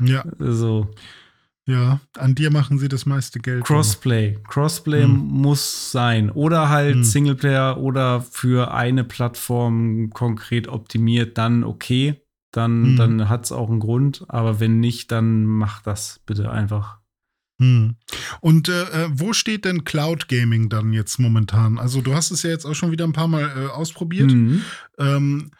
[0.00, 0.24] Ja.
[0.40, 0.90] Also.
[1.70, 3.64] Ja, an dir machen sie das meiste Geld.
[3.64, 4.38] Crossplay.
[4.48, 5.10] Crossplay hm.
[5.10, 6.30] muss sein.
[6.30, 7.04] Oder halt hm.
[7.04, 12.20] Singleplayer oder für eine Plattform konkret optimiert, dann okay
[12.52, 12.96] dann, mhm.
[12.96, 14.24] dann hat es auch einen Grund.
[14.28, 16.98] Aber wenn nicht, dann mach das bitte einfach.
[17.58, 17.96] Mhm.
[18.40, 21.78] Und äh, äh, wo steht denn Cloud Gaming dann jetzt momentan?
[21.78, 24.30] Also du hast es ja jetzt auch schon wieder ein paar Mal äh, ausprobiert.
[24.30, 24.62] Mhm.
[24.98, 25.50] Ähm,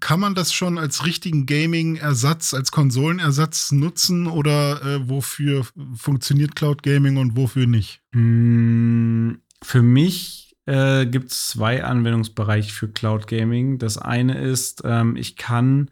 [0.00, 6.82] kann man das schon als richtigen Gaming-Ersatz, als Konsolenersatz nutzen oder äh, wofür funktioniert Cloud
[6.82, 8.00] Gaming und wofür nicht?
[8.12, 13.78] Hm, für mich äh, gibt es zwei Anwendungsbereiche für Cloud Gaming.
[13.78, 15.90] Das eine ist, ähm, ich kann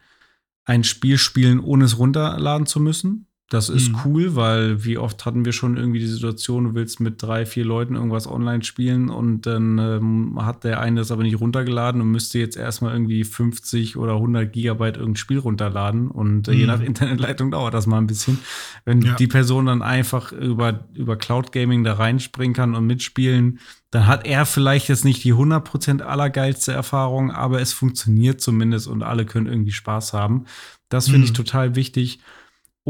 [0.64, 3.26] ein Spiel spielen, ohne es runterladen zu müssen.
[3.50, 3.98] Das ist mhm.
[4.04, 7.64] cool, weil wie oft hatten wir schon irgendwie die Situation, du willst mit drei, vier
[7.64, 12.12] Leuten irgendwas online spielen und dann ähm, hat der eine das aber nicht runtergeladen und
[12.12, 16.58] müsste jetzt erstmal irgendwie 50 oder 100 Gigabyte irgendein Spiel runterladen und äh, mhm.
[16.58, 18.38] je nach Internetleitung dauert das mal ein bisschen.
[18.84, 19.16] Wenn ja.
[19.16, 23.58] die Person dann einfach über, über Cloud Gaming da reinspringen kann und mitspielen,
[23.90, 29.02] dann hat er vielleicht jetzt nicht die 100% allergeilste Erfahrung, aber es funktioniert zumindest und
[29.02, 30.44] alle können irgendwie Spaß haben.
[30.88, 31.24] Das finde mhm.
[31.24, 32.20] ich total wichtig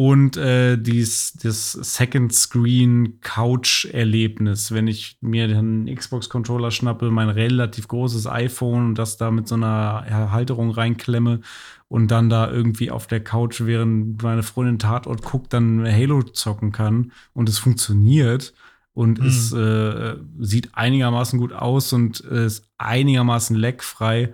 [0.01, 7.11] und äh, dies, das Second Screen Couch Erlebnis, wenn ich mir den Xbox Controller schnappe,
[7.11, 11.43] mein relativ großes iPhone und das da mit so einer Halterung reinklemme
[11.89, 16.73] und dann da irgendwie auf der Couch, während meine Freundin Tatort guckt, dann Halo zocken
[16.73, 18.55] kann und es funktioniert
[18.95, 19.27] und mhm.
[19.27, 24.33] es äh, sieht einigermaßen gut aus und ist einigermaßen leckfrei,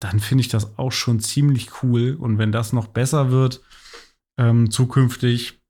[0.00, 3.60] dann finde ich das auch schon ziemlich cool und wenn das noch besser wird,
[4.38, 5.60] ähm, zukünftig,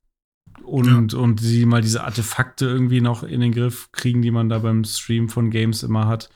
[0.66, 1.18] und, ja.
[1.18, 4.84] und sie mal diese Artefakte irgendwie noch in den Griff kriegen, die man da beim
[4.84, 6.28] Stream von Games immer hat,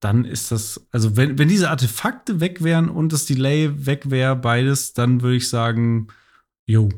[0.00, 4.36] dann ist das, also wenn, wenn diese Artefakte weg wären und das Delay weg wäre,
[4.36, 6.08] beides, dann würde ich sagen,
[6.66, 6.88] jo,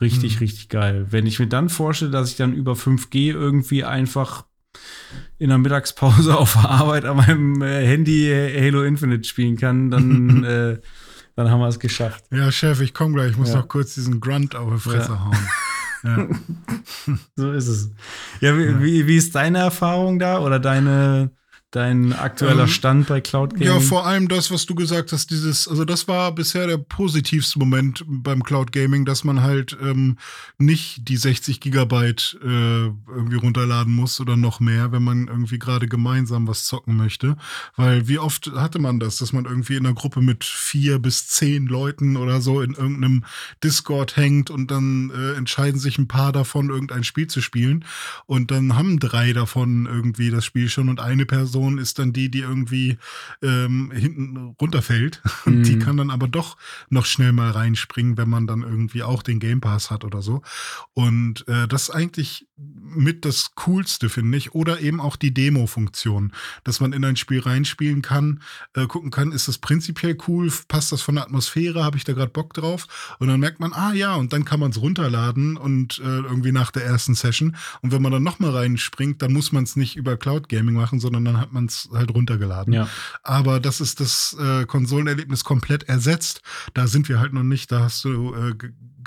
[0.00, 0.38] richtig, mhm.
[0.38, 1.06] richtig geil.
[1.10, 4.44] Wenn ich mir dann vorstelle, dass ich dann über 5G irgendwie einfach
[5.38, 10.44] in der Mittagspause auf der Arbeit an meinem äh, Handy Halo Infinite spielen kann, dann,
[10.44, 10.78] äh,
[11.38, 12.24] dann haben wir es geschafft.
[12.32, 13.30] Ja, Chef, ich komme gleich.
[13.30, 13.58] Ich muss ja.
[13.58, 15.24] noch kurz diesen Grunt auf die Fresse ja.
[15.24, 15.48] hauen.
[16.02, 17.16] Ja.
[17.36, 17.90] so ist es.
[18.40, 21.30] Ja, wie, wie, wie ist deine Erfahrung da oder deine
[21.70, 23.66] dein aktueller ähm, Stand bei Cloud Gaming?
[23.66, 27.58] Ja, vor allem das, was du gesagt hast, dieses, also das war bisher der positivste
[27.58, 30.16] Moment beim Cloud Gaming, dass man halt ähm,
[30.56, 35.88] nicht die 60 Gigabyte äh, irgendwie runterladen muss oder noch mehr, wenn man irgendwie gerade
[35.88, 37.36] gemeinsam was zocken möchte.
[37.76, 41.28] Weil wie oft hatte man das, dass man irgendwie in einer Gruppe mit vier bis
[41.28, 43.24] zehn Leuten oder so in irgendeinem
[43.62, 47.84] Discord hängt und dann äh, entscheiden sich ein paar davon, irgendein Spiel zu spielen.
[48.24, 52.12] Und dann haben drei davon irgendwie das Spiel schon und eine Person Person ist dann
[52.12, 52.98] die, die irgendwie
[53.42, 55.22] ähm, hinten runterfällt.
[55.44, 55.62] Mhm.
[55.62, 56.56] Die kann dann aber doch
[56.90, 60.42] noch schnell mal reinspringen, wenn man dann irgendwie auch den Game Pass hat oder so.
[60.94, 64.54] Und äh, das ist eigentlich mit das Coolste, finde ich.
[64.54, 66.32] Oder eben auch die Demo-Funktion,
[66.64, 68.40] dass man in ein Spiel reinspielen kann,
[68.74, 72.12] äh, gucken kann, ist das prinzipiell cool, passt das von der Atmosphäre, habe ich da
[72.12, 72.86] gerade Bock drauf?
[73.18, 76.52] Und dann merkt man, ah ja, und dann kann man es runterladen und äh, irgendwie
[76.52, 77.56] nach der ersten Session.
[77.82, 81.00] Und wenn man dann nochmal reinspringt, dann muss man es nicht über Cloud Gaming machen,
[81.00, 82.72] sondern dann hat man es halt runtergeladen.
[82.72, 82.88] Ja.
[83.22, 86.42] Aber das ist das äh, Konsolenerlebnis komplett ersetzt.
[86.74, 87.70] Da sind wir halt noch nicht.
[87.70, 88.54] Da hast du äh,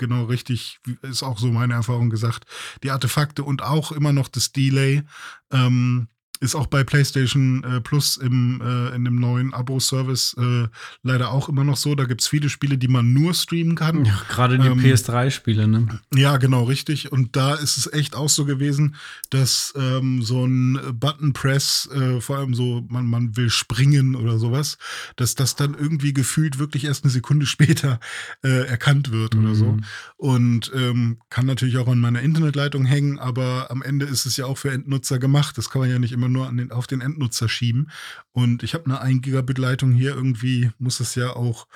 [0.02, 2.44] genau richtig, ist auch so meine Erfahrung gesagt,
[2.82, 5.04] die Artefakte und auch immer noch das Delay.
[5.52, 6.08] Ähm,
[6.42, 10.66] ist auch bei PlayStation äh, Plus im, äh, in dem neuen Abo-Service äh,
[11.04, 11.94] leider auch immer noch so.
[11.94, 14.04] Da gibt es viele Spiele, die man nur streamen kann.
[14.04, 16.00] Ja, gerade die ähm, PS3-Spiele, ne?
[16.12, 17.12] Ja, genau, richtig.
[17.12, 18.96] Und da ist es echt auch so gewesen,
[19.30, 24.78] dass ähm, so ein Button-Press, äh, vor allem so, man, man will springen oder sowas,
[25.14, 28.00] dass das dann irgendwie gefühlt wirklich erst eine Sekunde später
[28.42, 29.44] äh, erkannt wird mhm.
[29.44, 29.66] oder so.
[29.66, 29.84] Mhm.
[30.16, 34.46] Und ähm, kann natürlich auch an meiner Internetleitung hängen, aber am Ende ist es ja
[34.46, 35.56] auch für Endnutzer gemacht.
[35.56, 37.90] Das kann man ja nicht immer nur den, auf den Endnutzer schieben.
[38.32, 41.66] Und ich habe eine 1 Gigabit Leitung hier irgendwie, muss es ja auch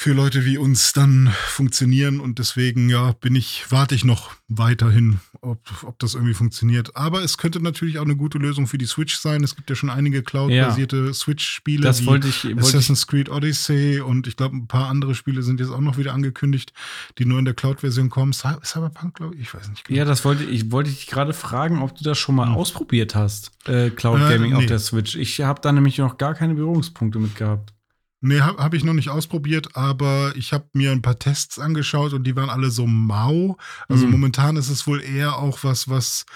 [0.00, 5.20] für Leute wie uns dann funktionieren und deswegen ja bin ich warte ich noch weiterhin,
[5.42, 6.96] ob, ob das irgendwie funktioniert.
[6.96, 9.44] Aber es könnte natürlich auch eine gute Lösung für die Switch sein.
[9.44, 11.12] Es gibt ja schon einige Cloud-basierte ja.
[11.12, 15.42] Switch-Spiele, das wollte ich, wollte Assassin's Creed Odyssey und ich glaube ein paar andere Spiele
[15.42, 16.72] sind jetzt auch noch wieder angekündigt,
[17.18, 18.32] die nur in der Cloud-Version kommen.
[18.32, 19.98] Cyberpunk, glaube ich, ich weiß nicht genau.
[19.98, 22.54] Ja, das wollte ich wollte ich gerade fragen, ob du das schon mal hm.
[22.54, 24.60] ausprobiert hast, äh, Cloud Gaming äh, nee.
[24.62, 25.16] auf der Switch.
[25.16, 27.74] Ich habe da nämlich noch gar keine Berührungspunkte mit gehabt.
[28.22, 32.12] Nee, habe hab ich noch nicht ausprobiert, aber ich habe mir ein paar Tests angeschaut
[32.12, 33.56] und die waren alle so mau.
[33.88, 34.12] Also mhm.
[34.12, 36.26] momentan ist es wohl eher auch was, was,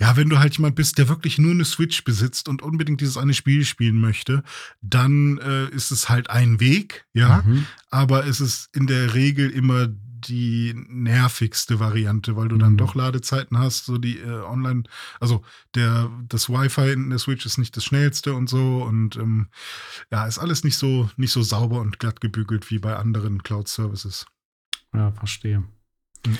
[0.00, 3.16] ja, wenn du halt jemand bist, der wirklich nur eine Switch besitzt und unbedingt dieses
[3.16, 4.42] eine Spiel spielen möchte,
[4.80, 7.44] dann äh, ist es halt ein Weg, ja.
[7.46, 7.66] Mhm.
[7.90, 9.88] Aber es ist in der Regel immer
[10.28, 12.76] die nervigste Variante, weil du dann mhm.
[12.78, 14.84] doch Ladezeiten hast, so die äh, online,
[15.20, 15.42] also
[15.74, 19.48] der, das Wi-Fi in der Switch ist nicht das schnellste und so und ähm,
[20.10, 24.26] ja, ist alles nicht so, nicht so sauber und glatt gebügelt wie bei anderen Cloud-Services.
[24.94, 25.64] Ja, verstehe.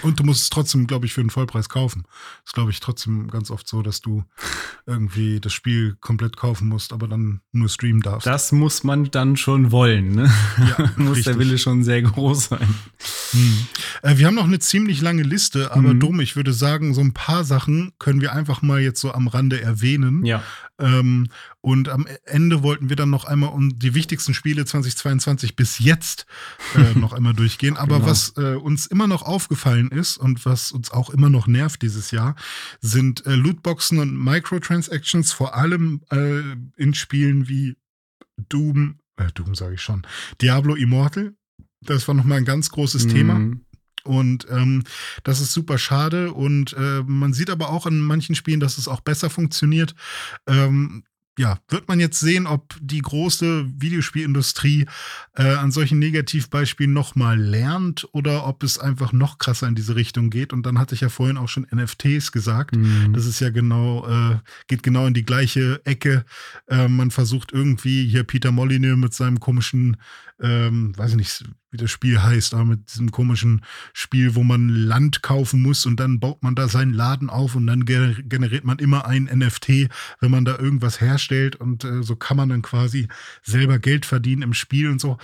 [0.02, 2.04] Und du musst es trotzdem, glaube ich, für den Vollpreis kaufen.
[2.44, 4.24] Ist, glaube ich, trotzdem ganz oft so, dass du
[4.86, 8.26] irgendwie das Spiel komplett kaufen musst, aber dann nur streamen darfst.
[8.26, 10.32] Das muss man dann schon wollen, ne?
[10.58, 11.24] Ja, muss richtig.
[11.24, 12.74] der Wille schon sehr groß sein.
[13.32, 13.66] Hm.
[14.02, 16.00] Äh, wir haben noch eine ziemlich lange Liste, aber mhm.
[16.00, 19.26] dumm, ich würde sagen, so ein paar Sachen können wir einfach mal jetzt so am
[19.26, 20.24] Rande erwähnen.
[20.24, 20.42] Ja.
[20.78, 21.28] Ähm,
[21.60, 26.26] und am Ende wollten wir dann noch einmal um die wichtigsten Spiele 2022 bis jetzt
[26.74, 27.76] äh, noch einmal durchgehen.
[27.76, 28.10] Aber genau.
[28.10, 32.10] was äh, uns immer noch aufgefallen ist und was uns auch immer noch nervt dieses
[32.10, 32.36] Jahr,
[32.80, 36.42] sind äh, Lootboxen und Microtransactions, vor allem äh,
[36.76, 37.76] in Spielen wie
[38.48, 40.06] Doom, äh, Doom sage ich schon,
[40.40, 41.34] Diablo Immortal.
[41.80, 43.10] Das war nochmal ein ganz großes mhm.
[43.10, 43.50] Thema.
[44.04, 44.82] Und ähm,
[45.22, 46.32] das ist super schade.
[46.32, 49.94] Und äh, man sieht aber auch in manchen Spielen, dass es auch besser funktioniert.
[50.46, 51.04] Ähm,
[51.38, 54.86] ja, wird man jetzt sehen, ob die große Videospielindustrie
[55.34, 60.28] äh, an solchen Negativbeispielen nochmal lernt oder ob es einfach noch krasser in diese Richtung
[60.28, 60.52] geht.
[60.52, 62.76] Und dann hatte ich ja vorhin auch schon NFTs gesagt.
[62.76, 63.14] Mhm.
[63.14, 66.26] Das ist ja genau, äh, geht genau in die gleiche Ecke.
[66.68, 69.96] Äh, man versucht irgendwie hier Peter Molyneux mit seinem komischen
[70.42, 73.62] ähm, weiß ich nicht, wie das Spiel heißt, aber mit diesem komischen
[73.92, 77.66] Spiel, wo man Land kaufen muss und dann baut man da seinen Laden auf und
[77.66, 79.88] dann generiert man immer ein NFT,
[80.20, 83.08] wenn man da irgendwas herstellt und äh, so kann man dann quasi
[83.42, 85.16] selber Geld verdienen im Spiel und so.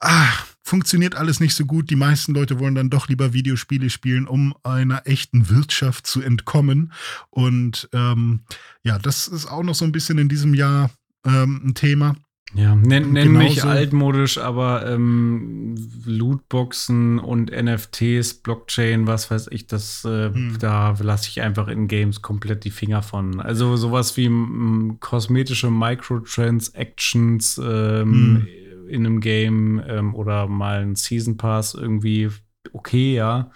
[0.00, 0.28] Ah,
[0.62, 1.90] funktioniert alles nicht so gut.
[1.90, 6.92] Die meisten Leute wollen dann doch lieber Videospiele spielen, um einer echten Wirtschaft zu entkommen.
[7.30, 8.40] Und ähm,
[8.82, 10.90] ja, das ist auch noch so ein bisschen in diesem Jahr
[11.24, 12.14] ähm, ein Thema.
[12.56, 15.74] Ja, nenn, nenn mich altmodisch, aber ähm,
[16.04, 20.56] Lootboxen und NFTs, Blockchain, was weiß ich, das äh, hm.
[20.58, 23.40] da lasse ich einfach in Games komplett die Finger von.
[23.40, 28.46] Also sowas wie m, kosmetische Microtransactions ähm, hm.
[28.88, 32.30] in einem Game ähm, oder mal ein Season Pass irgendwie
[32.72, 33.50] okay, ja.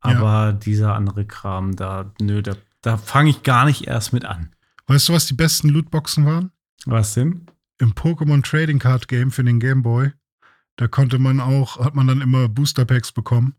[0.00, 0.52] Aber ja.
[0.52, 2.52] dieser andere Kram, da, nö, da,
[2.82, 4.54] da fange ich gar nicht erst mit an.
[4.86, 6.52] Weißt du, was die besten Lootboxen waren?
[6.84, 7.46] Was denn?
[7.78, 10.12] Im Pokémon Trading Card Game für den Game Boy,
[10.76, 13.56] da konnte man auch, hat man dann immer Booster Packs bekommen.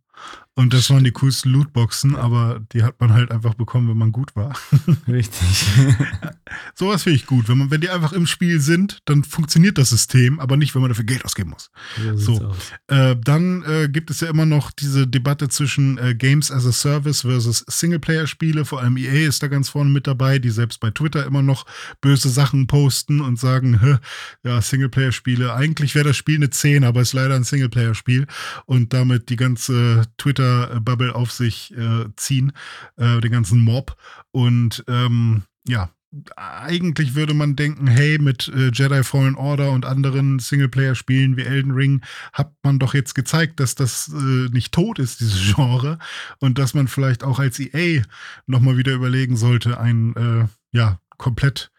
[0.58, 4.12] Und das waren die coolsten Lootboxen, aber die hat man halt einfach bekommen, wenn man
[4.12, 4.58] gut war.
[5.08, 5.68] Richtig.
[6.74, 7.48] Sowas finde ich gut.
[7.48, 10.82] Wenn, man, wenn die einfach im Spiel sind, dann funktioniert das System, aber nicht, wenn
[10.82, 11.70] man dafür Geld ausgeben muss.
[12.16, 12.38] So.
[12.38, 12.56] so.
[12.88, 16.72] Äh, dann äh, gibt es ja immer noch diese Debatte zwischen äh, Games as a
[16.72, 18.66] Service versus Singleplayer-Spiele.
[18.66, 21.68] Vor allem EA ist da ganz vorne mit dabei, die selbst bei Twitter immer noch
[22.02, 24.00] böse Sachen posten und sagen,
[24.44, 28.26] ja, Singleplayer-Spiele, eigentlich wäre das Spiel eine 10, aber es ist leider ein Singleplayer-Spiel.
[28.66, 30.08] Und damit die ganze
[30.48, 32.53] Twitter-Bubble auf sich äh, ziehen,
[32.98, 33.95] äh, den ganzen Mob.
[34.32, 35.90] Und ähm, ja,
[36.36, 41.72] eigentlich würde man denken, hey, mit äh, Jedi Fallen Order und anderen Singleplayer-Spielen wie Elden
[41.72, 42.02] Ring
[42.34, 45.99] hat man doch jetzt gezeigt, dass das äh, nicht tot ist, dieses Genre,
[46.40, 48.03] und dass man vielleicht auch als EA
[48.45, 51.72] nochmal wieder überlegen sollte, ein äh, ja komplett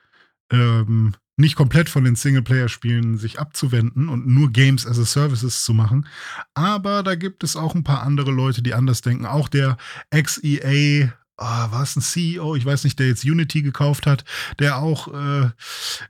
[0.51, 5.73] ähm, nicht komplett von den Singleplayer-Spielen sich abzuwenden und nur Games as a Services zu
[5.73, 6.07] machen.
[6.55, 9.25] Aber da gibt es auch ein paar andere Leute, die anders denken.
[9.25, 9.77] Auch der
[10.11, 14.25] Ex-EA ah, war es ein CEO, ich weiß nicht, der jetzt Unity gekauft hat,
[14.59, 15.51] der auch äh,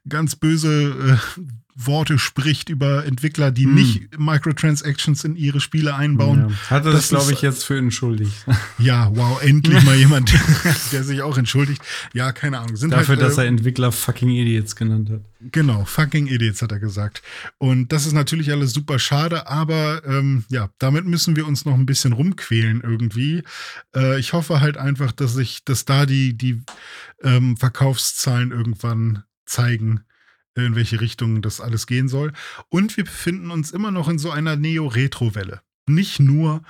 [0.09, 1.41] ganz böse äh,
[1.81, 3.75] Worte spricht über Entwickler, die hm.
[3.75, 6.51] nicht Microtransactions in ihre Spiele einbauen.
[6.51, 6.71] Ja.
[6.71, 8.35] Hat er das, glaube ich, jetzt für entschuldigt.
[8.79, 10.33] Ja, wow, endlich mal jemand,
[10.93, 11.83] der sich auch entschuldigt.
[12.13, 12.77] Ja, keine Ahnung.
[12.77, 15.23] Sind Dafür, halt, dass er äh, Entwickler fucking Idiots genannt hat.
[15.41, 17.23] Genau, fucking Idiots hat er gesagt.
[17.59, 21.75] Und das ist natürlich alles super schade, aber ähm, ja, damit müssen wir uns noch
[21.75, 23.43] ein bisschen rumquälen irgendwie.
[23.95, 26.63] Äh, ich hoffe halt einfach, dass sich, dass da die, die
[27.23, 30.05] ähm, Verkaufszahlen irgendwann zeigen
[30.65, 32.33] in welche Richtung das alles gehen soll.
[32.69, 35.61] Und wir befinden uns immer noch in so einer Neo-Retro-Welle.
[35.87, 36.63] Nicht nur,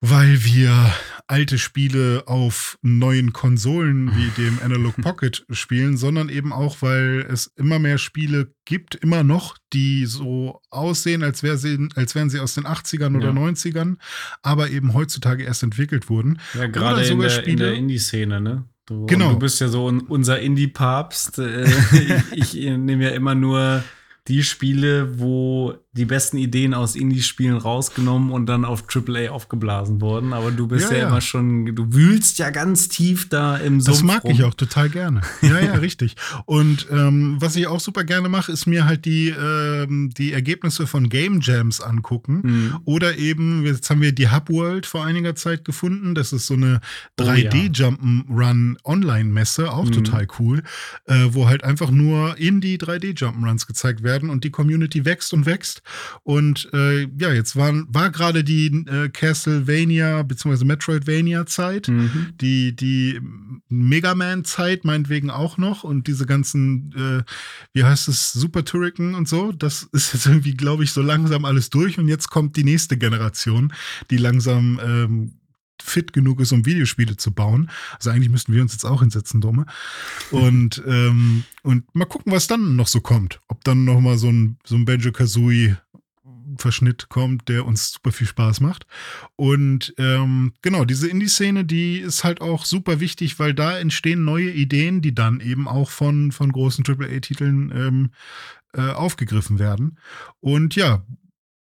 [0.00, 0.94] weil wir
[1.26, 7.48] alte Spiele auf neuen Konsolen wie dem Analog Pocket spielen, sondern eben auch, weil es
[7.56, 12.40] immer mehr Spiele gibt, immer noch, die so aussehen, als, wär sie, als wären sie
[12.40, 13.34] aus den 80ern oder ja.
[13.34, 13.96] 90ern,
[14.42, 16.38] aber eben heutzutage erst entwickelt wurden.
[16.54, 18.64] Ja, gerade in der, in der Indie-Szene, ne?
[18.88, 19.32] Du, genau.
[19.32, 21.38] Du bist ja so unser Indie-Papst.
[21.38, 21.64] Äh,
[22.32, 23.84] ich, ich nehme ja immer nur
[24.28, 30.32] die Spiele, wo die besten Ideen aus Indie-Spielen rausgenommen und dann auf AAA aufgeblasen wurden.
[30.32, 33.80] Aber du bist ja, ja, ja, immer schon, du wühlst ja ganz tief da im
[33.80, 34.32] Sumpf Das mag rum.
[34.32, 35.22] ich auch total gerne.
[35.42, 36.14] Ja, ja, richtig.
[36.46, 40.86] Und ähm, was ich auch super gerne mache, ist mir halt die, ähm, die Ergebnisse
[40.86, 42.40] von Game Jams angucken.
[42.44, 42.76] Mhm.
[42.84, 46.14] Oder eben, jetzt haben wir die Hub World vor einiger Zeit gefunden.
[46.14, 46.80] Das ist so eine
[47.18, 49.92] 3D-Jump'n'Run Online-Messe, auch mhm.
[49.92, 50.62] total cool,
[51.06, 55.82] äh, wo halt einfach nur Indie 3D-Jump'n'Runs gezeigt werden und die Community wächst und wächst.
[56.22, 60.64] Und äh, ja, jetzt waren, war gerade die äh, Castlevania bzw.
[60.64, 62.34] Metroidvania-Zeit, mhm.
[62.40, 63.20] die, die
[63.68, 67.30] Mega Man-Zeit meinetwegen auch noch und diese ganzen, äh,
[67.72, 69.52] wie heißt es, Super Turrican und so.
[69.52, 72.96] Das ist jetzt irgendwie, glaube ich, so langsam alles durch und jetzt kommt die nächste
[72.96, 73.72] Generation,
[74.10, 75.32] die langsam ähm,
[75.88, 77.70] fit genug ist, um Videospiele zu bauen.
[77.96, 79.66] Also eigentlich müssten wir uns jetzt auch hinsetzen, Dumme.
[80.30, 83.40] Und, ähm, und mal gucken, was dann noch so kommt.
[83.48, 85.76] Ob dann noch mal so ein, so ein Banjo-Kazooie
[86.56, 88.86] Verschnitt kommt, der uns super viel Spaß macht.
[89.36, 94.50] Und ähm, genau, diese Indie-Szene, die ist halt auch super wichtig, weil da entstehen neue
[94.50, 98.10] Ideen, die dann eben auch von, von großen AAA-Titeln ähm,
[98.74, 99.98] äh, aufgegriffen werden.
[100.40, 101.04] Und ja,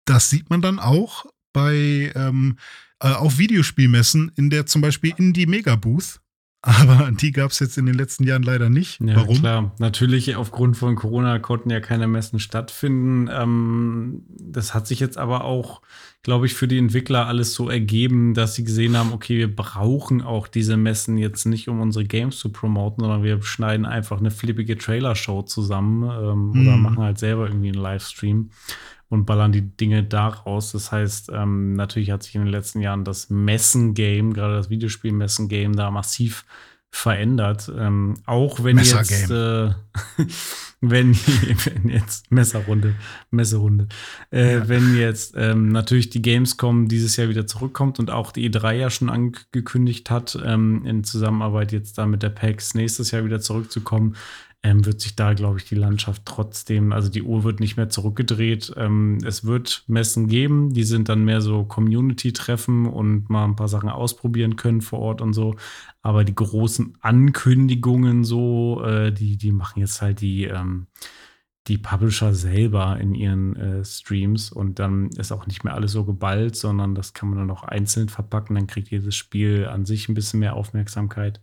[0.05, 2.57] das sieht man dann auch bei ähm,
[3.01, 6.19] äh, auf Videospielmessen, in der zum Beispiel Indie Mega Booth.
[6.61, 8.99] Aber die gab es jetzt in den letzten Jahren leider nicht.
[8.99, 9.37] Ja, Warum?
[9.37, 13.29] Klar, natürlich aufgrund von Corona konnten ja keine Messen stattfinden.
[13.31, 15.81] Ähm, das hat sich jetzt aber auch,
[16.21, 20.21] glaube ich, für die Entwickler alles so ergeben, dass sie gesehen haben, okay, wir brauchen
[20.21, 24.31] auch diese Messen jetzt nicht, um unsere Games zu promoten, sondern wir schneiden einfach eine
[24.31, 26.67] flippige Trailer-Show zusammen ähm, mhm.
[26.67, 28.49] oder machen halt selber irgendwie einen Livestream
[29.09, 30.71] und ballern die Dinge daraus.
[30.71, 35.75] Das heißt, ähm, natürlich hat sich in den letzten Jahren das Messen-Game, gerade das Videospiel-Messen-Game,
[35.75, 36.45] da massiv
[36.91, 37.71] verändert.
[37.75, 39.71] Ähm, auch wenn jetzt, äh,
[40.81, 42.95] wenn, wenn jetzt Messerrunde,
[43.31, 43.87] Messerunde,
[44.31, 44.67] äh, ja.
[44.67, 48.89] wenn jetzt ähm, natürlich die Gamescom dieses Jahr wieder zurückkommt und auch die E3 ja
[48.89, 54.15] schon angekündigt hat, ähm, in Zusammenarbeit jetzt da mit der PAX nächstes Jahr wieder zurückzukommen,
[54.61, 57.87] ähm, wird sich da, glaube ich, die Landschaft trotzdem, also die Uhr wird nicht mehr
[57.87, 58.73] zurückgedreht.
[58.75, 63.69] Ähm, es wird Messen geben, die sind dann mehr so Community-Treffen und mal ein paar
[63.69, 65.55] Sachen ausprobieren können vor Ort und so.
[66.01, 70.68] Aber die großen Ankündigungen so, äh, die, die machen jetzt halt die, ähm,
[71.67, 76.03] die Publisher selber in ihren äh, Streams und dann ist auch nicht mehr alles so
[76.03, 78.55] geballt, sondern das kann man dann auch einzeln verpacken.
[78.55, 81.41] Dann kriegt jedes Spiel an sich ein bisschen mehr Aufmerksamkeit.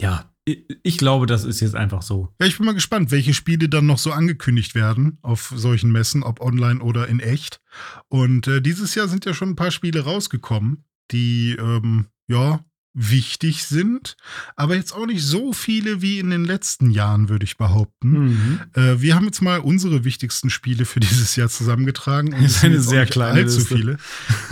[0.00, 2.34] Ja, ich glaube, das ist jetzt einfach so.
[2.40, 6.22] Ja, ich bin mal gespannt, welche Spiele dann noch so angekündigt werden auf solchen Messen,
[6.22, 7.60] ob online oder in echt.
[8.08, 13.64] Und äh, dieses Jahr sind ja schon ein paar Spiele rausgekommen, die ähm, ja wichtig
[13.64, 14.16] sind,
[14.56, 18.10] aber jetzt auch nicht so viele wie in den letzten Jahren, würde ich behaupten.
[18.10, 18.60] Mhm.
[18.74, 22.34] Äh, wir haben jetzt mal unsere wichtigsten Spiele für dieses Jahr zusammengetragen.
[22.34, 23.76] Und das ist eine sehr kleine allzu Liste.
[23.76, 23.96] viele.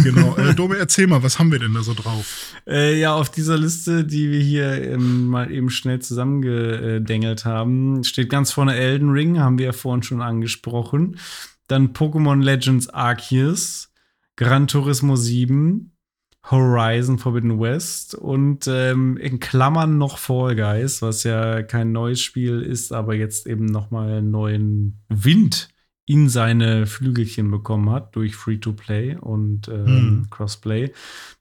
[0.04, 0.36] Genau.
[0.36, 2.54] Äh, Dome, erzähl mal, was haben wir denn da so drauf?
[2.66, 8.30] Äh, ja, auf dieser Liste, die wir hier ähm, mal eben schnell zusammengedengelt haben, steht
[8.30, 11.18] ganz vorne Elden Ring, haben wir ja vorhin schon angesprochen.
[11.66, 13.90] Dann Pokémon Legends Arceus,
[14.36, 15.92] Gran Turismo 7,
[16.50, 22.62] Horizon Forbidden West und ähm, in Klammern noch Fall Guys, was ja kein neues Spiel
[22.62, 25.68] ist, aber jetzt eben noch mal neuen Wind
[26.06, 30.26] in seine Flügelchen bekommen hat durch Free-to-Play und ähm, hm.
[30.30, 30.92] Crossplay.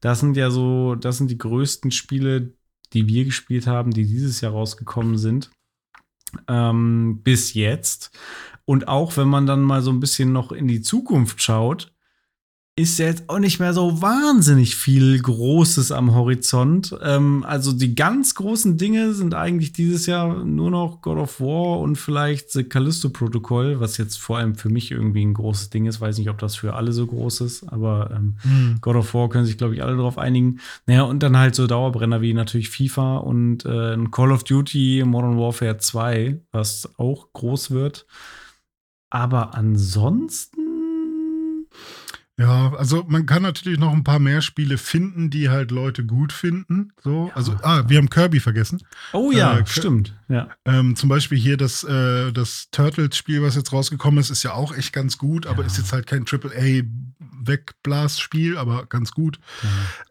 [0.02, 2.54] Das sind ja so, das sind die größten Spiele,
[2.92, 5.52] die wir gespielt haben, die dieses Jahr rausgekommen sind.
[6.50, 8.12] Ähm, bis jetzt.
[8.66, 11.94] Und auch wenn man dann mal so ein bisschen noch in die Zukunft schaut,
[12.78, 16.96] ist jetzt auch nicht mehr so wahnsinnig viel Großes am Horizont.
[17.02, 21.80] Ähm, also die ganz großen Dinge sind eigentlich dieses Jahr nur noch God of War
[21.80, 26.02] und vielleicht The Callisto-Protokoll, was jetzt vor allem für mich irgendwie ein großes Ding ist.
[26.02, 28.78] Weiß nicht, ob das für alle so groß ist, aber ähm, hm.
[28.80, 30.60] God of War können sich, glaube ich, alle darauf einigen.
[30.86, 35.40] Naja, und dann halt so Dauerbrenner wie natürlich FIFA und äh, Call of Duty Modern
[35.40, 38.06] Warfare 2, was auch groß wird.
[39.10, 40.67] Aber ansonsten
[42.40, 46.32] ja, also man kann natürlich noch ein paar mehr Spiele finden, die halt Leute gut
[46.32, 46.94] finden.
[47.02, 47.36] So, ja.
[47.36, 48.84] also ah, wir haben Kirby vergessen.
[49.12, 50.14] Oh ja, äh, stimmt.
[50.30, 50.50] Ja.
[50.66, 54.76] Ähm, zum Beispiel hier das, äh, das Turtles-Spiel, was jetzt rausgekommen ist, ist ja auch
[54.76, 55.68] echt ganz gut, aber ja.
[55.68, 56.84] ist jetzt halt kein AAA
[57.48, 59.40] Wegblasspiel, aber ganz gut.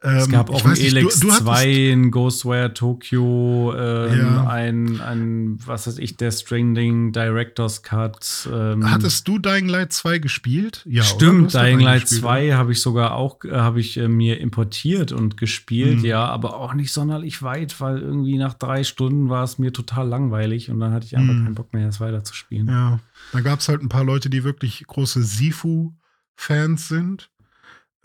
[0.02, 0.10] Ja.
[0.10, 4.46] Ähm, es gab auch ein Elex du, du 2, ein Ghostwire Tokyo, ähm, ja.
[4.46, 8.48] ein, ein, was weiß ich, Death Stranding Director's Cut.
[8.52, 8.90] Ähm.
[8.90, 10.82] Hattest du Dying Light 2 gespielt?
[10.86, 15.12] Ja, Stimmt, Dying Light 2 habe ich sogar auch, äh, habe ich äh, mir importiert
[15.12, 16.04] und gespielt, mhm.
[16.04, 20.08] ja, aber auch nicht sonderlich weit, weil irgendwie nach drei Stunden war es mir total
[20.08, 21.44] langweilig und dann hatte ich einfach mhm.
[21.44, 22.68] keinen Bock mehr, es weiterzuspielen.
[22.68, 23.00] Ja,
[23.32, 25.92] da gab es halt ein paar Leute, die wirklich große Sifu
[26.36, 27.30] Fans sind.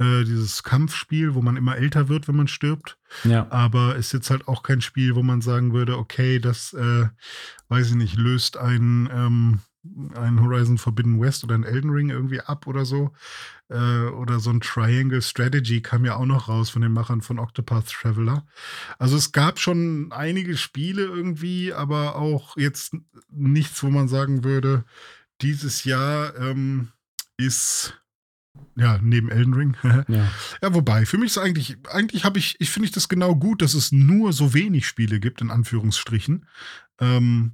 [0.02, 2.98] Äh, dieses Kampfspiel, wo man immer älter wird, wenn man stirbt.
[3.24, 3.45] Ja.
[3.52, 7.08] Aber ist jetzt halt auch kein Spiel, wo man sagen würde, okay, das, äh,
[7.68, 9.60] weiß ich nicht, löst ein, ähm,
[10.16, 13.12] ein Horizon Forbidden West oder ein Elden Ring irgendwie ab oder so.
[13.70, 17.38] Äh, oder so ein Triangle Strategy kam ja auch noch raus von den Machern von
[17.38, 18.45] Octopath Traveler.
[18.98, 22.95] Also es gab schon einige Spiele irgendwie, aber auch jetzt
[23.30, 24.84] nichts, wo man sagen würde,
[25.41, 26.90] dieses Jahr ähm,
[27.38, 28.01] ist
[28.76, 29.78] ja, neben Elden Ring.
[30.07, 30.32] ja.
[30.61, 33.61] ja, wobei, für mich ist eigentlich, eigentlich habe ich, ich finde ich das genau gut,
[33.61, 36.45] dass es nur so wenig Spiele gibt, in Anführungsstrichen.
[36.99, 37.52] Ähm,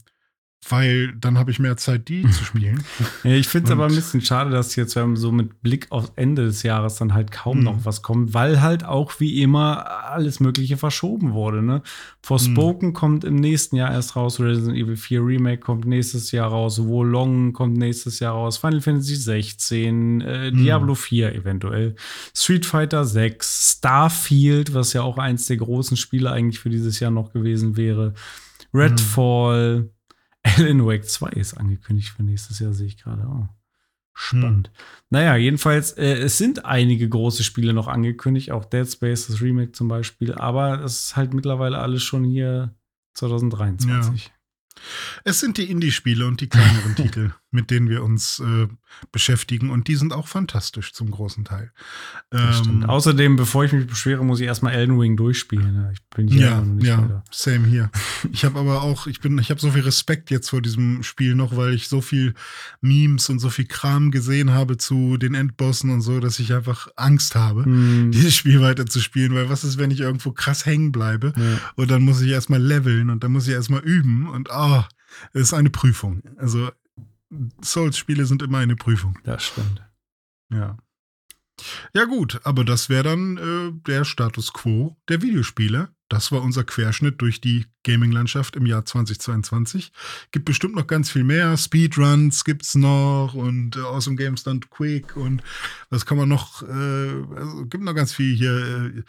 [0.69, 2.84] weil dann habe ich mehr Zeit, die zu spielen.
[3.23, 6.45] ja, ich finde es aber ein bisschen schade, dass jetzt so mit Blick auf Ende
[6.45, 7.64] des Jahres dann halt kaum mhm.
[7.64, 11.61] noch was kommt, weil halt auch wie immer alles Mögliche verschoben wurde.
[11.61, 11.81] Ne?
[12.22, 12.94] Forspoken mhm.
[12.94, 17.53] kommt im nächsten Jahr erst raus, Resident Evil 4 Remake kommt nächstes Jahr raus, Wolong
[17.53, 20.57] kommt nächstes Jahr raus, Final Fantasy 16, äh, mhm.
[20.57, 21.95] Diablo 4 eventuell,
[22.35, 27.11] Street Fighter 6, Starfield, was ja auch eins der großen Spiele eigentlich für dieses Jahr
[27.11, 28.14] noch gewesen wäre,
[28.73, 29.89] Redfall.
[30.56, 33.24] Alan Wake 2 ist angekündigt für nächstes Jahr, sehe ich gerade.
[33.28, 33.48] Oh.
[34.19, 34.69] Spannend.
[34.69, 34.84] Hm.
[35.11, 39.74] Naja, jedenfalls, äh, es sind einige große Spiele noch angekündigt, auch Dead Space, das Remake
[39.74, 42.74] zum Beispiel, aber es ist halt mittlerweile alles schon hier
[43.14, 44.26] 2023.
[44.26, 44.32] Ja.
[45.24, 48.68] Es sind die Indie-Spiele und die kleineren Titel, mit denen wir uns äh,
[49.11, 51.72] beschäftigen und die sind auch fantastisch zum großen Teil.
[52.32, 55.90] Ähm, Außerdem, bevor ich mich beschwere, muss ich erstmal Elden Ring durchspielen.
[55.94, 57.24] Ich bin hier ja, nicht ja, weiter.
[57.32, 57.90] same hier.
[58.32, 61.36] ich habe aber auch, ich bin, ich habe so viel Respekt jetzt vor diesem Spiel
[61.36, 62.34] noch, weil ich so viel
[62.82, 66.90] Memes und so viel Kram gesehen habe zu den Endbossen und so, dass ich einfach
[66.98, 68.11] Angst habe, hm.
[68.11, 71.60] dieses Spiel weiterzuspielen, weil was ist, wenn ich irgendwo krass hängen bleibe ja.
[71.76, 74.84] und dann muss ich erstmal leveln und dann muss ich erstmal üben und oh,
[75.34, 76.22] Es ist eine Prüfung.
[76.38, 76.69] Also
[77.62, 79.18] Souls-Spiele sind immer eine Prüfung.
[79.24, 79.82] Das stimmt.
[80.49, 80.78] Ja.
[81.94, 85.90] Ja gut, aber das wäre dann äh, der Status quo der Videospiele.
[86.10, 89.91] Das war unser Querschnitt durch die Gaming-Landschaft im Jahr 2022.
[90.32, 91.58] Gibt bestimmt noch ganz viel mehr.
[91.58, 95.44] Speedruns gibt's noch und äh, Awesome Games Done Quick und
[95.90, 96.62] was kann man noch?
[96.62, 98.94] Äh, also gibt noch ganz viel hier.
[98.95, 99.04] Äh,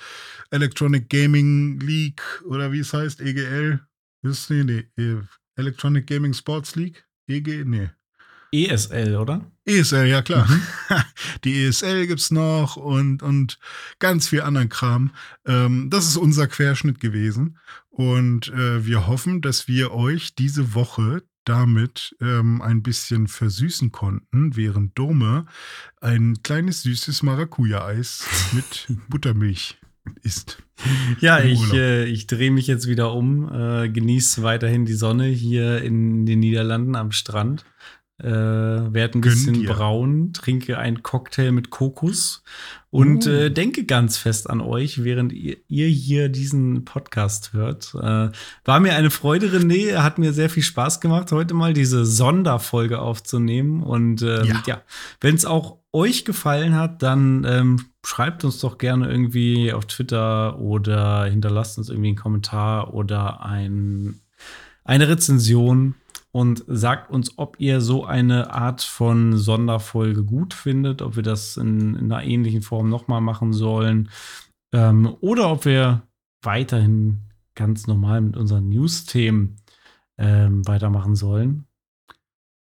[0.50, 3.80] Electronic Gaming League oder wie es heißt, EGL.
[4.22, 5.20] Ist, nee, nee, äh,
[5.54, 7.06] Electronic Gaming Sports League?
[7.28, 7.64] EG?
[7.64, 7.90] Nee.
[8.52, 9.50] ESL, oder?
[9.64, 10.48] ESL, ja klar.
[10.48, 10.62] Mhm.
[11.44, 13.58] Die ESL gibt's noch und, und
[13.98, 15.12] ganz viel anderen Kram.
[15.46, 17.58] Ähm, das ist unser Querschnitt gewesen.
[17.90, 24.54] Und äh, wir hoffen, dass wir euch diese Woche damit ähm, ein bisschen versüßen konnten,
[24.54, 25.46] während Dome
[26.00, 29.78] ein kleines süßes Maracuja-Eis mit Buttermilch
[30.22, 30.62] isst.
[31.20, 35.82] Ja, ich, äh, ich drehe mich jetzt wieder um, äh, genieße weiterhin die Sonne hier
[35.82, 37.64] in den Niederlanden am Strand
[38.20, 42.42] äh, werde ein bisschen braun, trinke einen Cocktail mit Kokos
[42.90, 43.30] und uh.
[43.30, 47.94] äh, denke ganz fest an euch, während ihr, ihr hier diesen Podcast hört.
[47.94, 48.30] Äh,
[48.64, 49.98] war mir eine Freude, René.
[49.98, 53.82] Hat mir sehr viel Spaß gemacht, heute mal diese Sonderfolge aufzunehmen.
[53.82, 54.82] Und ähm, ja, ja
[55.20, 60.58] wenn es auch euch gefallen hat, dann ähm, schreibt uns doch gerne irgendwie auf Twitter
[60.58, 64.20] oder hinterlasst uns irgendwie einen Kommentar oder ein,
[64.84, 65.94] eine Rezension
[66.38, 71.56] und sagt uns, ob ihr so eine Art von Sonderfolge gut findet, ob wir das
[71.56, 74.08] in, in einer ähnlichen Form nochmal machen sollen
[74.72, 76.02] ähm, oder ob wir
[76.42, 77.22] weiterhin
[77.56, 79.56] ganz normal mit unseren News-Themen
[80.16, 81.66] ähm, weitermachen sollen.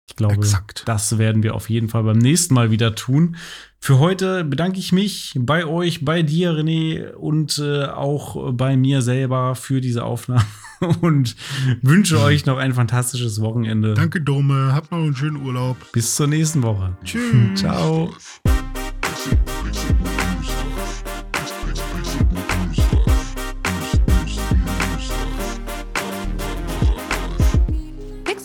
[0.09, 0.83] Ich glaube, Exakt.
[0.87, 3.37] das werden wir auf jeden Fall beim nächsten Mal wieder tun.
[3.81, 9.03] Für heute bedanke ich mich bei euch, bei dir, René, und äh, auch bei mir
[9.03, 10.45] selber für diese Aufnahme
[11.01, 11.37] und
[11.83, 13.95] wünsche euch noch ein fantastisches Wochenende.
[13.95, 14.73] Danke, Dome.
[14.73, 15.77] Habt noch einen schönen Urlaub.
[15.93, 16.97] Bis zur nächsten Woche.
[17.05, 17.61] Tschüss.
[17.61, 18.15] Ciao.